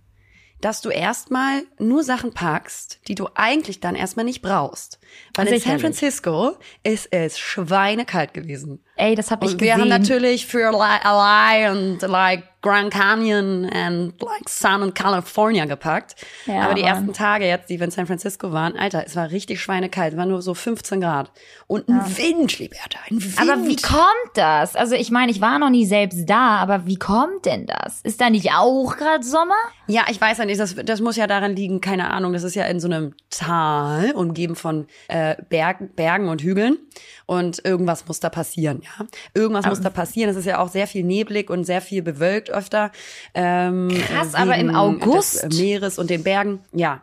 dass 0.65 0.81
du 0.81 0.89
erstmal 0.89 1.63
nur 1.79 2.03
Sachen 2.03 2.33
packst, 2.33 3.01
die 3.09 3.15
du 3.15 3.29
eigentlich 3.35 3.81
dann 3.81 3.95
erstmal 3.95 4.25
nicht 4.25 4.41
brauchst. 4.41 4.99
Weil 5.35 5.49
in 5.49 5.61
San 5.61 5.79
Francisco 5.79 6.57
ist 6.83 7.09
es 7.11 7.39
schweinekalt 7.39 8.33
gewesen. 8.33 8.83
Ey, 8.97 9.15
das 9.15 9.31
habe 9.31 9.45
ich 9.45 9.53
und 9.53 9.59
gesehen. 9.59 9.77
Wir 9.77 9.83
haben 9.83 9.89
natürlich 9.89 10.47
für 10.47 10.71
und 10.71 12.01
like 12.03 12.45
Grand 12.65 12.91
Canyon 12.91 13.67
and 13.67 14.15
like 14.23 14.49
Sun 14.49 14.83
and 14.83 14.95
California 14.95 15.67
gepackt. 15.67 16.15
Ja, 16.47 16.63
Aber 16.63 16.73
die 16.73 16.81
Mann. 16.81 16.93
ersten 16.93 17.13
Tage 17.13 17.45
jetzt, 17.45 17.69
die 17.69 17.79
wir 17.79 17.85
in 17.85 17.91
San 17.91 18.07
Francisco 18.07 18.53
waren, 18.53 18.75
Alter, 18.79 19.05
es 19.07 19.15
war 19.17 19.31
richtig 19.31 19.61
schweinekalt. 19.61 20.15
Es 20.15 20.19
war 20.19 20.25
nur 20.25 20.41
so 20.41 20.55
15 20.55 21.03
Grad. 21.03 21.31
Und 21.67 21.91
ein 21.91 21.99
ja. 21.99 22.17
Wind, 22.17 22.59
Liberta, 22.59 22.99
ein 23.11 23.23
Wind. 23.23 23.39
Aber 23.39 23.67
wie 23.67 23.77
kommt 23.77 24.05
das? 24.33 24.77
Also 24.77 24.95
ich 24.95 25.11
meine, 25.11 25.31
ich 25.31 25.43
war 25.43 25.59
noch 25.59 25.69
nie 25.69 25.85
selbst 25.85 26.25
da, 26.27 26.57
aber 26.57 26.87
wie 26.87 26.97
kommt 26.97 27.45
denn 27.45 27.67
das? 27.67 28.01
Ist 28.01 28.23
da 28.23 28.31
nicht 28.31 28.53
auch 28.53 28.97
gerade 28.97 29.23
Sommer? 29.23 29.55
Ja, 29.87 30.07
ich 30.09 30.19
weiß 30.19 30.39
ja 30.39 30.47
nicht. 30.47 30.59
Das, 30.59 30.75
das 30.75 31.03
muss 31.03 31.17
ja 31.17 31.27
daran 31.27 31.55
liegen, 31.55 31.83
keine 31.83 32.11
Ahnung. 32.11 32.33
Das 32.33 32.45
ist 32.45 32.55
ja 32.55 32.65
in 32.65 32.81
so 32.81 32.89
einem 32.89 33.13
Tal, 33.29 34.13
umgeben 34.13 34.57
von 34.57 34.87
äh, 35.09 35.37
Berg, 35.51 35.97
Bergen 35.97 36.29
und 36.29 36.41
Hügeln. 36.41 36.79
Und 37.27 37.63
irgendwas 37.65 38.07
muss 38.07 38.21
da 38.21 38.31
passieren, 38.31 38.83
ja. 38.83 39.07
Irgendwas 39.35 39.65
um. 39.65 39.71
muss 39.71 39.81
da 39.81 39.91
passieren. 39.91 40.31
Es 40.31 40.37
ist 40.37 40.47
ja 40.47 40.61
auch 40.61 40.69
sehr 40.69 40.87
viel 40.87 41.05
neblig 41.05 41.51
und 41.51 41.65
sehr 41.65 41.81
viel 41.81 42.03
bewölkt 42.03 42.54
öfter. 42.55 42.93
Ähm, 43.35 43.89
Krass, 43.89 44.35
aber 44.35 44.57
im 44.57 44.75
August. 44.75 45.45
Des 45.45 45.59
Meeres 45.59 45.99
und 45.99 46.11
den 46.11 46.23
Bergen, 46.23 46.61
ja. 46.73 47.03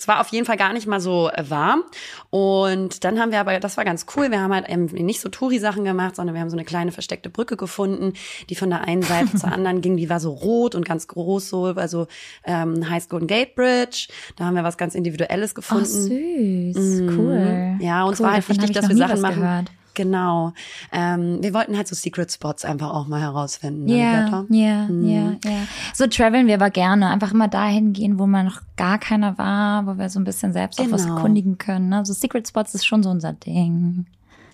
Es 0.00 0.08
war 0.08 0.22
auf 0.22 0.28
jeden 0.28 0.46
Fall 0.46 0.56
gar 0.56 0.72
nicht 0.72 0.86
mal 0.86 1.00
so 1.00 1.28
äh, 1.28 1.44
warm. 1.50 1.82
Und 2.30 3.04
dann 3.04 3.20
haben 3.20 3.32
wir 3.32 3.40
aber, 3.40 3.60
das 3.60 3.76
war 3.76 3.84
ganz 3.84 4.06
cool, 4.16 4.30
wir 4.30 4.40
haben 4.40 4.54
halt 4.54 4.66
eben 4.66 4.86
nicht 4.86 5.20
so 5.20 5.28
Touri-Sachen 5.28 5.84
gemacht, 5.84 6.16
sondern 6.16 6.34
wir 6.34 6.40
haben 6.40 6.48
so 6.48 6.56
eine 6.56 6.64
kleine 6.64 6.90
versteckte 6.90 7.28
Brücke 7.28 7.58
gefunden, 7.58 8.14
die 8.48 8.54
von 8.54 8.70
der 8.70 8.80
einen 8.80 9.02
Seite 9.02 9.36
zur 9.36 9.52
anderen 9.52 9.82
ging. 9.82 9.98
Die 9.98 10.08
war 10.08 10.18
so 10.18 10.30
rot 10.30 10.74
und 10.74 10.86
ganz 10.86 11.06
groß, 11.06 11.50
so 11.50 11.64
also 11.66 12.06
ähm, 12.44 12.88
High 12.88 13.06
Golden 13.10 13.26
Gate 13.26 13.54
Bridge. 13.54 14.08
Da 14.36 14.46
haben 14.46 14.54
wir 14.54 14.64
was 14.64 14.78
ganz 14.78 14.94
Individuelles 14.94 15.54
gefunden. 15.54 15.84
Oh, 15.84 16.74
süß, 16.78 17.00
mhm. 17.02 17.18
cool. 17.18 17.76
Ja, 17.80 18.04
uns 18.04 18.20
cool, 18.20 18.26
war 18.26 18.32
halt 18.32 18.48
wichtig, 18.48 18.72
dass 18.72 18.88
wir 18.88 18.96
Sachen 18.96 19.20
machen. 19.20 19.40
Gehört. 19.42 19.70
Genau. 19.94 20.52
Ähm, 20.92 21.42
wir 21.42 21.54
wollten 21.54 21.76
halt 21.76 21.88
so 21.88 21.94
Secret 21.94 22.30
Spots 22.30 22.64
einfach 22.64 22.90
auch 22.90 23.06
mal 23.06 23.20
herausfinden. 23.20 23.88
Ja, 23.88 24.44
ja, 24.48 24.88
ja, 24.88 25.36
ja. 25.44 25.66
So 25.94 26.06
traveln 26.06 26.46
wir 26.46 26.54
aber 26.54 26.70
gerne. 26.70 27.08
Einfach 27.08 27.32
immer 27.32 27.48
dahin 27.48 27.92
gehen, 27.92 28.18
wo 28.18 28.26
man 28.26 28.46
noch 28.46 28.60
gar 28.76 28.98
keiner 28.98 29.36
war, 29.38 29.86
wo 29.86 29.98
wir 29.98 30.08
so 30.08 30.20
ein 30.20 30.24
bisschen 30.24 30.52
selbst 30.52 30.78
genau. 30.78 30.90
auch 30.90 30.92
was 30.94 31.04
genau. 31.04 31.16
erkundigen 31.16 31.58
können. 31.58 31.88
Ne? 31.88 32.04
So 32.04 32.12
Secret 32.12 32.46
Spots 32.48 32.74
ist 32.74 32.86
schon 32.86 33.02
so 33.02 33.10
unser 33.10 33.32
Ding. 33.32 34.06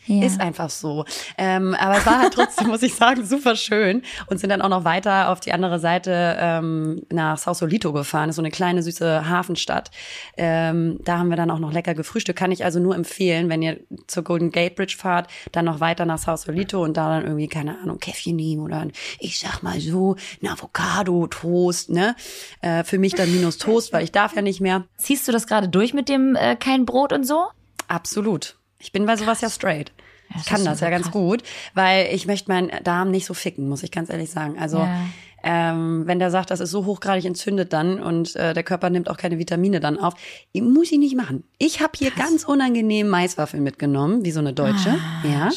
Ja. 0.06 0.24
Ist 0.24 0.40
einfach 0.40 0.70
so. 0.70 1.04
Ähm, 1.36 1.74
aber 1.74 1.98
es 1.98 2.06
war 2.06 2.20
halt 2.20 2.34
trotzdem, 2.34 2.66
muss 2.68 2.82
ich 2.82 2.94
sagen, 2.94 3.24
super 3.24 3.56
schön 3.56 4.02
und 4.28 4.38
sind 4.38 4.50
dann 4.50 4.62
auch 4.62 4.68
noch 4.68 4.84
weiter 4.84 5.30
auf 5.30 5.40
die 5.40 5.52
andere 5.52 5.78
Seite 5.78 6.36
ähm, 6.38 7.02
nach 7.10 7.38
Sausalito 7.38 7.92
gefahren. 7.92 8.28
Das 8.28 8.34
ist 8.34 8.36
so 8.36 8.42
eine 8.42 8.50
kleine 8.50 8.82
süße 8.82 9.28
Hafenstadt. 9.28 9.90
Ähm, 10.36 11.00
da 11.04 11.18
haben 11.18 11.28
wir 11.28 11.36
dann 11.36 11.50
auch 11.50 11.58
noch 11.58 11.72
lecker 11.72 11.94
gefrühstückt. 11.94 12.38
Kann 12.38 12.52
ich 12.52 12.64
also 12.64 12.78
nur 12.78 12.94
empfehlen, 12.94 13.48
wenn 13.48 13.62
ihr 13.62 13.80
zur 14.06 14.22
Golden 14.22 14.52
Gate 14.52 14.76
Bridge 14.76 14.96
fahrt, 14.96 15.28
dann 15.52 15.64
noch 15.64 15.80
weiter 15.80 16.06
nach 16.06 16.18
Sausalito 16.18 16.82
und 16.82 16.96
da 16.96 17.08
dann 17.08 17.24
irgendwie 17.24 17.48
keine 17.48 17.78
Ahnung 17.80 17.98
Käffchen 17.98 18.36
nehmen 18.36 18.62
oder 18.62 18.78
ein, 18.78 18.92
ich 19.18 19.38
sag 19.38 19.62
mal 19.62 19.80
so 19.80 20.16
ein 20.42 20.48
Avocado 20.48 21.26
Toast. 21.26 21.90
Ne, 21.90 22.14
äh, 22.60 22.84
für 22.84 22.98
mich 22.98 23.14
dann 23.14 23.32
minus 23.32 23.58
Toast, 23.58 23.92
weil 23.92 24.04
ich 24.04 24.12
darf 24.12 24.36
ja 24.36 24.42
nicht 24.42 24.60
mehr. 24.60 24.84
Ziehst 24.98 25.26
du 25.26 25.32
das 25.32 25.46
gerade 25.46 25.68
durch 25.68 25.94
mit 25.94 26.08
dem 26.08 26.36
äh, 26.36 26.56
kein 26.56 26.86
Brot 26.86 27.12
und 27.12 27.24
so? 27.24 27.46
Absolut. 27.88 28.56
Ich 28.78 28.92
bin 28.92 29.06
bei 29.06 29.16
sowas 29.16 29.40
ja 29.40 29.50
straight. 29.50 29.92
Ja, 30.30 30.40
ich 30.40 30.46
kann 30.46 30.64
das 30.64 30.80
ja 30.80 30.90
ganz 30.90 31.04
krass. 31.04 31.12
gut, 31.12 31.42
weil 31.74 32.08
ich 32.12 32.26
möchte 32.26 32.50
meinen 32.50 32.70
Darm 32.82 33.10
nicht 33.10 33.26
so 33.26 33.34
ficken, 33.34 33.68
muss 33.68 33.82
ich 33.82 33.90
ganz 33.90 34.10
ehrlich 34.10 34.30
sagen. 34.30 34.58
Also 34.58 34.78
ja. 34.78 34.98
ähm, 35.44 36.02
wenn 36.06 36.18
der 36.18 36.30
sagt, 36.30 36.50
das 36.50 36.58
ist 36.58 36.70
so 36.70 36.84
hochgradig 36.84 37.24
entzündet 37.24 37.72
dann 37.72 38.00
und 38.00 38.34
äh, 38.34 38.52
der 38.52 38.64
Körper 38.64 38.90
nimmt 38.90 39.08
auch 39.08 39.18
keine 39.18 39.38
Vitamine 39.38 39.78
dann 39.78 39.98
auf, 39.98 40.14
muss 40.52 40.90
ich 40.90 40.98
nicht 40.98 41.16
machen. 41.16 41.44
Ich 41.58 41.80
habe 41.80 41.92
hier 41.96 42.10
krass. 42.10 42.28
ganz 42.28 42.44
unangenehm 42.44 43.08
Maiswaffeln 43.08 43.62
mitgenommen, 43.62 44.24
wie 44.24 44.32
so 44.32 44.40
eine 44.40 44.52
Deutsche. 44.52 44.90
Ah, 44.90 45.26
ja. 45.26 45.50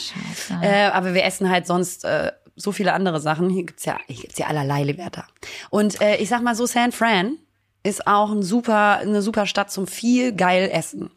Äh, 0.61 0.91
aber 0.91 1.15
wir 1.15 1.23
essen 1.23 1.49
halt 1.49 1.65
sonst 1.65 2.05
äh, 2.05 2.31
so 2.55 2.71
viele 2.71 2.93
andere 2.93 3.19
Sachen. 3.19 3.49
Hier 3.49 3.63
gibt's 3.63 3.85
ja, 3.85 3.97
hier 4.07 4.21
gibt's 4.21 4.37
ja 4.37 4.47
allerlei 4.47 4.83
Liberta. 4.83 5.25
Und 5.69 5.99
äh, 6.01 6.17
ich 6.17 6.29
sag 6.29 6.43
mal 6.43 6.55
so, 6.55 6.65
San 6.65 6.91
Fran 6.91 7.37
ist 7.81 8.05
auch 8.05 8.31
ein 8.31 8.43
super, 8.43 8.97
eine 8.97 9.21
super 9.21 9.45
Stadt 9.45 9.71
zum 9.71 9.87
viel 9.87 10.33
geil 10.33 10.69
essen. 10.71 11.09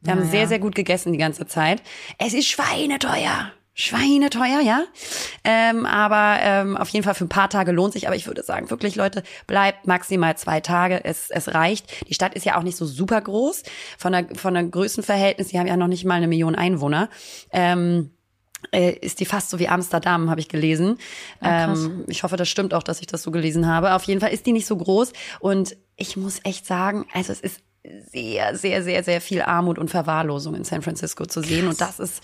Wir 0.00 0.12
haben 0.12 0.30
sehr, 0.30 0.48
sehr 0.48 0.58
gut 0.58 0.74
gegessen 0.74 1.12
die 1.12 1.18
ganze 1.18 1.46
Zeit. 1.46 1.82
Es 2.18 2.32
ist 2.32 2.48
schweineteuer. 2.48 3.52
Schweineteuer, 3.74 4.60
ja. 4.60 4.84
Ähm, 5.44 5.86
aber 5.86 6.38
ähm, 6.42 6.76
auf 6.76 6.88
jeden 6.88 7.04
Fall 7.04 7.14
für 7.14 7.24
ein 7.24 7.30
paar 7.30 7.48
Tage 7.48 7.72
lohnt 7.72 7.92
sich. 7.92 8.06
Aber 8.06 8.16
ich 8.16 8.26
würde 8.26 8.42
sagen, 8.42 8.68
wirklich, 8.70 8.96
Leute, 8.96 9.22
bleibt 9.46 9.86
maximal 9.86 10.36
zwei 10.36 10.60
Tage. 10.60 11.04
Es, 11.04 11.30
es 11.30 11.54
reicht. 11.54 12.08
Die 12.08 12.14
Stadt 12.14 12.34
ist 12.34 12.44
ja 12.44 12.58
auch 12.58 12.62
nicht 12.62 12.76
so 12.76 12.84
super 12.84 13.20
groß. 13.20 13.62
Von 13.96 14.12
der, 14.12 14.26
von 14.34 14.54
der 14.54 14.64
Größenverhältnis, 14.64 15.48
die 15.48 15.58
haben 15.58 15.66
ja 15.66 15.76
noch 15.76 15.86
nicht 15.86 16.04
mal 16.04 16.14
eine 16.14 16.28
Million 16.28 16.54
Einwohner. 16.54 17.08
Ähm, 17.52 18.10
äh, 18.72 18.92
ist 18.92 19.20
die 19.20 19.24
fast 19.24 19.50
so 19.50 19.58
wie 19.58 19.68
Amsterdam, 19.68 20.28
habe 20.28 20.40
ich 20.40 20.48
gelesen. 20.48 20.98
Ja, 21.42 21.72
ähm, 21.72 22.04
ich 22.08 22.22
hoffe, 22.22 22.36
das 22.36 22.48
stimmt 22.48 22.74
auch, 22.74 22.82
dass 22.82 23.00
ich 23.00 23.06
das 23.06 23.22
so 23.22 23.30
gelesen 23.30 23.66
habe. 23.66 23.94
Auf 23.94 24.04
jeden 24.04 24.20
Fall 24.20 24.32
ist 24.32 24.44
die 24.46 24.52
nicht 24.52 24.66
so 24.66 24.76
groß. 24.76 25.12
Und 25.38 25.76
ich 25.96 26.16
muss 26.16 26.40
echt 26.44 26.66
sagen, 26.66 27.06
also 27.14 27.32
es 27.32 27.40
ist 27.40 27.60
sehr, 27.82 28.56
sehr, 28.56 28.82
sehr, 28.82 29.02
sehr 29.02 29.20
viel 29.20 29.42
Armut 29.42 29.78
und 29.78 29.90
Verwahrlosung 29.90 30.54
in 30.54 30.64
San 30.64 30.82
Francisco 30.82 31.26
zu 31.26 31.42
sehen. 31.42 31.66
Krass. 31.66 31.70
Und 31.70 31.80
das 31.80 32.00
ist, 32.00 32.22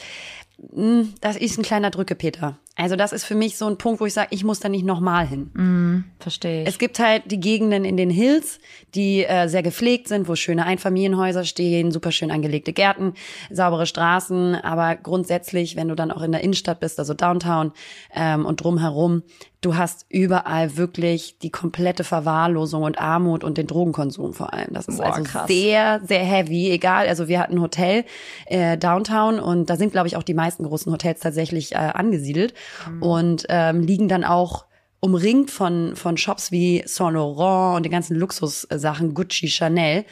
hm, 0.72 1.14
das 1.20 1.36
ist 1.36 1.58
ein 1.58 1.62
kleiner 1.62 1.90
Drückepeter. 1.90 2.58
Also 2.78 2.94
das 2.94 3.12
ist 3.14 3.24
für 3.24 3.34
mich 3.34 3.56
so 3.56 3.66
ein 3.66 3.78
Punkt, 3.78 4.00
wo 4.00 4.06
ich 4.06 4.12
sage, 4.12 4.28
ich 4.32 4.44
muss 4.44 4.60
da 4.60 4.68
nicht 4.68 4.84
nochmal 4.84 5.26
hin. 5.26 5.50
Mm, 5.54 6.04
verstehe 6.20 6.62
ich. 6.62 6.68
Es 6.68 6.78
gibt 6.78 6.98
halt 6.98 7.22
die 7.30 7.40
Gegenden 7.40 7.86
in 7.86 7.96
den 7.96 8.10
Hills, 8.10 8.58
die 8.94 9.24
äh, 9.24 9.48
sehr 9.48 9.62
gepflegt 9.62 10.08
sind, 10.08 10.28
wo 10.28 10.36
schöne 10.36 10.66
Einfamilienhäuser 10.66 11.44
stehen, 11.44 11.90
super 11.90 12.12
schön 12.12 12.30
angelegte 12.30 12.74
Gärten, 12.74 13.14
saubere 13.50 13.86
Straßen. 13.86 14.56
Aber 14.56 14.94
grundsätzlich, 14.94 15.74
wenn 15.74 15.88
du 15.88 15.94
dann 15.94 16.10
auch 16.10 16.20
in 16.20 16.32
der 16.32 16.42
Innenstadt 16.42 16.80
bist, 16.80 16.98
also 16.98 17.14
Downtown 17.14 17.72
ähm, 18.14 18.44
und 18.44 18.62
drumherum, 18.62 19.22
du 19.62 19.76
hast 19.76 20.06
überall 20.10 20.76
wirklich 20.76 21.38
die 21.38 21.50
komplette 21.50 22.04
Verwahrlosung 22.04 22.82
und 22.82 23.00
Armut 23.00 23.42
und 23.42 23.58
den 23.58 23.66
Drogenkonsum 23.66 24.32
vor 24.32 24.52
allem. 24.52 24.68
Das 24.72 24.86
ist 24.86 24.98
Boah, 24.98 25.06
also 25.06 25.22
krass. 25.24 25.48
sehr, 25.48 26.00
sehr 26.04 26.24
heavy. 26.24 26.70
Egal, 26.70 27.08
also 27.08 27.26
wir 27.26 27.40
hatten 27.40 27.54
ein 27.54 27.62
Hotel 27.62 28.04
äh, 28.46 28.78
Downtown 28.78 29.40
und 29.40 29.68
da 29.70 29.76
sind, 29.76 29.92
glaube 29.92 30.08
ich, 30.08 30.16
auch 30.16 30.22
die 30.22 30.34
meisten 30.34 30.64
großen 30.64 30.92
Hotels 30.92 31.20
tatsächlich 31.20 31.72
äh, 31.72 31.78
angesiedelt 31.78 32.54
mhm. 32.88 33.02
und 33.02 33.46
ähm, 33.48 33.80
liegen 33.80 34.08
dann 34.08 34.24
auch 34.24 34.66
umringt 35.00 35.50
von, 35.50 35.94
von 35.94 36.16
Shops 36.16 36.50
wie 36.50 36.82
Saint 36.86 37.14
Laurent 37.14 37.76
und 37.76 37.82
den 37.84 37.92
ganzen 37.92 38.16
Luxussachen, 38.16 39.14
Gucci, 39.14 39.48
Chanel. 39.48 40.04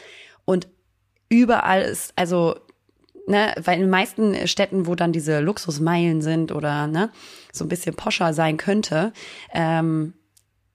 Und 0.44 0.68
überall 1.28 1.82
ist, 1.82 2.12
also 2.16 2.56
ne, 3.26 3.54
weil 3.62 3.76
in 3.76 3.82
den 3.82 3.90
meisten 3.90 4.46
Städten, 4.46 4.86
wo 4.86 4.94
dann 4.94 5.12
diese 5.12 5.40
Luxusmeilen 5.40 6.22
sind 6.22 6.52
oder 6.52 6.86
ne, 6.86 7.10
so 7.52 7.64
ein 7.64 7.68
bisschen 7.68 7.94
poscher 7.94 8.32
sein 8.34 8.56
könnte, 8.56 9.12
ähm, 9.52 10.14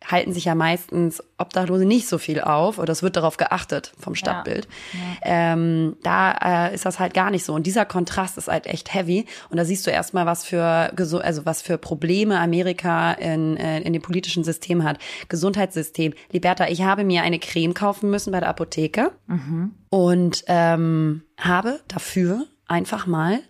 halten 0.05 0.33
sich 0.33 0.45
ja 0.45 0.55
meistens 0.55 1.21
Obdachlose 1.38 1.85
nicht 1.85 2.07
so 2.07 2.17
viel 2.17 2.39
auf 2.39 2.77
oder 2.77 2.91
es 2.91 3.03
wird 3.03 3.15
darauf 3.15 3.38
geachtet 3.38 3.93
vom 3.99 4.15
Stadtbild. 4.15 4.67
Ja. 4.93 4.99
Ja. 4.99 5.53
Ähm, 5.53 5.97
da 6.03 6.67
äh, 6.67 6.75
ist 6.75 6.85
das 6.85 6.99
halt 6.99 7.13
gar 7.13 7.31
nicht 7.31 7.43
so 7.43 7.53
und 7.53 7.67
dieser 7.67 7.85
Kontrast 7.85 8.38
ist 8.38 8.47
halt 8.47 8.65
echt 8.65 8.93
heavy 8.93 9.25
und 9.49 9.57
da 9.57 9.65
siehst 9.65 9.85
du 9.85 9.91
erstmal, 9.91 10.25
was 10.25 10.45
für 10.45 10.63
also 10.63 11.45
was 11.45 11.62
für 11.62 11.77
Probleme 11.77 12.39
Amerika 12.39 13.12
in, 13.13 13.57
äh, 13.57 13.81
in 13.81 13.93
dem 13.93 14.01
politischen 14.01 14.43
System 14.43 14.83
hat. 14.83 14.99
Gesundheitssystem. 15.27 16.13
Liberta, 16.31 16.67
ich 16.67 16.83
habe 16.83 17.03
mir 17.03 17.23
eine 17.23 17.39
Creme 17.39 17.73
kaufen 17.73 18.09
müssen 18.09 18.31
bei 18.31 18.39
der 18.39 18.49
Apotheke 18.49 19.12
mhm. 19.27 19.75
und 19.89 20.43
ähm, 20.47 21.23
habe 21.38 21.79
dafür 21.88 22.45
einfach 22.67 23.05
mal 23.05 23.41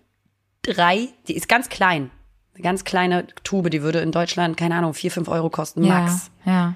drei, 0.61 1.09
die 1.27 1.35
ist 1.35 1.47
ganz 1.47 1.69
klein, 1.69 2.11
ganz 2.61 2.83
kleine 2.83 3.27
Tube, 3.43 3.69
die 3.69 3.81
würde 3.81 3.99
in 3.99 4.11
Deutschland, 4.11 4.57
keine 4.57 4.75
Ahnung, 4.75 4.93
vier, 4.93 5.11
fünf 5.11 5.27
Euro 5.27 5.49
kosten, 5.49 5.87
max. 5.87 6.31
Ja, 6.45 6.51
ja. 6.51 6.73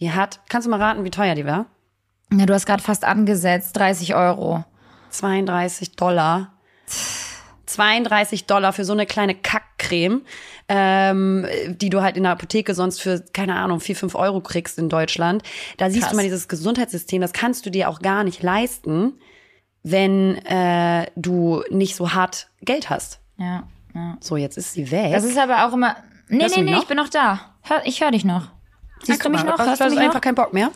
Die 0.00 0.12
hat, 0.12 0.40
kannst 0.48 0.66
du 0.66 0.70
mal 0.70 0.80
raten, 0.80 1.04
wie 1.04 1.10
teuer 1.10 1.34
die 1.34 1.44
war? 1.44 1.66
Ja, 2.32 2.46
du 2.46 2.54
hast 2.54 2.66
gerade 2.66 2.82
fast 2.82 3.04
angesetzt, 3.04 3.76
30 3.76 4.14
Euro. 4.14 4.64
32 5.10 5.96
Dollar. 5.96 6.52
32 7.66 8.46
Dollar 8.46 8.72
für 8.72 8.84
so 8.84 8.92
eine 8.92 9.06
kleine 9.06 9.34
Kackcreme, 9.34 10.22
ähm, 10.68 11.46
die 11.68 11.90
du 11.90 12.02
halt 12.02 12.16
in 12.16 12.24
der 12.24 12.32
Apotheke 12.32 12.74
sonst 12.74 13.00
für, 13.00 13.20
keine 13.32 13.56
Ahnung, 13.56 13.80
4, 13.80 13.96
5 13.96 14.14
Euro 14.14 14.40
kriegst 14.40 14.78
in 14.78 14.88
Deutschland. 14.88 15.42
Da 15.76 15.90
siehst 15.90 16.02
Krass. 16.02 16.10
du 16.10 16.16
mal 16.16 16.22
dieses 16.22 16.48
Gesundheitssystem, 16.48 17.20
das 17.20 17.32
kannst 17.32 17.66
du 17.66 17.70
dir 17.70 17.88
auch 17.88 18.00
gar 18.00 18.24
nicht 18.24 18.42
leisten, 18.42 19.14
wenn 19.82 20.36
äh, 20.46 21.06
du 21.16 21.62
nicht 21.70 21.96
so 21.96 22.12
hart 22.12 22.48
Geld 22.62 22.90
hast. 22.90 23.20
Ja. 23.38 23.64
Ja. 23.94 24.16
So, 24.20 24.36
jetzt 24.36 24.56
ist 24.58 24.72
sie 24.72 24.90
weg. 24.90 25.12
Das 25.12 25.24
ist 25.24 25.38
aber 25.38 25.66
auch 25.66 25.72
immer. 25.72 25.96
Nee, 26.28 26.42
Hörst 26.42 26.56
nee, 26.56 26.62
nee, 26.62 26.78
ich 26.78 26.86
bin 26.86 26.96
noch 26.96 27.08
da. 27.08 27.40
Hör, 27.62 27.82
ich 27.84 28.00
höre 28.00 28.10
dich 28.12 28.24
noch. 28.24 28.48
Siehst 29.02 29.24
du 29.24 29.30
mich 29.30 29.42
noch? 29.44 29.58
Hörst 29.58 29.80
du 29.80 29.90
mich 29.90 29.98
einfach 29.98 30.14
noch? 30.14 30.20
keinen 30.20 30.34
Bock 30.34 30.52
mehr? 30.52 30.70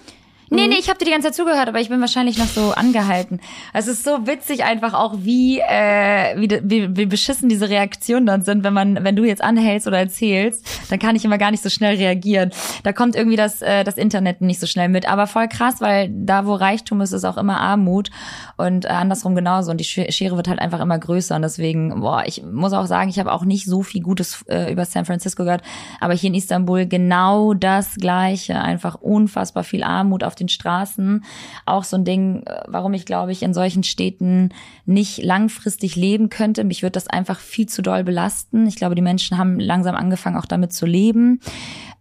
Nee, 0.55 0.69
nee, 0.69 0.77
ich 0.79 0.89
habe 0.89 0.99
dir 0.99 1.07
die 1.07 1.11
ganze 1.11 1.29
Zeit 1.29 1.35
zugehört, 1.35 1.69
aber 1.69 1.81
ich 1.81 1.89
bin 1.89 2.01
wahrscheinlich 2.01 2.39
noch 2.39 2.47
so 2.47 2.73
angehalten. 2.73 3.41
Es 3.73 3.89
ist 3.89 4.05
so 4.05 4.27
witzig 4.27 4.65
einfach 4.65 4.95
auch, 4.95 5.15
wie, 5.19 5.59
äh, 5.59 6.37
wie, 6.37 6.61
wie, 6.63 6.97
wie 6.97 7.07
beschissen 7.07 7.49
diese 7.49 7.69
Reaktionen 7.69 8.27
dann 8.27 8.43
sind, 8.43 8.65
wenn 8.65 8.73
man, 8.73 9.03
wenn 9.03 9.17
du 9.17 9.25
jetzt 9.25 9.43
anhältst 9.43 9.87
oder 9.87 9.99
erzählst, 9.99 10.67
dann 10.91 10.99
kann 10.99 11.17
ich 11.17 11.25
immer 11.25 11.39
gar 11.39 11.51
nicht 11.51 11.63
so 11.63 11.69
schnell 11.69 11.97
reagieren. 11.97 12.51
Da 12.83 12.93
kommt 12.93 13.17
irgendwie 13.17 13.37
das, 13.37 13.63
äh, 13.63 13.85
das 13.85 13.97
Internet 13.97 14.41
nicht 14.41 14.61
so 14.61 14.67
schnell 14.67 14.89
mit. 14.89 15.09
Aber 15.09 15.27
voll 15.27 15.49
krass, 15.49 15.81
weil 15.81 16.11
da, 16.13 16.47
wo 16.47 16.55
Reichtum 16.55 17.01
ist, 17.01 17.13
ist 17.13 17.25
auch 17.25 17.37
immer 17.37 17.61
Armut 17.61 18.11
und 18.57 18.85
äh, 18.85 18.89
andersrum 18.89 19.35
genauso. 19.35 19.71
Und 19.71 19.79
die 19.79 19.85
Schere 19.85 20.37
wird 20.37 20.49
halt 20.49 20.61
einfach 20.61 20.81
immer 20.81 20.99
größer. 20.99 21.37
Und 21.37 21.43
deswegen, 21.43 22.01
boah, 22.01 22.23
ich 22.27 22.43
muss 22.43 22.73
auch 22.73 22.87
sagen, 22.87 23.11
ich 23.11 23.19
habe 23.19 23.33
auch 23.33 23.45
nicht 23.45 23.67
so 23.67 23.83
viel 23.83 24.03
Gutes 24.03 24.45
äh, 24.49 24.73
über 24.73 24.85
San 24.85 25.05
Francisco 25.05 25.45
gehört, 25.45 25.63
aber 26.01 26.15
hier 26.15 26.29
in 26.29 26.35
Istanbul 26.35 26.87
genau 26.87 27.55
das 27.55 27.97
Gleiche. 27.97 28.61
Einfach 28.61 28.97
unfassbar 29.01 29.65
viel 29.65 29.83
Armut 29.83 30.25
auf 30.25 30.35
den 30.35 30.44
den 30.45 30.49
Straßen. 30.49 31.25
Auch 31.67 31.85
so 31.85 31.97
ein 31.97 32.05
Ding, 32.05 32.43
äh, 32.47 32.63
warum 32.67 32.95
ich 32.95 33.07
glaube 33.07 33.33
ich 33.33 33.43
in 33.43 33.55
solchen 33.55 33.83
Städten 33.83 34.51
nicht 34.87 35.23
langfristig 35.23 35.97
leben 35.97 36.29
könnte. 36.29 36.65
Mich 36.65 36.83
wird 36.83 36.97
das 36.97 37.09
einfach 37.09 37.41
viel 37.41 37.67
zu 37.67 37.83
doll 37.83 38.05
belasten. 38.05 38.67
Ich 38.67 38.77
glaube, 38.77 38.95
die 38.95 39.03
Menschen 39.03 39.39
haben 39.39 39.59
langsam 39.59 39.95
angefangen, 39.95 40.37
auch 40.37 40.47
damit 40.47 40.73
zu 40.73 40.87
leben. 40.87 41.41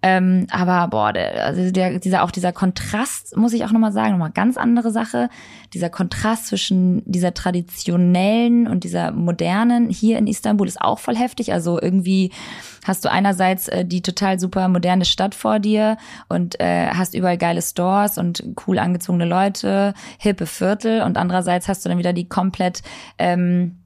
Ähm, 0.06 0.48
aber 0.52 0.90
boah, 0.90 1.14
der, 1.14 1.46
also 1.46 1.72
der, 1.72 1.98
dieser 1.98 2.24
auch 2.24 2.32
dieser 2.32 2.52
Kontrast, 2.52 3.38
muss 3.38 3.54
ich 3.54 3.64
auch 3.64 3.72
nochmal 3.72 3.94
sagen, 3.94 4.12
nochmal 4.12 4.32
ganz 4.32 4.58
andere 4.58 4.92
Sache. 4.92 5.30
Dieser 5.74 5.90
Kontrast 5.90 6.48
zwischen 6.48 7.02
dieser 7.06 7.34
traditionellen 7.34 8.68
und 8.68 8.84
dieser 8.84 9.14
modernen 9.14 9.90
hier 9.90 10.18
in 10.18 10.28
Istanbul 10.28 10.68
ist 10.68 10.82
auch 10.82 11.00
voll 11.00 11.16
heftig. 11.16 11.54
Also 11.54 11.82
irgendwie 11.82 12.32
hast 12.84 13.06
du 13.06 13.12
einerseits 13.12 13.70
äh, 13.70 13.86
die 13.86 14.02
total 14.02 14.42
super 14.42 14.68
moderne 14.68 15.06
Stadt 15.06 15.34
vor 15.36 15.60
dir 15.60 15.96
und 16.28 16.60
äh, 16.60 16.88
hast 16.90 17.16
überall 17.16 17.38
geile 17.38 17.62
Stores 17.62 18.18
und 18.18 18.33
cool 18.66 18.80
angezogene 18.80 19.26
Leute, 19.26 19.94
hippe 20.18 20.46
Viertel 20.46 21.02
und 21.02 21.18
andererseits 21.18 21.68
hast 21.68 21.86
du 21.86 21.90
dann 21.90 21.98
wieder 21.98 22.14
die 22.14 22.28
komplett 22.28 22.82
ähm, 23.18 23.78
äh, 23.78 23.83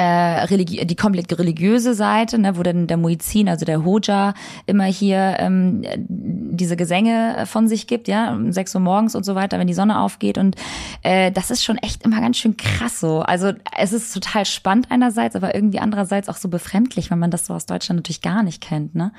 religi 0.00 0.84
die 0.86 0.96
komplett 0.96 1.36
religiöse 1.38 1.94
Seite, 1.94 2.38
ne, 2.38 2.56
wo 2.56 2.62
dann 2.62 2.86
der 2.86 2.96
Muizin, 2.96 3.48
also 3.48 3.64
der 3.64 3.84
Hoja, 3.84 4.34
immer 4.66 4.84
hier 4.84 5.36
ähm, 5.38 5.82
diese 5.96 6.76
Gesänge 6.76 7.44
von 7.46 7.68
sich 7.68 7.86
gibt, 7.86 8.08
ja, 8.08 8.32
um 8.32 8.52
6 8.52 8.74
Uhr 8.74 8.80
morgens 8.80 9.14
und 9.14 9.24
so 9.24 9.34
weiter, 9.34 9.58
wenn 9.58 9.66
die 9.66 9.74
Sonne 9.74 10.00
aufgeht. 10.00 10.38
Und 10.38 10.56
äh, 11.02 11.30
das 11.30 11.50
ist 11.50 11.64
schon 11.64 11.78
echt 11.78 12.04
immer 12.04 12.20
ganz 12.20 12.38
schön 12.38 12.56
krass 12.56 13.00
so. 13.00 13.20
Also 13.20 13.52
es 13.76 13.92
ist 13.92 14.12
total 14.12 14.44
spannend 14.44 14.86
einerseits, 14.90 15.36
aber 15.36 15.54
irgendwie 15.54 15.78
andererseits 15.78 16.28
auch 16.28 16.36
so 16.36 16.48
befremdlich, 16.48 17.10
wenn 17.10 17.18
man 17.18 17.30
das 17.30 17.46
so 17.46 17.54
aus 17.54 17.66
Deutschland 17.66 17.98
natürlich 17.98 18.22
gar 18.22 18.42
nicht 18.42 18.60
kennt, 18.60 18.94
ne? 18.94 19.12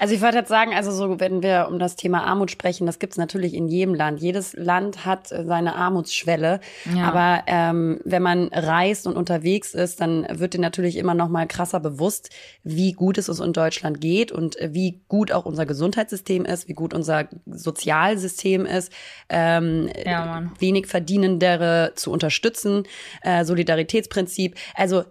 Also 0.00 0.14
ich 0.14 0.22
wollte 0.22 0.38
jetzt 0.38 0.48
sagen, 0.48 0.72
also 0.74 0.90
so, 0.92 1.20
wenn 1.20 1.42
wir 1.42 1.68
um 1.70 1.78
das 1.78 1.94
Thema 1.94 2.24
Armut 2.24 2.50
sprechen, 2.50 2.86
das 2.86 2.98
gibt's 2.98 3.18
natürlich 3.18 3.52
in 3.52 3.68
jedem 3.68 3.94
Land. 3.94 4.20
Jedes 4.20 4.54
Land 4.54 5.04
hat 5.04 5.30
äh, 5.30 5.44
seine 5.44 5.74
Armutsschwelle. 5.76 6.60
Ja. 6.96 7.04
Aber 7.04 7.42
ähm, 7.46 8.00
wenn 8.06 8.22
man 8.22 8.48
reist 8.50 9.06
und 9.06 9.16
unterwegs 9.16 9.74
ist, 9.74 9.99
dann 10.00 10.26
wird 10.30 10.54
dir 10.54 10.60
natürlich 10.60 10.96
immer 10.96 11.14
noch 11.14 11.28
mal 11.28 11.46
krasser 11.46 11.80
bewusst, 11.80 12.30
wie 12.62 12.92
gut 12.92 13.18
es 13.18 13.28
uns 13.28 13.40
in 13.40 13.52
Deutschland 13.52 14.00
geht 14.00 14.32
und 14.32 14.56
wie 14.60 15.02
gut 15.08 15.32
auch 15.32 15.46
unser 15.46 15.66
Gesundheitssystem 15.66 16.44
ist, 16.44 16.68
wie 16.68 16.74
gut 16.74 16.94
unser 16.94 17.28
Sozialsystem 17.46 18.66
ist, 18.66 18.92
ähm, 19.28 19.90
ja, 20.04 20.50
wenig 20.58 20.86
Verdienendere 20.86 21.92
zu 21.96 22.10
unterstützen, 22.10 22.84
äh, 23.22 23.44
Solidaritätsprinzip. 23.44 24.56
Also 24.74 25.04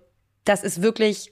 das 0.45 0.63
ist 0.63 0.81
wirklich 0.81 1.31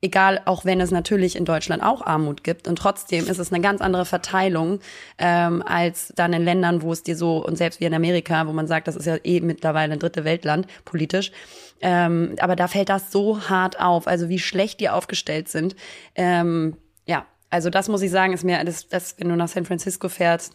egal, 0.00 0.40
auch 0.44 0.64
wenn 0.64 0.80
es 0.80 0.90
natürlich 0.90 1.36
in 1.36 1.44
Deutschland 1.44 1.82
auch 1.82 2.04
Armut 2.04 2.44
gibt. 2.44 2.68
Und 2.68 2.76
trotzdem 2.76 3.26
ist 3.26 3.38
es 3.38 3.52
eine 3.52 3.62
ganz 3.62 3.80
andere 3.80 4.04
Verteilung 4.04 4.80
ähm, 5.18 5.62
als 5.66 6.12
dann 6.14 6.32
in 6.32 6.44
Ländern, 6.44 6.82
wo 6.82 6.92
es 6.92 7.02
dir 7.02 7.16
so, 7.16 7.44
und 7.44 7.56
selbst 7.56 7.80
wie 7.80 7.84
in 7.84 7.94
Amerika, 7.94 8.46
wo 8.46 8.52
man 8.52 8.66
sagt, 8.66 8.88
das 8.88 8.96
ist 8.96 9.06
ja 9.06 9.16
eh 9.24 9.40
mittlerweile 9.40 9.94
ein 9.94 9.98
dritte 9.98 10.24
Weltland 10.24 10.66
politisch. 10.84 11.32
Ähm, 11.80 12.34
aber 12.40 12.56
da 12.56 12.68
fällt 12.68 12.88
das 12.88 13.12
so 13.12 13.48
hart 13.48 13.80
auf, 13.80 14.06
also 14.06 14.28
wie 14.28 14.38
schlecht 14.38 14.80
die 14.80 14.88
aufgestellt 14.88 15.48
sind. 15.48 15.76
Ähm, 16.14 16.76
ja, 17.06 17.24
also 17.50 17.70
das 17.70 17.88
muss 17.88 18.02
ich 18.02 18.10
sagen, 18.10 18.32
ist 18.32 18.44
mir, 18.44 18.64
das, 18.64 18.88
das 18.88 19.16
wenn 19.18 19.28
du 19.28 19.36
nach 19.36 19.48
San 19.48 19.64
Francisco 19.64 20.08
fährst. 20.08 20.54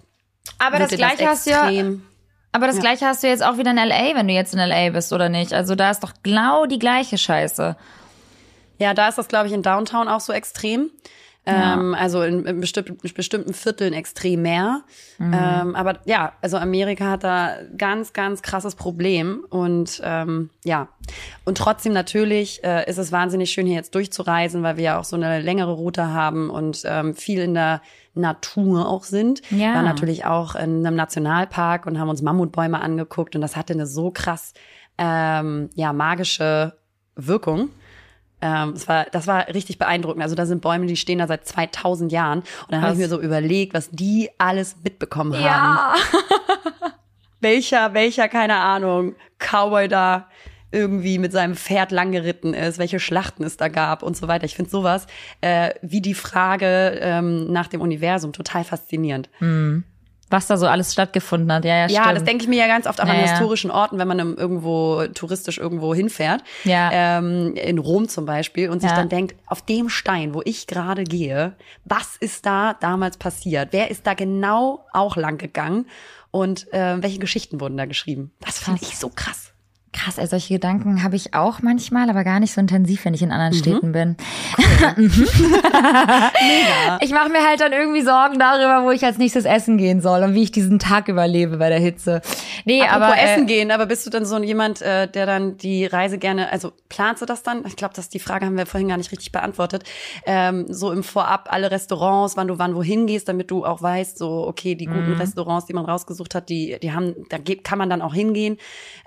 Aber 0.60 0.80
das 0.80 0.92
Gleiche 0.92 1.28
hast 1.28 1.46
du 1.46 1.52
ja. 1.52 1.70
Aber 2.52 2.68
das 2.68 2.76
ja. 2.76 2.82
Gleiche 2.82 3.06
hast 3.08 3.24
du 3.24 3.28
jetzt 3.28 3.44
auch 3.44 3.58
wieder 3.58 3.72
in 3.72 3.78
LA, 3.78 4.16
wenn 4.16 4.28
du 4.28 4.34
jetzt 4.34 4.54
in 4.54 4.60
LA 4.60 4.92
bist, 4.92 5.12
oder 5.12 5.28
nicht? 5.28 5.54
Also 5.54 5.76
da 5.76 5.90
ist 5.90 6.04
doch 6.04 6.14
genau 6.22 6.68
die 6.68 6.78
gleiche 6.78 7.18
Scheiße. 7.18 7.76
Ja, 8.78 8.94
da 8.94 9.08
ist 9.08 9.18
das, 9.18 9.28
glaube 9.28 9.48
ich, 9.48 9.54
in 9.54 9.64
Downtown 9.64 10.08
auch 10.08 10.20
so 10.20 10.34
extrem. 10.34 10.92
Ja. 11.46 11.74
Ähm, 11.74 11.94
also 11.94 12.22
in, 12.22 12.46
in, 12.46 12.62
bestimmten, 12.62 12.98
bestimmten 13.14 13.54
Vierteln 13.54 13.94
extrem 13.94 14.44
mehr. 14.44 14.84
Mhm. 15.18 15.34
Ähm, 15.34 15.76
aber 15.76 16.00
ja, 16.06 16.34
also 16.42 16.58
Amerika 16.58 17.12
hat 17.12 17.24
da 17.24 17.56
ganz, 17.78 18.14
ganz 18.14 18.42
krasses 18.42 18.76
Problem. 18.76 19.46
Und 19.50 20.02
ähm, 20.06 20.50
ja, 20.64 20.88
und 21.44 21.58
trotzdem 21.58 21.92
natürlich 21.92 22.64
äh, 22.64 22.90
ist 22.90 22.98
es 22.98 23.12
wahnsinnig 23.12 23.52
schön, 23.52 23.66
hier 23.66 23.76
jetzt 23.76 23.94
durchzureisen, 23.94 24.64
weil 24.64 24.78
wir 24.78 24.84
ja 24.84 25.00
auch 25.00 25.04
so 25.04 25.18
eine 25.18 25.42
längere 25.42 25.74
Route 25.74 26.14
haben 26.14 26.50
und 26.50 26.84
ähm, 26.86 27.14
viel 27.14 27.40
in 27.40 27.54
der 27.54 27.82
Natur 28.16 28.88
auch 28.88 29.04
sind. 29.04 29.42
Ja. 29.50 29.76
War 29.76 29.84
natürlich 29.84 30.24
auch 30.26 30.56
in 30.56 30.86
einem 30.86 30.96
Nationalpark 30.96 31.86
und 31.86 32.00
haben 32.00 32.10
uns 32.10 32.22
Mammutbäume 32.22 32.80
angeguckt 32.80 33.36
und 33.36 33.42
das 33.42 33.58
hatte 33.58 33.74
eine 33.74 33.86
so 33.86 34.12
krass 34.12 34.54
ähm, 34.98 35.70
ja 35.76 35.92
magische 35.92 36.78
Wirkung. 37.16 37.70
Ähm, 38.44 38.74
das, 38.74 38.90
war, 38.90 39.06
das 39.06 39.26
war 39.26 39.48
richtig 39.48 39.78
beeindruckend. 39.78 40.22
Also 40.22 40.36
da 40.36 40.46
sind 40.46 40.62
Bäume, 40.62 40.86
die 40.86 40.98
stehen 40.98 41.20
da 41.20 41.28
seit 41.28 41.48
2000 41.48 42.12
Jahren. 42.12 42.40
Und 42.40 42.72
dann 42.72 42.82
habe 42.82 42.92
ich 42.92 43.00
mir 43.00 43.08
so 43.08 43.22
überlegt, 43.22 43.74
was 43.74 43.90
die 43.90 44.30
alles 44.38 44.76
mitbekommen 44.84 45.34
haben. 45.34 45.44
Ja. 45.46 45.96
welcher, 47.40 47.94
welcher, 47.94 48.28
keine 48.28 48.58
Ahnung, 48.58 49.16
Cowboy 49.40 49.88
da 49.88 50.28
irgendwie 50.72 51.20
mit 51.20 51.32
seinem 51.32 51.56
Pferd 51.56 51.92
langgeritten 51.92 52.54
ist, 52.54 52.80
welche 52.80 53.00
Schlachten 53.00 53.44
es 53.44 53.56
da 53.56 53.70
gab 53.70 54.04
und 54.04 54.18
so 54.18 54.28
weiter. 54.28 54.44
Ich 54.44 54.56
finde 54.56 54.72
sowas 54.72 55.08
äh, 55.40 55.70
wie 55.82 56.02
die 56.02 56.16
Frage 56.16 57.00
ähm, 57.00 57.50
nach 57.50 57.68
dem 57.68 57.80
Universum 57.80 58.34
total 58.34 58.66
faszinierend. 58.66 59.30
Mhm 59.40 59.86
was 60.34 60.48
da 60.48 60.58
so 60.58 60.68
alles 60.68 60.92
stattgefunden 60.92 61.54
hat. 61.54 61.64
Ja, 61.64 61.86
ja, 61.86 61.88
ja 61.88 62.14
das 62.14 62.26
denke 62.26 62.44
ich 62.44 62.50
mir 62.50 62.60
ja 62.60 62.68
ganz 62.68 62.88
oft 62.88 63.00
auch 63.00 63.08
ja, 63.08 63.14
an 63.14 63.20
historischen 63.20 63.72
Orten, 63.72 64.00
wenn 64.00 64.08
man 64.08 64.20
irgendwo 64.20 65.06
touristisch 65.14 65.60
irgendwo 65.60 65.96
hinfährt. 65.96 66.44
Ja. 66.66 66.90
Ähm, 66.92 67.56
in 67.56 67.78
Rom 67.78 68.10
zum 68.10 68.26
Beispiel 68.26 68.70
und 68.70 68.82
sich 68.82 68.90
ja. 68.90 68.98
dann 68.98 69.08
denkt, 69.08 69.36
auf 69.46 69.62
dem 69.62 69.88
Stein, 69.88 70.34
wo 70.34 70.42
ich 70.44 70.68
gerade 70.68 71.06
gehe, 71.06 71.56
was 71.86 72.18
ist 72.20 72.46
da 72.46 72.74
damals 72.74 73.18
passiert? 73.18 73.70
Wer 73.72 73.92
ist 73.92 74.06
da 74.08 74.16
genau 74.16 74.86
auch 74.92 75.16
lang 75.16 75.38
gegangen? 75.38 75.86
Und 76.32 76.74
äh, 76.74 77.02
welche 77.02 77.20
Geschichten 77.20 77.62
wurden 77.62 77.78
da 77.78 77.86
geschrieben? 77.86 78.32
Das 78.40 78.58
finde 78.58 78.82
ich 78.82 78.98
so 78.98 79.10
krass. 79.10 79.53
Krass, 79.94 80.18
also 80.18 80.32
solche 80.32 80.56
Gedanken 80.56 81.04
habe 81.04 81.16
ich 81.16 81.36
auch 81.36 81.62
manchmal, 81.62 82.10
aber 82.10 82.24
gar 82.24 82.40
nicht 82.40 82.52
so 82.52 82.60
intensiv, 82.60 83.06
wenn 83.06 83.14
ich 83.14 83.22
in 83.22 83.32
anderen 83.32 83.54
Städten 83.54 83.92
bin. 83.92 84.18
Mega. 84.98 86.98
Ich 87.02 87.12
mache 87.12 87.30
mir 87.30 87.48
halt 87.48 87.62
dann 87.62 87.74
irgendwie 87.74 88.02
Sorgen 88.02 88.40
darüber, 88.40 88.86
wo 88.86 88.92
ich 88.92 89.06
als 89.06 89.20
nächstes 89.20 89.46
essen 89.46 89.78
gehen 89.78 90.02
soll 90.02 90.24
und 90.24 90.34
wie 90.34 90.42
ich 90.42 90.52
diesen 90.52 90.80
Tag 90.80 91.10
überlebe 91.10 91.58
bei 91.58 91.70
der 91.70 91.80
Hitze. 91.80 92.22
Nee, 92.66 92.82
Apropos 92.82 93.04
aber 93.04 93.18
äh, 93.18 93.34
essen 93.34 93.46
gehen, 93.46 93.70
aber 93.70 93.86
bist 93.86 94.04
du 94.08 94.10
dann 94.10 94.26
so 94.26 94.40
jemand, 94.40 94.82
äh, 94.82 95.08
der 95.08 95.28
dann 95.28 95.58
die 95.58 95.86
Reise 95.86 96.18
gerne, 96.18 96.52
also 96.52 96.72
planst 96.90 97.22
du 97.22 97.28
das 97.28 97.44
dann? 97.44 97.64
Ich 97.68 97.76
glaube, 97.76 97.94
dass 97.94 98.10
die 98.10 98.20
Frage 98.20 98.48
haben 98.48 98.58
wir 98.58 98.66
vorhin 98.66 98.88
gar 98.88 98.98
nicht 98.98 99.12
richtig 99.12 99.32
beantwortet. 99.32 99.84
Ähm, 100.26 100.66
so 100.70 100.92
im 100.92 101.04
Vorab 101.04 101.50
alle 101.52 101.70
Restaurants, 101.70 102.36
wann 102.36 102.48
du 102.48 102.58
wann 102.58 102.76
wohin 102.76 103.06
gehst, 103.06 103.30
damit 103.30 103.52
du 103.52 103.64
auch 103.64 103.84
weißt, 103.84 104.18
so 104.18 104.48
okay, 104.48 104.74
die 104.74 104.86
guten 104.86 105.12
mhm. 105.12 105.20
Restaurants, 105.20 105.68
die 105.68 105.74
man 105.74 105.86
rausgesucht 105.86 106.34
hat, 106.34 106.50
die 106.50 106.80
die 106.82 106.94
haben, 106.94 107.14
da 107.30 107.38
kann 107.64 107.78
man 107.78 107.92
dann 107.92 108.02
auch 108.02 108.16
hingehen. 108.16 108.58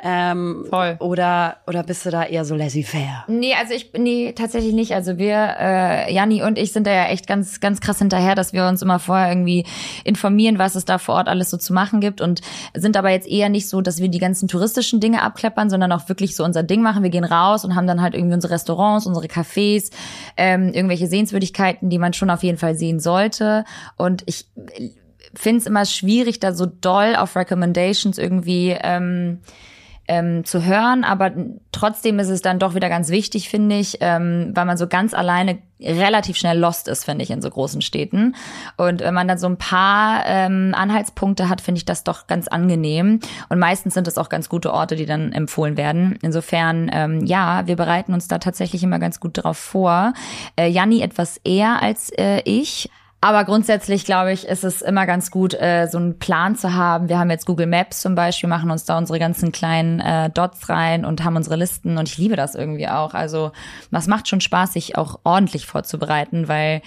Ähm, 0.01 0.64
Voll. 0.77 0.97
Oder 1.01 1.57
oder 1.67 1.83
bist 1.83 2.05
du 2.07 2.11
da 2.11 2.25
eher 2.25 2.45
so 2.45 2.55
laissez-faire? 2.55 3.25
Nee, 3.29 3.55
also 3.55 3.73
ich 3.73 3.93
nee 3.97 4.33
tatsächlich 4.33 4.75
nicht. 4.75 4.95
Also 4.95 5.19
wir, 5.19 5.57
äh, 5.59 6.12
Janni 6.12 6.43
und 6.43 6.59
ich 6.59 6.73
sind 6.73 6.87
da 6.87 6.93
ja 6.93 7.07
echt 7.07 7.27
ganz 7.27 7.61
ganz 7.61 7.81
krass 7.81 7.99
hinterher, 7.99 8.35
dass 8.35 8.53
wir 8.53 8.67
uns 8.67 8.83
immer 8.83 8.99
vorher 8.99 9.29
irgendwie 9.31 9.65
informieren, 10.05 10.59
was 10.59 10.75
es 10.75 10.85
da 10.85 10.99
vor 10.99 11.17
Ort 11.17 11.29
alles 11.29 11.51
so 11.51 11.57
zu 11.57 11.73
machen 11.73 12.01
gibt 12.01 12.21
und 12.21 12.41
sind 12.75 12.97
aber 12.97 13.11
jetzt 13.11 13.29
eher 13.29 13.49
nicht 13.49 13.69
so, 13.69 13.81
dass 13.81 14.01
wir 14.01 14.09
die 14.09 14.19
ganzen 14.19 14.49
touristischen 14.49 15.01
Dinge 15.01 15.23
abklappern, 15.23 15.71
sondern 15.71 15.93
auch 15.93 16.09
wirklich 16.09 16.37
so 16.37 16.45
unser 16.45 16.62
Ding 16.62 16.83
machen. 16.83 17.03
Wir 17.03 17.11
gehen 17.11 17.25
raus 17.25 17.65
und 17.65 17.75
haben 17.75 17.87
dann 17.87 18.03
halt 18.03 18.15
irgendwie 18.15 18.35
unsere 18.35 18.53
Restaurants, 18.53 19.07
unsere 19.07 19.27
Cafés, 19.27 19.91
ähm, 20.37 20.73
irgendwelche 20.73 21.07
Sehenswürdigkeiten, 21.07 21.89
die 21.89 21.99
man 21.99 22.12
schon 22.12 22.31
auf 22.31 22.43
jeden 22.43 22.59
Fall 22.59 22.75
sehen 22.75 23.01
sollte. 23.01 23.65
Und 23.97 24.23
ich 24.27 24.47
finde 25.35 25.59
es 25.59 25.67
immer 25.67 25.85
schwierig, 25.85 26.41
da 26.41 26.53
so 26.53 26.67
doll 26.67 27.17
auf 27.17 27.37
Recommendations 27.37 28.19
irgendwie 28.19 28.77
ähm, 28.83 29.41
ähm, 30.09 30.45
zu 30.45 30.64
hören, 30.64 31.05
aber 31.05 31.33
trotzdem 31.73 32.19
ist 32.19 32.29
es 32.29 32.42
dann 32.42 32.59
doch 32.59 32.75
wieder 32.75 32.88
ganz 32.88 33.09
wichtig, 33.09 33.49
finde 33.49 33.77
ich, 33.77 33.99
ähm, 34.01 34.53
weil 34.55 34.64
man 34.64 34.77
so 34.77 34.87
ganz 34.87 35.14
alleine 35.14 35.59
relativ 35.81 36.37
schnell 36.37 36.59
lost 36.59 36.88
ist, 36.88 37.05
finde 37.05 37.23
ich, 37.23 37.31
in 37.31 37.42
so 37.42 37.51
großen 37.51 37.83
Städten. 37.83 38.35
Und 38.77 39.01
wenn 39.01 39.12
man 39.12 39.29
dann 39.29 39.38
so 39.38 39.47
ein 39.47 39.59
paar 39.59 40.25
ähm, 40.27 40.73
Anhaltspunkte 40.75 41.49
hat, 41.49 41.61
finde 41.61 41.79
ich 41.79 41.85
das 41.85 42.03
doch 42.03 42.27
ganz 42.27 42.49
angenehm. 42.49 43.21
Und 43.49 43.59
meistens 43.59 43.95
sind 43.95 44.09
es 44.09 44.16
auch 44.16 44.29
ganz 44.29 44.49
gute 44.49 44.73
Orte, 44.73 44.97
die 44.97 45.07
dann 45.07 45.33
empfohlen 45.33 45.77
werden. 45.77 46.19
Insofern, 46.23 46.90
ähm, 46.92 47.27
ja, 47.27 47.66
wir 47.66 47.77
bereiten 47.77 48.14
uns 48.14 48.29
da 48.29 48.38
tatsächlich 48.38 48.83
immer 48.83 48.99
ganz 48.99 49.21
gut 49.21 49.33
drauf 49.35 49.59
vor. 49.59 50.14
Äh, 50.57 50.69
Janni 50.69 51.03
etwas 51.03 51.38
eher 51.45 51.83
als 51.83 52.11
äh, 52.11 52.40
ich. 52.45 52.88
Aber 53.20 53.44
grundsätzlich, 53.44 54.05
glaube 54.05 54.33
ich, 54.33 54.46
ist 54.46 54.62
es 54.62 54.83
immer 54.83 55.07
ganz 55.07 55.31
gut, 55.31 55.55
äh, 55.55 55.88
so 55.90 55.98
einen 55.98 56.18
Plan 56.18 56.55
zu 56.55 56.74
haben. 56.74 57.09
Wir 57.09 57.18
haben 57.18 57.31
jetzt 57.31 57.46
Google 57.46 57.66
Maps 57.66 58.00
zum 58.00 58.14
Beispiel, 58.14 58.48
machen 58.48 58.70
uns 58.70 58.85
da 58.85 58.98
unsere 58.98 59.18
ganzen 59.18 59.52
kleinen 59.52 60.00
äh, 60.00 60.31
Dots 60.31 60.68
rein 60.68 61.05
und 61.05 61.24
haben 61.24 61.35
unsere 61.35 61.57
Listen. 61.57 61.98
Und 61.98 62.09
ich 62.09 62.18
liebe 62.18 62.37
das 62.37 62.55
irgendwie 62.55 62.88
auch. 62.88 63.14
Also, 63.14 63.52
das 63.90 64.07
macht 64.07 64.29
schon 64.29 64.40
Spaß, 64.40 64.74
sich 64.74 64.96
auch 64.96 65.18
ordentlich 65.24 65.66
vorzubereiten, 65.66 66.46
weil 66.46 66.83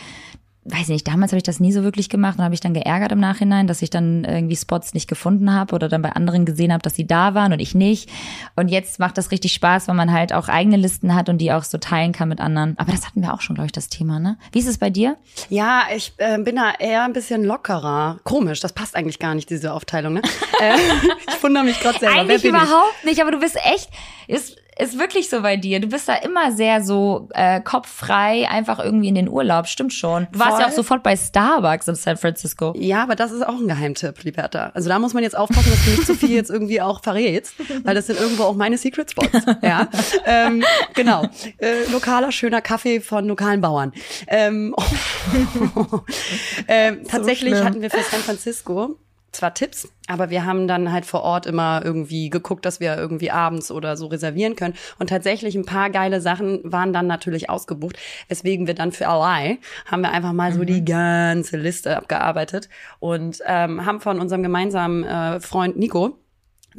weiß 0.65 0.83
ich 0.83 0.89
nicht, 0.89 1.07
damals 1.07 1.31
habe 1.31 1.37
ich 1.37 1.43
das 1.43 1.59
nie 1.59 1.71
so 1.71 1.83
wirklich 1.83 2.09
gemacht 2.09 2.37
und 2.37 2.43
habe 2.43 2.53
ich 2.53 2.59
dann 2.59 2.73
geärgert 2.73 3.11
im 3.11 3.19
Nachhinein, 3.19 3.65
dass 3.65 3.81
ich 3.81 3.89
dann 3.89 4.25
irgendwie 4.25 4.55
Spots 4.55 4.93
nicht 4.93 5.07
gefunden 5.07 5.53
habe 5.53 5.73
oder 5.73 5.87
dann 5.87 6.01
bei 6.01 6.11
anderen 6.11 6.45
gesehen 6.45 6.73
habe, 6.73 6.81
dass 6.81 6.95
sie 6.95 7.07
da 7.07 7.33
waren 7.33 7.53
und 7.53 7.59
ich 7.59 7.75
nicht. 7.75 8.09
Und 8.55 8.67
jetzt 8.67 8.99
macht 8.99 9.17
das 9.17 9.31
richtig 9.31 9.53
Spaß, 9.53 9.87
weil 9.87 9.95
man 9.95 10.11
halt 10.11 10.33
auch 10.33 10.49
eigene 10.49 10.75
Listen 10.75 11.15
hat 11.15 11.29
und 11.29 11.37
die 11.37 11.51
auch 11.53 11.63
so 11.63 11.77
teilen 11.77 12.11
kann 12.11 12.29
mit 12.29 12.41
anderen. 12.41 12.77
Aber 12.77 12.91
das 12.91 13.05
hatten 13.05 13.21
wir 13.21 13.33
auch 13.33 13.41
schon, 13.41 13.55
glaube 13.55 13.67
ich, 13.67 13.71
das 13.71 13.87
Thema, 13.87 14.19
ne? 14.19 14.37
Wie 14.51 14.59
ist 14.59 14.67
es 14.67 14.77
bei 14.77 14.89
dir? 14.89 15.17
Ja, 15.49 15.83
ich 15.95 16.13
äh, 16.17 16.37
bin 16.39 16.57
da 16.57 16.73
eher 16.77 17.03
ein 17.03 17.13
bisschen 17.13 17.43
lockerer. 17.45 18.19
Komisch, 18.23 18.59
das 18.59 18.73
passt 18.73 18.95
eigentlich 18.95 19.19
gar 19.19 19.35
nicht, 19.35 19.49
diese 19.49 19.73
Aufteilung, 19.73 20.15
ne? 20.15 20.21
äh, 20.59 20.75
ich 21.29 21.41
wundere 21.41 21.63
mich 21.63 21.79
gerade 21.79 21.99
selber. 21.99 22.19
Eigentlich 22.19 22.43
überhaupt 22.43 23.05
nicht, 23.05 23.21
aber 23.21 23.31
du 23.31 23.39
bist 23.39 23.57
echt, 23.63 23.89
ist, 24.27 24.57
ist 24.79 24.97
wirklich 24.97 25.29
so 25.29 25.41
bei 25.41 25.57
dir. 25.57 25.79
Du 25.81 25.87
bist 25.87 26.07
da 26.07 26.15
immer 26.15 26.53
sehr 26.53 26.81
so 26.81 27.27
äh, 27.33 27.59
kopffrei, 27.59 28.47
einfach 28.49 28.79
irgendwie 28.79 29.09
in 29.09 29.15
den 29.15 29.27
Urlaub. 29.27 29.67
Stimmt 29.67 29.93
schon. 29.93 30.27
Du 30.31 30.39
warst 30.39 30.53
Voll. 30.53 30.61
ja 30.61 30.67
auch 30.67 30.71
sofort 30.71 31.03
bei 31.03 31.17
Starbucks 31.17 31.87
in 31.89 31.95
San 31.95 32.15
Francisco. 32.15 32.73
Ja, 32.77 33.03
aber 33.03 33.15
das 33.15 33.31
ist 33.31 33.45
auch 33.45 33.59
ein 33.59 33.67
Geheimtipp, 33.67 34.23
Liberta. 34.23 34.71
Also 34.73 34.87
da 34.87 34.97
muss 34.97 35.13
man 35.13 35.23
jetzt 35.23 35.37
aufpassen, 35.37 35.69
dass 35.69 35.83
du 35.83 35.91
nicht 35.91 36.05
zu 36.05 36.15
viel 36.15 36.31
jetzt 36.31 36.49
irgendwie 36.49 36.81
auch 36.81 37.03
verrätst, 37.03 37.55
weil 37.83 37.93
das 37.93 38.07
sind 38.07 38.19
irgendwo 38.19 38.43
auch 38.43 38.55
meine 38.55 38.77
Secret 38.77 39.11
Spots. 39.11 39.45
Ja, 39.61 39.89
ähm, 40.25 40.63
genau. 40.93 41.25
Äh, 41.57 41.91
lokaler 41.91 42.31
schöner 42.31 42.61
Kaffee 42.61 43.01
von 43.01 43.27
lokalen 43.27 43.59
Bauern. 43.59 43.91
Ähm, 44.27 44.73
oh. 44.77 45.99
ähm, 46.67 47.01
tatsächlich 47.05 47.55
so 47.55 47.65
hatten 47.65 47.81
wir 47.81 47.89
für 47.89 48.01
San 48.01 48.21
Francisco 48.21 48.97
zwar 49.31 49.53
Tipps, 49.53 49.87
aber 50.07 50.29
wir 50.29 50.45
haben 50.45 50.67
dann 50.67 50.91
halt 50.91 51.05
vor 51.05 51.21
Ort 51.21 51.45
immer 51.45 51.81
irgendwie 51.83 52.29
geguckt, 52.29 52.65
dass 52.65 52.79
wir 52.79 52.97
irgendwie 52.97 53.31
abends 53.31 53.71
oder 53.71 53.95
so 53.97 54.07
reservieren 54.07 54.55
können. 54.55 54.73
Und 54.97 55.09
tatsächlich 55.09 55.55
ein 55.55 55.65
paar 55.65 55.89
geile 55.89 56.21
Sachen 56.21 56.61
waren 56.63 56.93
dann 56.93 57.07
natürlich 57.07 57.49
ausgebucht, 57.49 57.97
weswegen 58.27 58.67
wir 58.67 58.73
dann 58.73 58.91
für 58.91 59.05
LI 59.05 59.59
haben 59.85 60.01
wir 60.01 60.11
einfach 60.11 60.33
mal 60.33 60.53
so 60.53 60.63
die 60.63 60.81
mhm. 60.81 60.85
ganze 60.85 61.57
Liste 61.57 61.95
abgearbeitet 61.95 62.69
und 62.99 63.39
ähm, 63.45 63.85
haben 63.85 64.01
von 64.01 64.19
unserem 64.19 64.43
gemeinsamen 64.43 65.03
äh, 65.03 65.39
Freund 65.39 65.77
Nico 65.77 66.17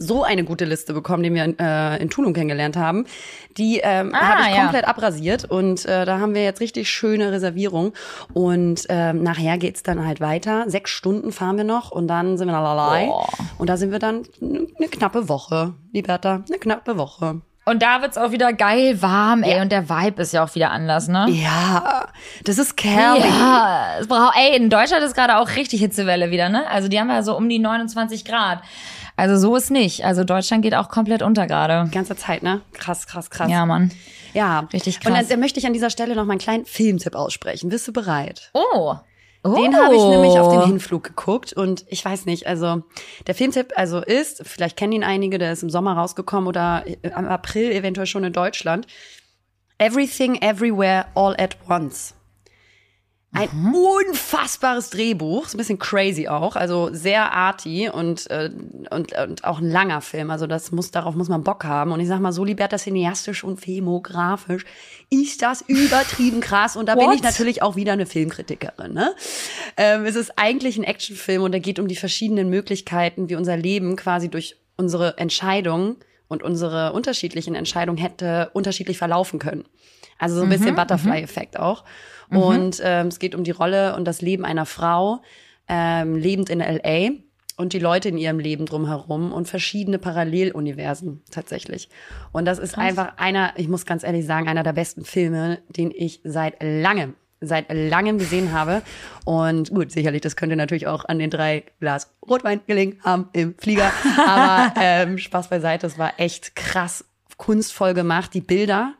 so 0.01 0.25
eine 0.25 0.45
gute 0.45 0.65
Liste 0.65 0.95
bekommen, 0.95 1.23
die 1.23 1.33
wir 1.33 1.55
äh, 1.61 2.03
in 2.03 2.11
Tulum 2.11 2.33
kennengelernt 2.33 2.77
haben. 2.77 3.05
Die 3.57 3.81
ähm, 3.83 4.15
ah, 4.15 4.21
habe 4.21 4.43
ich 4.49 4.57
ja. 4.57 4.63
komplett 4.63 4.89
abrasiert 4.89 5.45
und 5.45 5.85
äh, 5.85 6.05
da 6.05 6.19
haben 6.19 6.35
wir 6.35 6.43
jetzt 6.43 6.61
richtig 6.61 6.89
schöne 6.89 7.33
Reservierung. 7.33 7.93
Und 8.33 8.87
ähm, 8.89 9.23
nachher 9.23 9.59
geht's 9.59 9.83
dann 9.83 10.07
halt 10.07 10.21
weiter. 10.21 10.65
Sechs 10.69 10.91
Stunden 10.91 11.33
fahren 11.33 11.57
wir 11.57 11.65
noch 11.65 11.91
und 11.91 12.09
dann 12.09 12.39
sind 12.39 12.49
wir 12.49 12.53
lalai. 12.53 13.09
Oh. 13.11 13.27
Und 13.59 13.69
da 13.69 13.77
sind 13.77 13.93
wir 13.93 13.99
dann 13.99 14.23
eine 14.41 14.89
knappe 14.89 15.29
Woche, 15.29 15.75
Liberta, 15.93 16.45
eine 16.49 16.59
knappe 16.59 16.97
Woche. 16.97 17.43
Und 17.67 17.83
da 17.83 18.01
wird's 18.01 18.17
auch 18.17 18.33
wieder 18.33 18.53
geil 18.53 19.03
warm, 19.03 19.43
ey. 19.43 19.57
Ja. 19.57 19.63
Und 19.63 19.71
der 19.71 19.89
Vibe 19.89 20.23
ist 20.23 20.33
ja 20.33 20.43
auch 20.43 20.55
wieder 20.55 20.71
anders, 20.71 21.09
ne? 21.09 21.27
Ja, 21.31 22.07
das 22.45 22.59
ist 22.59 22.77
Kerl. 22.77 23.21
Ja, 23.21 24.33
ey, 24.35 24.57
in 24.57 24.71
Deutschland 24.71 25.05
ist 25.05 25.15
gerade 25.15 25.37
auch 25.37 25.51
richtig 25.57 25.81
Hitzewelle 25.81 26.31
wieder, 26.31 26.49
ne? 26.49 26.67
Also 26.69 26.89
die 26.89 26.99
haben 26.99 27.11
ja 27.11 27.23
so 27.23 27.37
um 27.37 27.49
die 27.49 27.59
29 27.59 28.25
Grad. 28.25 28.61
Also 29.21 29.37
so 29.37 29.55
ist 29.55 29.71
nicht. 29.71 30.03
Also 30.07 30.25
Deutschland 30.25 30.63
geht 30.63 30.75
auch 30.75 30.89
komplett 30.89 31.21
unter 31.21 31.47
gerade. 31.47 31.85
Die 31.85 31.95
ganze 31.95 32.17
Zeit, 32.17 32.43
ne? 32.43 32.63
Krass, 32.73 33.07
krass, 33.07 33.29
krass. 33.29 33.51
Ja, 33.51 33.67
Mann. 33.67 33.91
Ja, 34.33 34.61
richtig 34.73 34.99
krass. 34.99 35.11
Und 35.11 35.19
dann, 35.19 35.29
dann 35.29 35.41
möchte 35.41 35.61
ich 35.61 35.67
an 35.67 35.75
dieser 35.75 35.91
Stelle 35.91 36.17
noch 36.17 36.25
mal 36.25 36.33
einen 36.33 36.41
kleinen 36.41 36.65
Filmtipp 36.65 37.15
aussprechen. 37.15 37.69
Bist 37.69 37.87
du 37.87 37.93
bereit? 37.93 38.51
Oh. 38.55 38.95
Oh. 39.45 39.55
Den 39.55 39.77
habe 39.77 39.95
ich 39.95 40.03
nämlich 40.03 40.39
auf 40.39 40.51
den 40.51 40.65
Hinflug 40.65 41.05
geguckt 41.05 41.53
und 41.53 41.85
ich 41.89 42.03
weiß 42.03 42.25
nicht, 42.25 42.47
also 42.47 42.83
der 43.27 43.35
Filmtipp 43.35 43.73
also 43.77 44.01
ist, 44.01 44.43
vielleicht 44.47 44.79
kennen 44.79 44.93
ihn 44.93 45.05
einige, 45.05 45.37
der 45.37 45.53
ist 45.53 45.63
im 45.63 45.71
Sommer 45.71 45.99
rausgekommen 45.99 46.49
oder 46.49 46.85
im 46.87 47.13
April 47.13 47.73
eventuell 47.73 48.07
schon 48.07 48.25
in 48.25 48.33
Deutschland. 48.33 48.87
Everything 49.77 50.37
Everywhere 50.41 51.07
All 51.15 51.35
at 51.39 51.59
Once. 51.69 52.15
Ein 53.33 53.49
mhm. 53.53 53.75
unfassbares 53.75 54.91
Drehbuch, 54.91 55.47
so 55.47 55.57
ein 55.57 55.59
bisschen 55.59 55.79
crazy 55.79 56.27
auch, 56.27 56.57
also 56.57 56.93
sehr 56.93 57.33
arty 57.33 57.89
und, 57.89 58.29
äh, 58.29 58.51
und, 58.91 59.13
und 59.17 59.45
auch 59.45 59.61
ein 59.61 59.71
langer 59.71 60.01
Film. 60.01 60.33
Also 60.33 60.49
das 60.49 60.73
muss, 60.73 60.91
darauf 60.91 61.15
muss 61.15 61.29
man 61.29 61.45
Bock 61.45 61.63
haben. 61.63 61.93
Und 61.93 62.01
ich 62.01 62.09
sag 62.09 62.19
mal, 62.19 62.33
so 62.33 62.43
Liberta 62.43 62.77
cineastisch 62.77 63.45
und 63.45 63.61
filmografisch 63.61 64.65
ist 65.11 65.43
das 65.43 65.63
übertrieben 65.63 66.41
krass. 66.41 66.75
Und 66.75 66.87
da 66.89 66.97
What? 66.97 67.07
bin 67.07 67.13
ich 67.13 67.23
natürlich 67.23 67.63
auch 67.63 67.77
wieder 67.77 67.93
eine 67.93 68.07
Filmkritikerin. 68.07 68.95
Ne? 68.95 69.15
Ähm, 69.77 70.05
es 70.07 70.17
ist 70.17 70.33
eigentlich 70.37 70.77
ein 70.77 70.85
Actionfilm 70.85 71.43
und 71.45 71.53
er 71.53 71.61
geht 71.61 71.79
um 71.79 71.87
die 71.87 71.97
verschiedenen 71.97 72.51
Möglichkeiten, 72.51 73.29
wie 73.29 73.37
unser 73.37 73.57
Leben 73.57 73.95
quasi 73.95 74.29
durch 74.29 74.57
unsere 74.77 75.19
Entscheidungen 75.19 75.99
und 76.27 76.43
unsere 76.43 76.95
unterschiedlichen 76.95 77.55
Entscheidungen 77.55 77.99
hätte 77.99 78.51
unterschiedlich 78.55 78.99
verlaufen 78.99 79.39
können. 79.39 79.67
Also 80.19 80.37
so 80.37 80.43
ein 80.43 80.49
bisschen 80.49 80.73
mhm, 80.73 80.77
Butterfly-Effekt 80.77 81.59
auch. 81.59 81.85
Mhm. 82.31 82.39
Und 82.39 82.81
ähm, 82.83 83.09
es 83.09 83.19
geht 83.19 83.35
um 83.35 83.45
die 83.45 83.51
Rolle 83.51 83.97
und 83.97 84.05
das 84.05 84.23
Leben 84.23 84.45
einer 84.45 84.67
Frau, 84.67 85.21
ähm, 85.69 86.17
lebend 86.17 86.51
in 86.51 86.61
LA 86.61 87.11
und 87.57 87.73
die 87.75 87.79
Leute 87.79 88.09
in 88.09 88.17
ihrem 88.17 88.39
Leben 88.39 88.67
drumherum 88.67 89.33
und 89.33 89.47
verschiedene 89.47 89.99
Paralleluniversen 89.99 91.23
tatsächlich. 91.31 91.91
Und 92.33 92.47
das 92.47 92.59
ist 92.59 92.75
Krass. 92.75 92.85
einfach 92.85 93.19
einer, 93.19 93.53
ich 93.57 93.69
muss 93.69 93.85
ganz 93.85 94.03
ehrlich 94.03 94.25
sagen, 94.25 94.49
einer 94.49 94.63
der 94.63 94.73
besten 94.73 95.05
Filme, 95.05 95.59
den 95.69 95.93
ich 95.95 96.21
seit 96.25 96.63
langem 96.63 97.15
seit 97.43 97.73
langem 97.73 98.19
gesehen 98.19 98.53
habe. 98.53 98.83
Und 99.25 99.71
gut, 99.71 99.91
sicherlich, 99.91 100.21
das 100.21 100.37
könnte 100.37 100.57
natürlich 100.57 100.87
auch 100.87 101.07
an 101.07 101.19
den 101.19 101.31
drei 101.31 101.65
Glas 101.81 102.13
Rotwein 102.29 102.61
gelingen 102.67 102.99
haben 103.03 103.29
im 103.33 103.55
Flieger. 103.57 103.91
Aber 104.27 104.75
ähm, 104.81 105.19
Spaß 105.19 105.49
beiseite, 105.49 105.87
es 105.87 105.99
war 105.99 106.13
echt 106.19 106.55
krass 106.55 107.05
kunstvoll 107.39 107.95
gemacht. 107.95 108.35
Die 108.35 108.43
Bilder, 108.43 108.95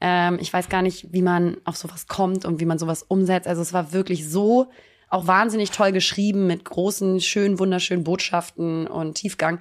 ähm, 0.00 0.38
ich 0.40 0.52
weiß 0.52 0.68
gar 0.68 0.82
nicht, 0.82 1.12
wie 1.12 1.22
man 1.22 1.56
auf 1.64 1.76
sowas 1.76 2.06
kommt 2.06 2.44
und 2.44 2.60
wie 2.60 2.66
man 2.66 2.78
sowas 2.78 3.02
umsetzt. 3.02 3.48
Also 3.48 3.62
es 3.62 3.72
war 3.72 3.92
wirklich 3.92 4.28
so 4.28 4.68
auch 5.08 5.26
wahnsinnig 5.26 5.70
toll 5.70 5.92
geschrieben 5.92 6.46
mit 6.46 6.64
großen, 6.64 7.20
schönen, 7.20 7.58
wunderschönen 7.58 8.04
Botschaften 8.04 8.86
und 8.86 9.14
Tiefgang. 9.14 9.60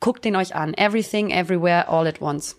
Guckt 0.00 0.24
den 0.24 0.36
euch 0.36 0.54
an. 0.54 0.74
Everything, 0.74 1.30
Everywhere, 1.30 1.88
All 1.88 2.06
at 2.06 2.20
Once. 2.20 2.56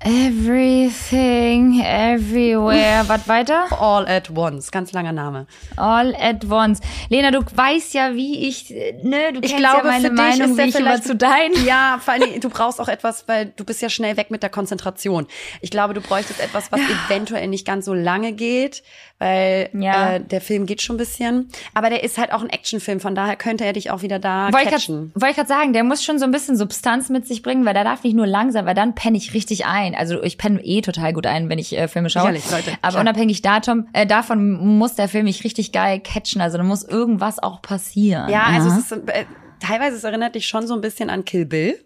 Everything, 0.00 1.80
everywhere. 1.82 3.04
Was 3.08 3.26
weiter? 3.26 3.64
All 3.70 4.06
at 4.06 4.28
once. 4.28 4.70
Ganz 4.70 4.92
langer 4.92 5.12
Name. 5.12 5.46
All 5.76 6.14
at 6.16 6.44
once. 6.50 6.80
Lena, 7.08 7.30
du 7.30 7.40
weißt 7.40 7.94
ja, 7.94 8.14
wie 8.14 8.46
ich, 8.48 8.70
ne, 9.02 9.32
du 9.32 9.40
Ich 9.40 9.52
kennst 9.52 9.56
glaube, 9.56 9.78
ja 9.78 9.84
meine 9.84 10.08
für 10.08 10.14
dich 10.14 10.18
Meinung, 10.18 10.50
ist 10.50 10.56
der 10.58 10.64
wie 10.66 10.68
ich 10.68 10.74
immer 10.78 11.00
zu 11.02 11.14
deinen. 11.16 11.54
Ja, 11.64 11.98
vor 12.04 12.14
allem, 12.14 12.40
du 12.40 12.50
brauchst 12.50 12.80
auch 12.80 12.88
etwas, 12.88 13.26
weil 13.28 13.46
du 13.56 13.64
bist 13.64 13.80
ja 13.80 13.88
schnell 13.88 14.16
weg 14.16 14.30
mit 14.30 14.42
der 14.42 14.50
Konzentration. 14.50 15.26
Ich 15.62 15.70
glaube, 15.70 15.94
du 15.94 16.00
bräuchtest 16.02 16.40
etwas, 16.40 16.70
was 16.70 16.80
eventuell 16.80 17.48
nicht 17.48 17.66
ganz 17.66 17.86
so 17.86 17.94
lange 17.94 18.32
geht, 18.32 18.82
weil 19.18 19.70
Ja. 19.72 20.14
äh, 20.14 20.20
der 20.20 20.40
Film 20.40 20.66
geht 20.66 20.82
schon 20.82 20.96
ein 20.96 20.98
bisschen. 20.98 21.48
Aber 21.72 21.88
der 21.90 22.02
ist 22.02 22.18
halt 22.18 22.32
auch 22.32 22.42
ein 22.42 22.50
Actionfilm, 22.50 23.00
von 23.00 23.14
daher 23.14 23.36
könnte 23.36 23.64
er 23.64 23.72
dich 23.72 23.90
auch 23.90 24.02
wieder 24.02 24.18
da 24.18 24.52
Wollte 24.52 24.64
ich 24.66 24.70
catchen. 24.70 25.12
wollte 25.14 25.30
ich 25.30 25.36
gerade 25.36 25.48
sagen, 25.48 25.72
der 25.72 25.84
muss 25.84 26.02
schon 26.04 26.18
so 26.18 26.24
ein 26.24 26.30
bisschen 26.32 26.56
Substanz 26.56 27.08
mit 27.08 27.26
sich 27.26 27.42
bringen, 27.42 27.64
weil 27.64 27.74
der 27.74 27.84
darf 27.84 28.02
nicht 28.04 28.14
nur 28.14 28.26
lang 28.26 28.50
sein, 28.52 28.66
weil 28.66 28.74
dann 28.74 28.94
penne 28.94 29.16
ich 29.16 29.34
richtig 29.34 29.66
ein. 29.66 29.94
Also 29.94 30.22
ich 30.22 30.36
penne 30.38 30.60
eh 30.64 30.80
total 30.80 31.12
gut 31.12 31.26
ein, 31.26 31.48
wenn 31.48 31.58
ich 31.58 31.76
äh, 31.76 31.88
Filme 31.88 32.10
schaue. 32.10 32.22
Sicherlich, 32.32 32.50
Leute, 32.50 32.76
Aber 32.82 32.90
klar. 32.92 33.00
unabhängig 33.02 33.42
datum, 33.42 33.88
äh, 33.92 34.06
davon 34.06 34.52
muss 34.78 34.94
der 34.94 35.08
Film 35.08 35.24
mich 35.24 35.44
richtig 35.44 35.72
geil 35.72 36.00
catchen. 36.00 36.40
Also 36.40 36.58
da 36.58 36.64
muss 36.64 36.82
irgendwas 36.84 37.38
auch 37.42 37.62
passieren. 37.62 38.28
Ja, 38.28 38.44
also 38.52 38.68
es 38.68 38.78
ist, 38.78 38.92
äh, 38.92 39.24
teilweise 39.60 39.96
es 39.96 40.04
erinnert 40.04 40.34
dich 40.34 40.46
schon 40.46 40.66
so 40.66 40.74
ein 40.74 40.80
bisschen 40.80 41.08
an 41.10 41.24
Kill 41.24 41.46
Bill. 41.46 41.78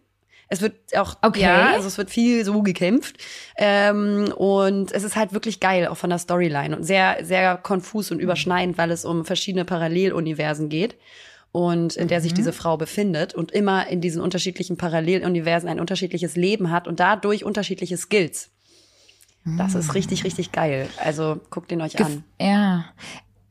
Es 0.48 0.62
wird 0.62 0.74
auch, 0.96 1.16
Okay. 1.22 1.42
ja, 1.42 1.72
also 1.74 1.86
es 1.88 1.98
wird 1.98 2.10
viel 2.10 2.44
so 2.44 2.62
gekämpft. 2.62 3.16
Ähm, 3.56 4.32
und 4.36 4.92
es 4.92 5.02
ist 5.04 5.14
halt 5.14 5.32
wirklich 5.32 5.60
geil, 5.60 5.86
auch 5.88 5.96
von 5.96 6.10
der 6.10 6.18
Storyline. 6.18 6.76
Und 6.76 6.84
sehr, 6.84 7.18
sehr 7.22 7.56
konfus 7.58 8.10
und 8.10 8.18
überschneidend, 8.18 8.78
weil 8.78 8.90
es 8.90 9.04
um 9.04 9.24
verschiedene 9.24 9.64
Paralleluniversen 9.64 10.68
geht. 10.68 10.96
Und 11.52 11.96
in 11.96 12.08
der 12.08 12.20
sich 12.20 12.34
diese 12.34 12.52
Frau 12.52 12.76
befindet 12.76 13.34
und 13.34 13.52
immer 13.52 13.86
in 13.88 14.00
diesen 14.02 14.20
unterschiedlichen 14.20 14.76
Paralleluniversen 14.76 15.68
ein 15.68 15.80
unterschiedliches 15.80 16.36
Leben 16.36 16.70
hat 16.70 16.86
und 16.86 17.00
dadurch 17.00 17.42
unterschiedliche 17.44 17.96
Skills. 17.96 18.50
Das 19.56 19.74
ist 19.74 19.94
richtig, 19.94 20.24
richtig 20.24 20.52
geil. 20.52 20.88
Also 21.02 21.40
guckt 21.48 21.70
den 21.70 21.80
euch 21.80 21.98
an. 22.04 22.22
ja. 22.40 22.84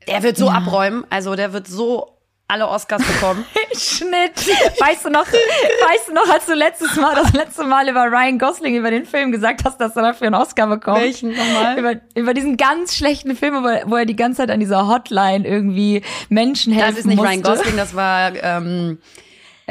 Der 0.06 0.22
wird 0.22 0.36
so 0.38 0.48
abräumen, 0.48 1.04
also 1.10 1.34
der 1.34 1.52
wird 1.52 1.66
so 1.66 2.17
alle 2.48 2.66
Oscars 2.66 3.02
bekommen. 3.06 3.44
Schnitt. 3.76 4.48
Weißt 4.80 5.04
du 5.04 5.10
noch, 5.10 5.26
weißt 5.26 6.08
du 6.08 6.14
noch, 6.14 6.28
als 6.32 6.46
du 6.46 6.54
letztes 6.54 6.96
Mal, 6.96 7.14
das 7.14 7.32
letzte 7.34 7.64
Mal 7.64 7.88
über 7.88 8.06
Ryan 8.06 8.38
Gosling, 8.38 8.74
über 8.74 8.90
den 8.90 9.04
Film 9.04 9.30
gesagt 9.30 9.64
hast, 9.64 9.78
dass 9.78 9.94
er 9.96 10.02
dafür 10.02 10.28
einen 10.28 10.34
Oscar 10.34 10.66
bekommt? 10.66 11.02
Welchen 11.02 11.36
nochmal? 11.36 11.78
Über, 11.78 11.94
über 12.14 12.32
diesen 12.32 12.56
ganz 12.56 12.96
schlechten 12.96 13.36
Film, 13.36 13.62
wo 13.62 13.68
er, 13.68 13.90
wo 13.90 13.96
er 13.96 14.06
die 14.06 14.16
ganze 14.16 14.38
Zeit 14.38 14.50
an 14.50 14.60
dieser 14.60 14.88
Hotline 14.88 15.46
irgendwie 15.46 16.02
Menschen 16.30 16.72
helfen 16.72 16.90
Das 16.90 16.98
ist 17.00 17.06
nicht 17.06 17.18
musste. 17.18 17.32
Ryan 17.32 17.42
Gosling, 17.42 17.76
das 17.76 17.94
war 17.94 18.32
ähm, 18.34 18.98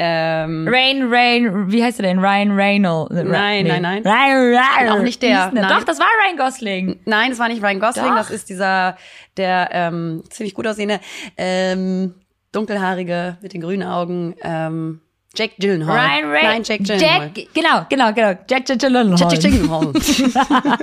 ähm, 0.00 0.68
Rain, 0.70 1.12
Rain, 1.12 1.72
wie 1.72 1.82
heißt 1.82 1.98
er 1.98 2.04
denn? 2.04 2.20
Ryan 2.20 2.52
Reynolds. 2.52 3.12
Nein, 3.12 3.66
nein, 3.66 3.82
nein. 3.82 4.02
Ryan, 4.04 4.54
Ryan. 4.54 4.88
Auch 4.90 5.02
nicht 5.02 5.20
der? 5.20 5.50
nein. 5.52 5.68
Doch, 5.68 5.82
das 5.82 5.98
war 5.98 6.06
Ryan 6.24 6.36
Gosling. 6.36 7.00
nein, 7.06 7.30
das 7.30 7.40
war 7.40 7.48
nicht 7.48 7.60
Ryan 7.60 7.80
Gosling, 7.80 8.06
Doch. 8.06 8.18
das 8.18 8.30
ist 8.30 8.48
dieser 8.48 8.96
der 9.36 9.68
ähm, 9.72 10.22
ziemlich 10.30 10.54
gut 10.54 10.68
aussehende 10.68 11.00
ähm, 11.36 12.14
dunkelhaarige 12.52 13.38
mit 13.42 13.52
den 13.52 13.60
grünen 13.60 13.86
Augen 13.86 14.34
ähm, 14.42 15.00
Jack 15.36 15.52
Gyllenhaal. 15.58 15.96
Ryan 15.96 16.30
Ray. 16.30 16.42
Nein, 16.42 16.62
Jack 16.64 16.84
Gyllenhaal. 16.84 17.30
Jack, 17.34 17.54
genau, 17.54 17.86
genau, 17.88 18.12
genau. 18.12 18.34
Jack, 18.48 18.66
Gyllenhaal. 18.66 19.16
Jack, 19.18 19.40
Gyllenhaal. 19.40 19.92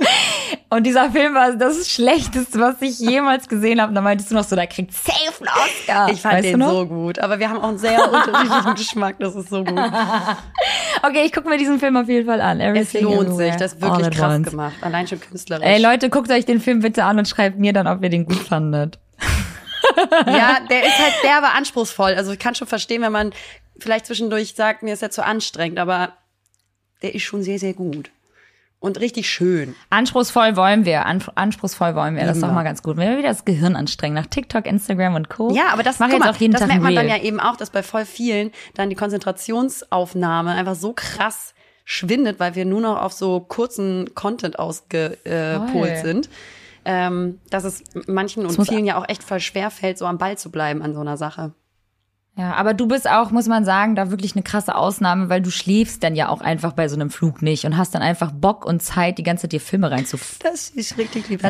Und 0.70 0.84
dieser 0.84 1.10
Film 1.10 1.34
war 1.34 1.52
das 1.52 1.88
Schlechteste, 1.90 2.58
was 2.58 2.80
ich 2.80 2.98
jemals 2.98 3.48
gesehen 3.48 3.80
habe. 3.80 3.90
Und 3.90 3.94
da 3.96 4.00
meintest 4.00 4.30
du 4.30 4.34
noch 4.34 4.44
so, 4.44 4.56
da 4.56 4.66
kriegt 4.66 4.92
safe 4.92 5.16
einen 5.40 5.48
Oscar. 5.48 6.08
Ich 6.10 6.20
fand 6.20 6.34
weißt 6.36 6.48
den 6.48 6.62
so 6.62 6.86
gut, 6.86 7.18
aber 7.18 7.38
wir 7.38 7.50
haben 7.50 7.58
auch 7.58 7.68
einen 7.68 7.78
sehr 7.78 8.02
unterschiedlichen 8.04 8.74
Geschmack, 8.76 9.16
das 9.18 9.34
ist 9.36 9.50
so 9.50 9.62
gut. 9.62 9.78
Okay, 11.02 11.24
ich 11.24 11.32
gucke 11.32 11.48
mir 11.48 11.58
diesen 11.58 11.78
Film 11.78 11.96
auf 11.96 12.08
jeden 12.08 12.26
Fall 12.26 12.40
an. 12.40 12.60
Es 12.60 12.68
Everything 12.94 13.04
lohnt 13.04 13.28
Everywhere, 13.28 13.46
sich, 13.50 13.56
das 13.56 13.72
ist 13.74 13.82
wirklich 13.82 14.10
krass 14.10 14.34
once. 14.34 14.50
gemacht, 14.50 14.76
allein 14.80 15.06
schon 15.06 15.20
künstlerisch. 15.20 15.66
Ey 15.66 15.80
Leute, 15.80 16.08
guckt 16.08 16.30
euch 16.30 16.46
den 16.46 16.60
Film 16.60 16.80
bitte 16.80 17.04
an 17.04 17.18
und 17.18 17.28
schreibt 17.28 17.58
mir 17.58 17.72
dann, 17.72 17.86
ob 17.86 18.02
ihr 18.02 18.10
den 18.10 18.24
gut 18.24 18.38
fandet. 18.38 18.98
Ja, 20.26 20.58
der 20.68 20.84
ist 20.86 20.98
halt 20.98 21.14
derbe 21.22 21.48
anspruchsvoll. 21.48 22.14
Also 22.14 22.32
ich 22.32 22.38
kann 22.38 22.54
schon 22.54 22.68
verstehen, 22.68 23.02
wenn 23.02 23.12
man 23.12 23.32
vielleicht 23.78 24.06
zwischendurch 24.06 24.54
sagt, 24.54 24.82
mir 24.82 24.94
ist 24.94 25.02
der 25.02 25.10
zu 25.10 25.24
anstrengend, 25.24 25.78
aber 25.78 26.12
der 27.02 27.14
ist 27.14 27.22
schon 27.22 27.42
sehr, 27.42 27.58
sehr 27.58 27.74
gut. 27.74 28.10
Und 28.78 29.00
richtig 29.00 29.28
schön. 29.28 29.74
Anspruchsvoll 29.90 30.56
wollen 30.56 30.84
wir. 30.84 31.06
An, 31.06 31.22
anspruchsvoll 31.34 31.94
wollen 31.94 32.14
wir. 32.14 32.24
Das 32.24 32.36
ist 32.36 32.42
doch 32.42 32.50
wir. 32.50 32.54
mal 32.54 32.62
ganz 32.62 32.82
gut. 32.82 32.96
Wenn 32.96 33.10
wir 33.10 33.18
wieder 33.18 33.30
das 33.30 33.44
Gehirn 33.44 33.74
anstrengen 33.74 34.14
nach 34.14 34.26
TikTok, 34.26 34.66
Instagram 34.66 35.14
und 35.14 35.30
Co. 35.30 35.50
Ja, 35.54 35.68
aber 35.72 35.82
das, 35.82 35.98
mach 35.98 36.08
jetzt 36.08 36.20
mal, 36.20 36.30
auch 36.30 36.36
jeden 36.36 36.52
das 36.52 36.60
Tag 36.60 36.68
merkt 36.68 36.82
man 36.82 36.90
ein 36.90 36.96
dann 36.96 37.08
ja 37.08 37.22
eben 37.22 37.40
auch, 37.40 37.56
dass 37.56 37.70
bei 37.70 37.82
voll 37.82 38.04
vielen 38.04 38.52
dann 38.74 38.90
die 38.90 38.96
Konzentrationsaufnahme 38.96 40.52
einfach 40.52 40.74
so 40.74 40.92
krass 40.94 41.54
schwindet, 41.84 42.38
weil 42.38 42.54
wir 42.54 42.64
nur 42.64 42.80
noch 42.80 43.00
auf 43.00 43.12
so 43.12 43.40
kurzen 43.40 44.14
Content 44.14 44.58
ausgepolt 44.58 45.70
Voll. 45.72 45.96
sind. 45.96 46.28
Ähm, 46.88 47.40
dass 47.50 47.64
es 47.64 47.82
manchen 48.06 48.46
und 48.46 48.64
vielen 48.64 48.84
ja 48.84 48.96
auch 48.96 49.08
echt 49.08 49.24
voll 49.24 49.40
schwer 49.40 49.70
fällt, 49.70 49.98
so 49.98 50.06
am 50.06 50.18
Ball 50.18 50.38
zu 50.38 50.52
bleiben 50.52 50.82
an 50.82 50.94
so 50.94 51.00
einer 51.00 51.16
Sache. 51.16 51.52
Ja, 52.38 52.52
aber 52.52 52.74
du 52.74 52.86
bist 52.86 53.08
auch, 53.08 53.30
muss 53.30 53.46
man 53.46 53.64
sagen, 53.64 53.96
da 53.96 54.10
wirklich 54.10 54.34
eine 54.34 54.42
krasse 54.42 54.74
Ausnahme, 54.74 55.30
weil 55.30 55.40
du 55.40 55.50
schläfst 55.50 56.02
dann 56.02 56.14
ja 56.14 56.28
auch 56.28 56.42
einfach 56.42 56.72
bei 56.72 56.86
so 56.86 56.94
einem 56.94 57.08
Flug 57.08 57.40
nicht 57.40 57.64
und 57.64 57.78
hast 57.78 57.94
dann 57.94 58.02
einfach 58.02 58.30
Bock 58.30 58.66
und 58.66 58.82
Zeit, 58.82 59.16
die 59.16 59.22
ganze 59.22 59.42
Zeit 59.42 59.52
dir 59.52 59.60
Filme 59.60 59.90
reinzu. 59.90 60.18
Das 60.42 60.68
ist 60.68 60.98
richtig 60.98 61.28
lieb. 61.30 61.40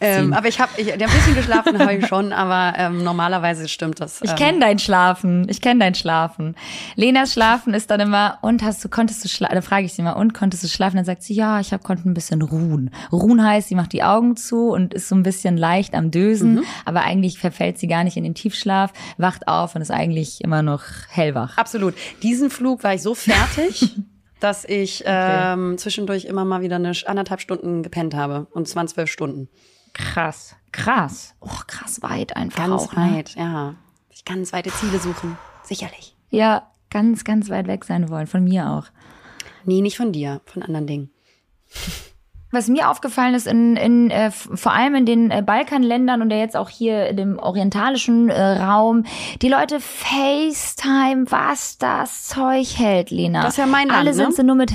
Ähm, 0.00 0.32
aber 0.32 0.48
ich 0.48 0.58
habe 0.58 0.72
ich, 0.78 0.92
ein 0.92 0.98
bisschen 0.98 1.36
geschlafen 1.36 1.78
habe 1.78 1.94
ich 1.94 2.06
schon, 2.08 2.32
aber 2.32 2.76
ähm, 2.76 3.04
normalerweise 3.04 3.68
stimmt 3.68 4.00
das. 4.00 4.20
Ich 4.20 4.30
ähm, 4.30 4.36
kenne 4.36 4.58
dein 4.58 4.78
Schlafen. 4.80 5.48
Ich 5.48 5.60
kenne 5.60 5.78
dein 5.78 5.94
Schlafen. 5.94 6.56
Lenas 6.96 7.34
Schlafen 7.34 7.72
ist 7.72 7.92
dann 7.92 8.00
immer, 8.00 8.38
und 8.42 8.64
hast 8.64 8.84
du, 8.84 8.88
konntest 8.88 9.24
du 9.24 9.28
schlafen? 9.28 9.54
Dann 9.54 9.62
frage 9.62 9.86
ich 9.86 9.92
sie 9.92 10.02
mal, 10.02 10.14
und 10.14 10.34
konntest 10.34 10.64
du 10.64 10.68
schlafen? 10.68 10.96
Dann 10.96 11.04
sagt 11.04 11.22
sie, 11.22 11.34
ja, 11.34 11.60
ich 11.60 11.72
hab, 11.72 11.84
konnte 11.84 12.08
ein 12.08 12.14
bisschen 12.14 12.42
ruhen. 12.42 12.90
Ruhen 13.12 13.44
heißt, 13.44 13.68
sie 13.68 13.76
macht 13.76 13.92
die 13.92 14.02
Augen 14.02 14.34
zu 14.36 14.70
und 14.70 14.92
ist 14.92 15.08
so 15.08 15.14
ein 15.14 15.22
bisschen 15.22 15.56
leicht 15.56 15.94
am 15.94 16.10
Dösen, 16.10 16.54
Mhm. 16.54 16.64
aber 16.84 17.02
eigentlich 17.04 17.38
verfällt 17.38 17.78
sie 17.78 17.86
gar 17.86 18.02
nicht 18.02 18.16
in 18.16 18.24
den 18.24 18.34
Tiefschlaf, 18.34 18.92
wacht 19.18 19.46
auf 19.46 19.76
und 19.76 19.82
ist 19.82 19.92
eigentlich 19.92 20.31
immer 20.40 20.62
noch 20.62 20.82
hellwach. 21.08 21.56
Absolut. 21.58 21.94
Diesen 22.22 22.50
Flug 22.50 22.82
war 22.82 22.94
ich 22.94 23.02
so 23.02 23.14
fertig, 23.14 23.96
dass 24.40 24.64
ich 24.64 25.02
ähm, 25.06 25.76
zwischendurch 25.78 26.24
immer 26.24 26.44
mal 26.44 26.62
wieder 26.62 26.76
eine 26.76 26.92
anderthalb 27.06 27.40
Stunden 27.40 27.82
gepennt 27.82 28.14
habe. 28.14 28.46
Und 28.52 28.74
waren 28.74 28.88
zwölf 28.88 29.10
Stunden. 29.10 29.48
Krass. 29.92 30.56
Krass. 30.72 31.34
Oh, 31.40 31.48
krass 31.66 32.02
weit 32.02 32.36
einfach 32.36 32.66
Ganz 32.66 32.82
auch. 32.82 32.92
Ne? 32.94 33.16
weit, 33.16 33.34
ja. 33.34 33.74
Sich 34.10 34.24
ganz 34.24 34.52
weite 34.52 34.70
Ziele 34.70 34.98
suchen. 34.98 35.36
Sicherlich. 35.62 36.16
Ja, 36.30 36.70
ganz, 36.90 37.24
ganz 37.24 37.50
weit 37.50 37.66
weg 37.66 37.84
sein 37.84 38.08
wollen. 38.08 38.26
Von 38.26 38.44
mir 38.44 38.70
auch. 38.70 38.86
Nee, 39.64 39.80
nicht 39.80 39.96
von 39.96 40.12
dir, 40.12 40.40
von 40.46 40.62
anderen 40.62 40.86
Dingen. 40.86 41.10
Was 42.52 42.68
mir 42.68 42.90
aufgefallen 42.90 43.34
ist, 43.34 43.46
in, 43.46 43.76
in, 43.76 44.10
äh, 44.10 44.30
vor 44.30 44.72
allem 44.72 44.94
in 44.94 45.06
den 45.06 45.30
äh, 45.30 45.42
Balkanländern 45.44 46.20
und 46.20 46.30
ja 46.30 46.36
jetzt 46.36 46.56
auch 46.56 46.68
hier 46.68 47.08
in 47.08 47.16
dem 47.16 47.38
orientalischen 47.38 48.28
äh, 48.28 48.62
Raum, 48.62 49.04
die 49.40 49.48
Leute 49.48 49.80
FaceTime, 49.80 51.24
was 51.30 51.78
das 51.78 52.28
Zeug 52.28 52.76
hält, 52.76 53.10
Lena. 53.10 53.42
Das 53.42 53.54
ist 53.54 53.58
ja 53.58 53.66
mein 53.66 53.88
Land, 53.88 53.98
Alle 53.98 54.12
sind 54.12 54.28
ne? 54.28 54.34
sie 54.34 54.44
nur 54.44 54.56
mit. 54.56 54.72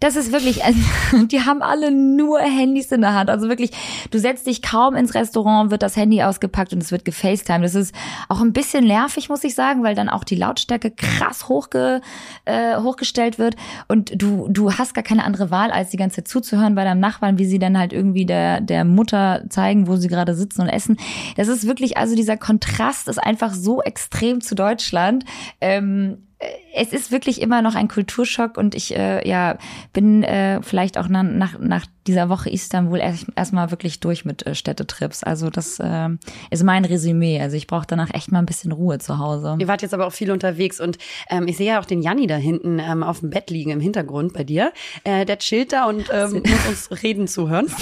Das 0.00 0.16
ist 0.16 0.32
wirklich, 0.32 0.64
also, 0.64 0.80
die 1.26 1.42
haben 1.42 1.62
alle 1.62 1.90
nur 1.90 2.40
Handys 2.40 2.90
in 2.90 3.02
der 3.02 3.14
Hand. 3.14 3.28
Also 3.28 3.48
wirklich, 3.48 3.70
du 4.10 4.18
setzt 4.18 4.46
dich 4.46 4.62
kaum 4.62 4.96
ins 4.96 5.14
Restaurant, 5.14 5.70
wird 5.70 5.82
das 5.82 5.96
Handy 5.96 6.22
ausgepackt 6.22 6.72
und 6.72 6.82
es 6.82 6.90
wird 6.90 7.04
gefacetimed. 7.04 7.62
Das 7.62 7.74
ist 7.74 7.94
auch 8.28 8.40
ein 8.40 8.54
bisschen 8.54 8.86
nervig, 8.86 9.28
muss 9.28 9.44
ich 9.44 9.54
sagen, 9.54 9.82
weil 9.82 9.94
dann 9.94 10.08
auch 10.08 10.24
die 10.24 10.36
Lautstärke 10.36 10.90
krass 10.90 11.48
hochge, 11.48 12.00
äh, 12.46 12.78
hochgestellt 12.78 13.38
wird 13.38 13.56
und 13.88 14.10
du, 14.20 14.48
du 14.48 14.72
hast 14.72 14.94
gar 14.94 15.04
keine 15.04 15.24
andere 15.24 15.50
Wahl, 15.50 15.70
als 15.70 15.90
die 15.90 15.98
ganze 15.98 16.16
Zeit 16.16 16.28
zuzuhören 16.28 16.74
bei 16.74 16.84
deinem 16.84 17.00
Nachbarn, 17.00 17.38
wie 17.38 17.44
sie 17.44 17.58
dann 17.58 17.78
halt 17.78 17.92
irgendwie 17.92 18.24
der, 18.24 18.62
der 18.62 18.84
Mutter 18.84 19.44
zeigen, 19.50 19.86
wo 19.86 19.96
sie 19.96 20.08
gerade 20.08 20.34
sitzen 20.34 20.62
und 20.62 20.68
essen. 20.68 20.96
Das 21.36 21.48
ist 21.48 21.66
wirklich, 21.66 21.98
also 21.98 22.16
dieser 22.16 22.38
Kontrast 22.38 23.08
ist 23.08 23.18
einfach 23.18 23.52
so 23.52 23.82
extrem 23.82 24.40
zu 24.40 24.54
Deutschland. 24.54 25.24
Ähm, 25.60 26.29
es 26.74 26.92
ist 26.92 27.12
wirklich 27.12 27.42
immer 27.42 27.60
noch 27.62 27.74
ein 27.74 27.88
Kulturschock 27.88 28.56
und 28.56 28.74
ich 28.74 28.96
äh, 28.96 29.28
ja 29.28 29.58
bin 29.92 30.22
äh, 30.22 30.62
vielleicht 30.62 30.96
auch 30.96 31.08
nach, 31.08 31.22
nach, 31.22 31.58
nach 31.58 31.84
dieser 32.06 32.28
Woche 32.28 32.48
Istanbul 32.48 32.98
erst 32.98 33.26
erstmal 33.36 33.70
wirklich 33.70 34.00
durch 34.00 34.24
mit 34.24 34.46
äh, 34.46 34.54
Städtetrips. 34.54 35.22
Also 35.22 35.50
das 35.50 35.78
äh, 35.80 36.08
ist 36.50 36.64
mein 36.64 36.84
Resümee. 36.84 37.40
Also 37.40 37.56
ich 37.56 37.66
brauche 37.66 37.86
danach 37.86 38.14
echt 38.14 38.32
mal 38.32 38.38
ein 38.38 38.46
bisschen 38.46 38.72
Ruhe 38.72 38.98
zu 38.98 39.18
Hause. 39.18 39.56
Ihr 39.58 39.68
wart 39.68 39.82
jetzt 39.82 39.92
aber 39.92 40.06
auch 40.06 40.12
viel 40.12 40.30
unterwegs 40.30 40.80
und 40.80 40.96
ähm, 41.28 41.46
ich 41.46 41.58
sehe 41.58 41.68
ja 41.68 41.80
auch 41.80 41.84
den 41.84 42.00
Janni 42.00 42.26
da 42.26 42.36
hinten 42.36 42.78
ähm, 42.78 43.02
auf 43.02 43.20
dem 43.20 43.30
Bett 43.30 43.50
liegen 43.50 43.70
im 43.70 43.80
Hintergrund 43.80 44.32
bei 44.32 44.44
dir. 44.44 44.72
Äh, 45.04 45.26
der 45.26 45.38
chillt 45.38 45.72
da 45.72 45.86
und 45.86 46.08
ähm, 46.12 46.42
muss 46.46 46.66
uns 46.68 47.02
reden 47.02 47.28
zuhören. 47.28 47.66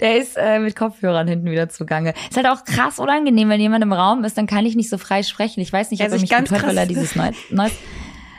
Der 0.00 0.16
ist 0.16 0.36
äh, 0.36 0.58
mit 0.58 0.76
Kopfhörern 0.76 1.28
hinten 1.28 1.50
wieder 1.50 1.68
zugange. 1.68 2.14
Ist 2.28 2.36
halt 2.36 2.46
auch 2.46 2.64
krass 2.64 2.98
unangenehm, 2.98 3.48
wenn 3.48 3.60
jemand 3.60 3.84
im 3.84 3.92
Raum 3.92 4.24
ist, 4.24 4.38
dann 4.38 4.46
kann 4.46 4.64
ich 4.64 4.76
nicht 4.76 4.88
so 4.88 4.98
frei 4.98 5.22
sprechen. 5.22 5.60
Ich 5.60 5.72
weiß 5.72 5.89
nicht, 5.90 6.00
ob 6.02 6.08
Er 6.08 6.14
er 6.14 6.20
mich 6.20 6.30
ganz 6.30 6.48
gut 6.50 6.58
hört, 6.58 6.68
weil 6.68 6.76
er 6.78 6.86
krass- 6.86 6.88
dieses 6.88 7.16
neues, 7.16 7.36
neues, 7.50 7.72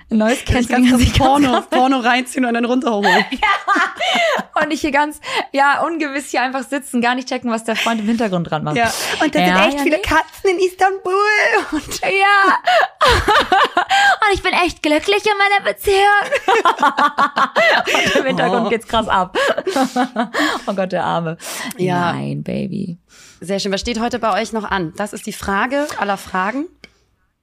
neues 0.10 0.46
Ganz, 0.46 0.68
Canceling 0.68 0.90
ganz 0.90 1.02
sich 1.04 1.14
Porno, 1.14 1.62
Porno 1.70 2.00
reinziehen 2.00 2.46
und 2.46 2.54
dann 2.54 2.66
runterholen. 2.66 3.26
Und 4.62 4.70
ich 4.72 4.82
hier 4.82 4.92
ganz, 4.92 5.20
ja, 5.54 5.82
ungewiss 5.84 6.30
hier 6.30 6.42
einfach 6.42 6.64
sitzen, 6.64 7.02
gar 7.02 7.16
nicht 7.16 7.28
checken, 7.30 7.50
was 7.50 7.64
der 7.64 7.76
Freund 7.76 8.00
im 8.02 8.08
Hintergrund 8.08 8.50
dran 8.52 8.64
macht. 8.64 8.76
Ja. 8.76 8.92
Und 9.24 9.34
da 9.34 9.40
Ja, 9.40 9.46
sind 9.46 9.66
echt 9.68 9.78
ja, 9.78 9.84
viele 9.84 9.96
nee. 9.98 10.02
Katzen 10.04 10.50
in 10.52 10.60
Istanbul. 10.60 11.14
Und 11.72 12.02
Ja. 12.02 12.58
Und 13.08 14.34
ich 14.34 14.44
bin 14.44 14.54
echt 14.54 14.84
glücklich 14.84 15.24
in 15.26 15.32
meiner 15.38 15.64
Beziehung. 15.72 15.96
Und 18.06 18.16
im 18.18 18.26
Hintergrund 18.26 18.68
Oh. 18.68 18.70
geht's 18.70 18.88
krass 18.88 19.08
ab. 19.08 19.36
Oh 20.68 20.74
Gott, 20.74 20.92
der 20.92 21.06
Arme. 21.06 21.38
Ja. 21.78 22.12
Nein, 22.14 22.44
Baby. 22.44 22.98
Sehr 23.40 23.60
schön. 23.60 23.72
Was 23.72 23.82
steht 23.82 24.00
heute 24.00 24.20
bei 24.20 24.40
euch 24.40 24.52
noch 24.54 24.70
an? 24.70 24.94
Das 24.98 25.14
ist 25.14 25.26
die 25.26 25.34
Frage 25.34 25.88
aller 25.98 26.18
Fragen. 26.18 26.66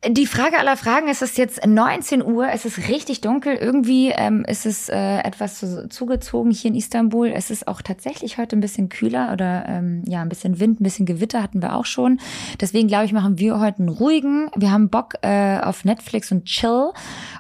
Die 0.07 0.27
Frage 0.27 0.61
aller 0.61 0.77
Fragen, 0.77 1.09
es 1.09 1.23
ist 1.23 1.39
jetzt 1.39 1.67
19 1.67 2.25
Uhr, 2.25 2.49
es 2.53 2.65
ist 2.65 2.89
richtig 2.89 3.21
dunkel, 3.21 3.57
irgendwie 3.57 4.11
ähm, 4.11 4.45
ist 4.47 4.65
es 4.65 4.89
äh, 4.89 5.19
etwas 5.19 5.59
zu, 5.59 5.89
zugezogen 5.89 6.53
hier 6.53 6.71
in 6.71 6.77
Istanbul. 6.77 7.27
Es 7.35 7.51
ist 7.51 7.67
auch 7.67 7.83
tatsächlich 7.83 8.39
heute 8.39 8.57
ein 8.57 8.61
bisschen 8.61 8.91
kühler 8.91 9.33
oder 9.33 9.65
ähm, 9.67 10.05
ja, 10.07 10.23
ein 10.23 10.29
bisschen 10.29 10.61
Wind, 10.61 10.81
ein 10.81 10.85
bisschen 10.85 11.05
Gewitter 11.05 11.43
hatten 11.43 11.63
wir 11.63 11.75
auch 11.75 11.85
schon. 11.85 12.21
Deswegen 12.61 12.87
glaube 12.87 13.07
ich, 13.07 13.13
machen 13.13 13.39
wir 13.39 13.59
heute 13.59 13.81
einen 13.81 13.89
ruhigen. 13.89 14.53
Wir 14.55 14.71
haben 14.71 14.89
Bock 14.89 15.15
äh, 15.23 15.59
auf 15.59 15.85
Netflix 15.85 16.31
und 16.31 16.45
Chill. 16.45 16.93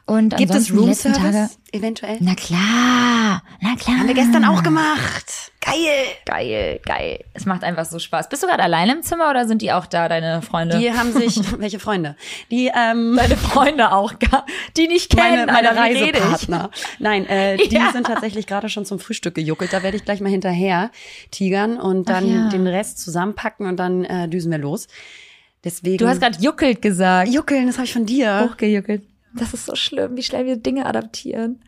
Und 0.08 0.34
Gibt 0.38 0.54
es. 0.54 0.72
Roomservice 0.72 1.58
eventuell? 1.70 2.16
Na 2.20 2.34
klar, 2.34 3.42
na 3.60 3.76
klar. 3.76 3.98
Haben 3.98 4.08
wir 4.08 4.14
gestern 4.14 4.42
auch 4.46 4.62
gemacht. 4.62 5.52
Geil. 5.60 6.06
Geil, 6.24 6.80
geil. 6.82 7.24
Es 7.34 7.44
macht 7.44 7.62
einfach 7.62 7.84
so 7.84 7.98
Spaß. 7.98 8.30
Bist 8.30 8.42
du 8.42 8.46
gerade 8.46 8.62
alleine 8.62 8.92
im 8.94 9.02
Zimmer 9.02 9.28
oder 9.28 9.46
sind 9.46 9.60
die 9.60 9.70
auch 9.70 9.84
da, 9.84 10.08
deine 10.08 10.40
Freunde? 10.40 10.78
Die 10.78 10.90
haben 10.90 11.12
sich, 11.12 11.38
welche 11.60 11.78
Freunde? 11.78 12.16
Die, 12.50 12.70
ähm, 12.74 13.16
Deine 13.18 13.36
Freunde 13.36 13.92
auch, 13.92 14.18
gar- 14.18 14.46
die 14.78 14.88
nicht 14.88 15.10
kennen, 15.10 15.44
meine, 15.44 15.52
meine 15.74 15.78
Alter? 15.78 16.00
Reisepartner. 16.00 16.70
Nein, 17.00 17.26
äh, 17.26 17.58
die 17.58 17.68
Ja. 17.74 17.92
sind 17.92 18.06
tatsächlich 18.06 18.46
gerade 18.46 18.70
schon 18.70 18.86
zum 18.86 18.98
Frühstück 18.98 19.34
gejuckelt. 19.34 19.74
Da 19.74 19.82
werde 19.82 19.98
ich 19.98 20.06
gleich 20.06 20.22
mal 20.22 20.30
hinterher 20.30 20.90
tigern 21.30 21.78
und 21.78 22.08
dann 22.08 22.26
ja. 22.26 22.48
den 22.48 22.66
Rest 22.66 22.98
zusammenpacken 23.00 23.66
und 23.66 23.76
dann 23.76 24.04
äh, 24.06 24.26
düsen 24.26 24.50
wir 24.50 24.58
los. 24.58 24.88
Deswegen. 25.64 25.98
Du 25.98 26.08
hast 26.08 26.20
gerade 26.20 26.38
juckelt 26.40 26.80
gesagt. 26.80 27.30
juckeln, 27.30 27.66
das 27.66 27.76
habe 27.76 27.84
ich 27.84 27.92
von 27.92 28.06
dir. 28.06 28.48
Hochgejuckelt. 28.48 29.02
Das 29.34 29.54
ist 29.54 29.66
so 29.66 29.74
schlimm, 29.74 30.16
wie 30.16 30.22
schnell 30.22 30.46
wir 30.46 30.56
Dinge 30.56 30.86
adaptieren. 30.86 31.60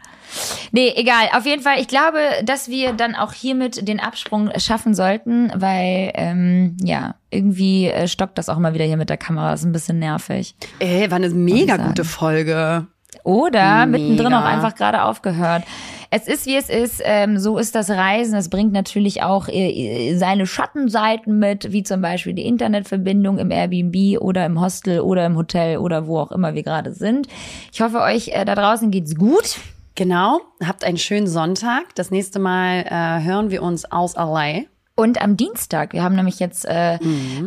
Nee, 0.72 0.92
egal. 0.96 1.28
Auf 1.32 1.44
jeden 1.46 1.62
Fall, 1.62 1.80
ich 1.80 1.88
glaube, 1.88 2.18
dass 2.44 2.68
wir 2.68 2.92
dann 2.92 3.14
auch 3.14 3.32
hiermit 3.32 3.86
den 3.86 4.00
Absprung 4.00 4.50
schaffen 4.58 4.94
sollten, 4.94 5.52
weil, 5.54 6.12
ähm, 6.14 6.76
ja, 6.82 7.16
irgendwie 7.30 7.86
äh, 7.86 8.08
stockt 8.08 8.38
das 8.38 8.48
auch 8.48 8.56
immer 8.56 8.74
wieder 8.74 8.84
hier 8.84 8.96
mit 8.96 9.10
der 9.10 9.16
Kamera. 9.16 9.50
Das 9.50 9.60
ist 9.60 9.66
ein 9.66 9.72
bisschen 9.72 9.98
nervig. 9.98 10.54
Ey, 10.78 11.10
war 11.10 11.16
eine 11.16 11.30
mega 11.30 11.76
gute 11.76 12.04
Folge. 12.04 12.86
Oder 13.24 13.86
Mega. 13.86 13.86
mittendrin 13.86 14.34
auch 14.34 14.44
einfach 14.44 14.74
gerade 14.74 15.02
aufgehört. 15.02 15.64
Es 16.12 16.26
ist, 16.26 16.46
wie 16.46 16.56
es 16.56 16.68
ist. 16.68 17.00
Ähm, 17.04 17.38
so 17.38 17.56
ist 17.56 17.76
das 17.76 17.88
Reisen. 17.88 18.34
Es 18.34 18.50
bringt 18.50 18.72
natürlich 18.72 19.22
auch 19.22 19.46
äh, 19.48 20.16
seine 20.16 20.44
Schattenseiten 20.46 21.38
mit, 21.38 21.72
wie 21.72 21.84
zum 21.84 22.02
Beispiel 22.02 22.34
die 22.34 22.46
Internetverbindung 22.46 23.38
im 23.38 23.52
Airbnb 23.52 24.20
oder 24.20 24.44
im 24.44 24.60
Hostel 24.60 25.00
oder 25.00 25.24
im 25.24 25.36
Hotel 25.36 25.78
oder 25.78 26.08
wo 26.08 26.18
auch 26.18 26.32
immer 26.32 26.54
wir 26.54 26.64
gerade 26.64 26.92
sind. 26.92 27.28
Ich 27.72 27.80
hoffe, 27.80 28.00
euch 28.00 28.28
äh, 28.28 28.44
da 28.44 28.56
draußen 28.56 28.90
geht's 28.90 29.14
gut. 29.14 29.58
Genau. 29.94 30.40
Habt 30.64 30.82
einen 30.82 30.98
schönen 30.98 31.28
Sonntag. 31.28 31.94
Das 31.94 32.10
nächste 32.10 32.40
Mal 32.40 32.86
äh, 32.86 33.24
hören 33.24 33.50
wir 33.50 33.62
uns 33.62 33.90
aus 33.90 34.16
LA. 34.16 34.62
Und 34.96 35.22
am 35.22 35.36
Dienstag, 35.36 35.94
wir 35.94 36.02
haben 36.02 36.14
nämlich 36.14 36.40
jetzt 36.40 36.66
äh, 36.66 36.98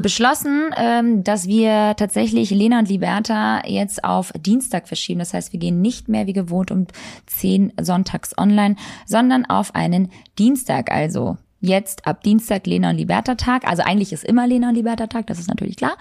beschlossen, 0.02 0.72
ähm, 0.76 1.24
dass 1.24 1.48
wir 1.48 1.96
tatsächlich 1.98 2.50
Lena 2.50 2.80
und 2.80 2.90
Liberta 2.90 3.62
jetzt 3.68 4.04
auf 4.04 4.32
Dienstag 4.40 4.88
verschieben. 4.88 5.20
Das 5.20 5.34
heißt, 5.36 5.54
wir 5.54 5.60
gehen 5.60 5.80
nicht 5.82 6.10
mehr 6.10 6.26
wie 6.26 6.34
gewohnt 6.34 6.72
um 6.72 6.88
10 7.28 7.74
sonntags 7.80 8.36
online, 8.38 8.76
sondern 9.06 9.46
auf 9.46 9.76
einen 9.76 10.12
Dienstag. 10.40 10.92
Also 10.92 11.38
jetzt 11.64 12.06
ab 12.06 12.24
Dienstag 12.24 12.68
Lena 12.68 12.90
und 12.90 12.98
Liberta 12.98 13.36
Tag. 13.36 13.66
Also 13.66 13.84
eigentlich 13.84 14.12
ist 14.14 14.26
immer 14.26 14.46
Lena 14.46 14.70
und 14.70 14.76
Liberta 14.76 15.08
Tag, 15.08 15.28
das 15.28 15.40
ist 15.40 15.48
natürlich 15.48 15.78
klar. 15.78 15.96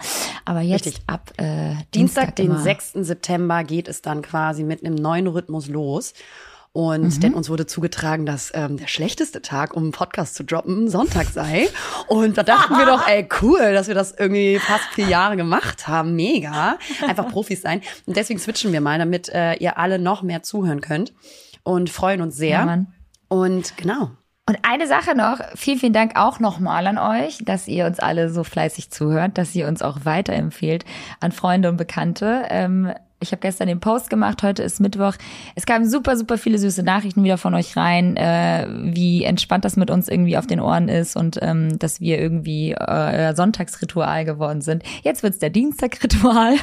Aber 0.45 0.61
jetzt 0.61 0.85
Richtig. 0.85 1.03
ab 1.07 1.31
äh, 1.37 1.43
Dienstag, 1.43 1.91
Dienstag, 1.93 2.35
den 2.35 2.45
immer. 2.47 2.59
6. 2.59 2.93
September, 2.93 3.63
geht 3.63 3.87
es 3.87 4.01
dann 4.01 4.21
quasi 4.21 4.63
mit 4.63 4.85
einem 4.85 4.95
neuen 4.95 5.27
Rhythmus 5.27 5.67
los. 5.67 6.13
Und 6.75 7.21
denn 7.21 7.35
uns 7.35 7.51
wurde 7.51 7.67
zugetragen, 7.67 8.25
dass 8.25 8.51
ähm, 8.55 8.77
der 8.77 8.87
schlechteste 8.87 9.43
Tag, 9.43 9.75
um 9.75 9.83
einen 9.83 9.91
Podcast 9.91 10.33
zu 10.33 10.43
droppen, 10.43 10.89
Sonntag 10.89 11.27
sei. 11.27 11.69
Und 12.07 12.35
da 12.35 12.41
dachten 12.41 12.75
wir 12.75 12.87
doch, 12.87 13.07
ey, 13.07 13.27
cool, 13.43 13.73
dass 13.73 13.87
wir 13.87 13.93
das 13.93 14.11
irgendwie 14.11 14.57
fast 14.57 14.85
vier 14.85 15.07
Jahre 15.07 15.37
gemacht 15.37 15.87
haben. 15.87 16.15
Mega. 16.15 16.79
Einfach 17.07 17.29
Profis 17.29 17.61
sein. 17.61 17.81
Und 18.07 18.17
deswegen 18.17 18.39
switchen 18.39 18.73
wir 18.73 18.81
mal, 18.81 18.97
damit 18.97 19.29
äh, 19.29 19.53
ihr 19.57 19.77
alle 19.77 19.99
noch 19.99 20.23
mehr 20.23 20.41
zuhören 20.41 20.81
könnt. 20.81 21.13
Und 21.61 21.91
freuen 21.91 22.21
uns 22.21 22.35
sehr. 22.35 22.49
Ja, 22.49 22.85
und 23.29 23.77
genau. 23.77 24.09
Und 24.49 24.57
eine 24.63 24.87
Sache 24.87 25.15
noch, 25.15 25.39
vielen, 25.55 25.79
vielen 25.79 25.93
Dank 25.93 26.17
auch 26.17 26.39
nochmal 26.39 26.87
an 26.87 26.97
euch, 26.97 27.37
dass 27.45 27.67
ihr 27.67 27.85
uns 27.85 27.99
alle 27.99 28.29
so 28.29 28.43
fleißig 28.43 28.91
zuhört, 28.91 29.37
dass 29.37 29.55
ihr 29.55 29.67
uns 29.67 29.81
auch 29.81 30.05
weiterempfehlt 30.05 30.83
an 31.21 31.31
Freunde 31.31 31.69
und 31.69 31.77
Bekannte. 31.77 32.43
Ähm, 32.49 32.91
ich 33.23 33.31
habe 33.31 33.41
gestern 33.41 33.67
den 33.67 33.79
Post 33.79 34.09
gemacht, 34.09 34.43
heute 34.43 34.61
ist 34.61 34.79
Mittwoch. 34.79 35.15
Es 35.55 35.65
kamen 35.65 35.89
super, 35.89 36.15
super 36.17 36.37
viele 36.37 36.57
süße 36.59 36.83
Nachrichten 36.83 37.23
wieder 37.23 37.37
von 37.37 37.55
euch 37.55 37.75
rein, 37.75 38.15
äh, 38.17 38.67
wie 38.69 39.23
entspannt 39.23 39.65
das 39.65 39.77
mit 39.77 39.89
uns 39.89 40.09
irgendwie 40.09 40.37
auf 40.37 40.45
den 40.45 40.59
Ohren 40.59 40.89
ist 40.89 41.15
und 41.15 41.39
ähm, 41.41 41.79
dass 41.79 42.01
wir 42.01 42.19
irgendwie 42.19 42.73
äh, 42.73 43.33
Sonntagsritual 43.33 44.25
geworden 44.25 44.61
sind. 44.61 44.83
Jetzt 45.01 45.23
wird's 45.23 45.39
der 45.39 45.49
Dienstagritual. 45.49 46.55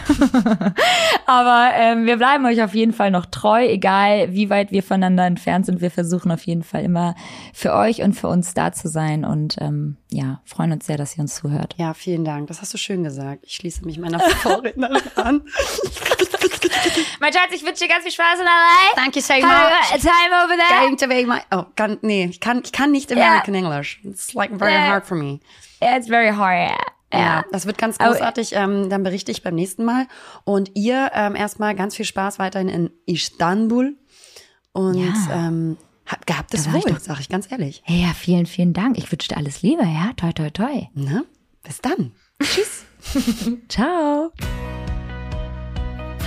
Aber 1.27 1.71
ähm, 1.75 2.07
wir 2.07 2.19
bleiben 2.19 2.45
euch 2.47 2.63
auf 2.63 2.75
jeden 2.75 2.93
Fall 2.93 3.11
noch 3.11 3.27
treu, 3.27 3.67
egal 3.67 4.33
wie 4.33 4.51
weit 4.51 4.71
wir 4.71 4.83
voneinander 4.83 5.27
entfernt 5.27 5.67
sind. 5.67 5.81
Wir 5.81 5.91
versuchen 5.91 6.31
auf 6.31 6.45
jeden 6.45 6.63
Fall 6.63 6.85
immer 6.85 7.15
für 7.53 7.75
euch 7.75 8.03
und 8.03 8.13
für 8.13 8.29
uns 8.29 8.55
da 8.55 8.73
zu 8.73 8.89
sein 8.89 9.25
und 9.25 9.57
ähm, 9.61 9.97
ja, 10.13 10.41
freuen 10.45 10.73
uns 10.73 10.87
sehr, 10.87 10.97
dass 10.99 11.17
ihr 11.17 11.21
uns 11.23 11.35
zuhört. 11.37 11.75
Ja, 11.79 11.95
vielen 11.95 12.25
Dank. 12.25 12.49
Das 12.49 12.61
hast 12.61 12.75
du 12.75 12.79
schön 12.79 13.05
gesagt. 13.05 13.45
Ich 13.47 13.55
schließe 13.55 13.85
mich 13.85 13.99
meiner 13.99 14.19
Vorrednerin 14.43 15.01
an. 15.17 15.43
Mein 17.21 17.33
Schatz, 17.33 17.53
ich 17.53 17.63
wünsche 17.65 17.85
dir 17.85 17.89
ganz 17.89 18.03
viel 18.05 18.13
Spaß 18.13 18.39
in 18.41 18.45
der 18.45 19.03
Thank 19.03 19.17
you 19.17 19.23
so 19.23 19.35
Have 19.35 19.43
much. 19.47 19.93
a 19.95 19.99
time 19.99 20.45
over 20.45 20.55
there. 20.57 20.81
Going 20.81 20.97
to 20.97 21.07
be 21.07 21.27
my 21.27 21.41
oh, 21.53 21.65
kann, 21.77 21.99
nee, 22.03 22.25
ich 22.31 22.41
kann, 22.41 22.63
ich 22.65 22.73
kann 22.73 22.91
nicht 22.91 23.13
American 23.13 23.55
English. 23.55 24.01
It's 24.05 24.35
like 24.35 24.51
very 24.59 24.73
Yeah. 24.73 24.89
hard 24.89 25.07
for 25.07 25.17
me. 25.17 25.41
Yeah, 25.83 25.97
it's 25.97 26.09
very 26.09 26.31
hard. 26.35 26.71
Ja, 27.13 27.19
Yeah. 27.19 27.45
das 27.53 27.67
wird 27.67 27.77
ganz 27.79 27.99
Aber- 27.99 28.13
großartig. 28.13 28.53
Ähm, 28.55 28.89
dann 28.89 29.03
berichte 29.03 29.31
ich 29.33 29.43
beim 29.43 29.55
nächsten 29.55 29.85
Mal. 29.85 30.07
Und 30.45 30.71
ihr 30.75 31.11
ähm, 31.15 31.35
erstmal 31.37 31.75
ganz 31.75 31.95
viel 31.97 32.05
Spaß 32.07 32.39
weiterhin 32.39 32.69
in 32.69 32.91
Istanbul. 33.07 33.97
Und 34.73 34.95
Ja. 34.95 35.13
ähm, 35.33 35.77
habt 36.11 36.27
gehabt 36.27 36.55
es 36.55 36.73
wohl, 36.73 36.81
doch- 36.81 36.99
sag 37.01 37.21
ich 37.21 37.29
ganz 37.29 37.51
ehrlich. 37.51 37.83
Hey, 37.85 38.03
ja, 38.03 38.13
vielen, 38.15 38.47
vielen 38.47 38.73
Dank. 38.73 38.99
Ich 38.99 39.11
wünsche 39.11 39.29
dir 39.29 39.37
alles 39.37 39.63
Liebe, 39.63 39.83
ja? 39.85 40.13
Toi, 40.17 40.33
toi, 40.33 40.51
toi. 40.51 40.89
Ne? 40.95 41.25
Bis 41.63 41.81
dann. 41.81 42.13
Tschüss. 42.43 42.85
Ciao. 43.69 44.31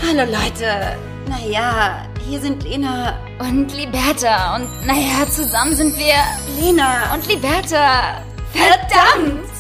Hallo 0.06 0.24
Leute. 0.32 0.98
Naja, 1.30 2.06
hier 2.28 2.40
sind 2.42 2.64
Lena. 2.64 3.18
Und 3.40 3.74
Liberta. 3.76 4.56
Und 4.58 4.68
naja, 4.86 5.28
zusammen 5.30 5.76
sind 5.76 5.96
wir 5.98 6.16
Lena. 6.60 7.14
und 7.14 7.28
Liberta. 7.28 8.22
Verdammt! 8.52 9.53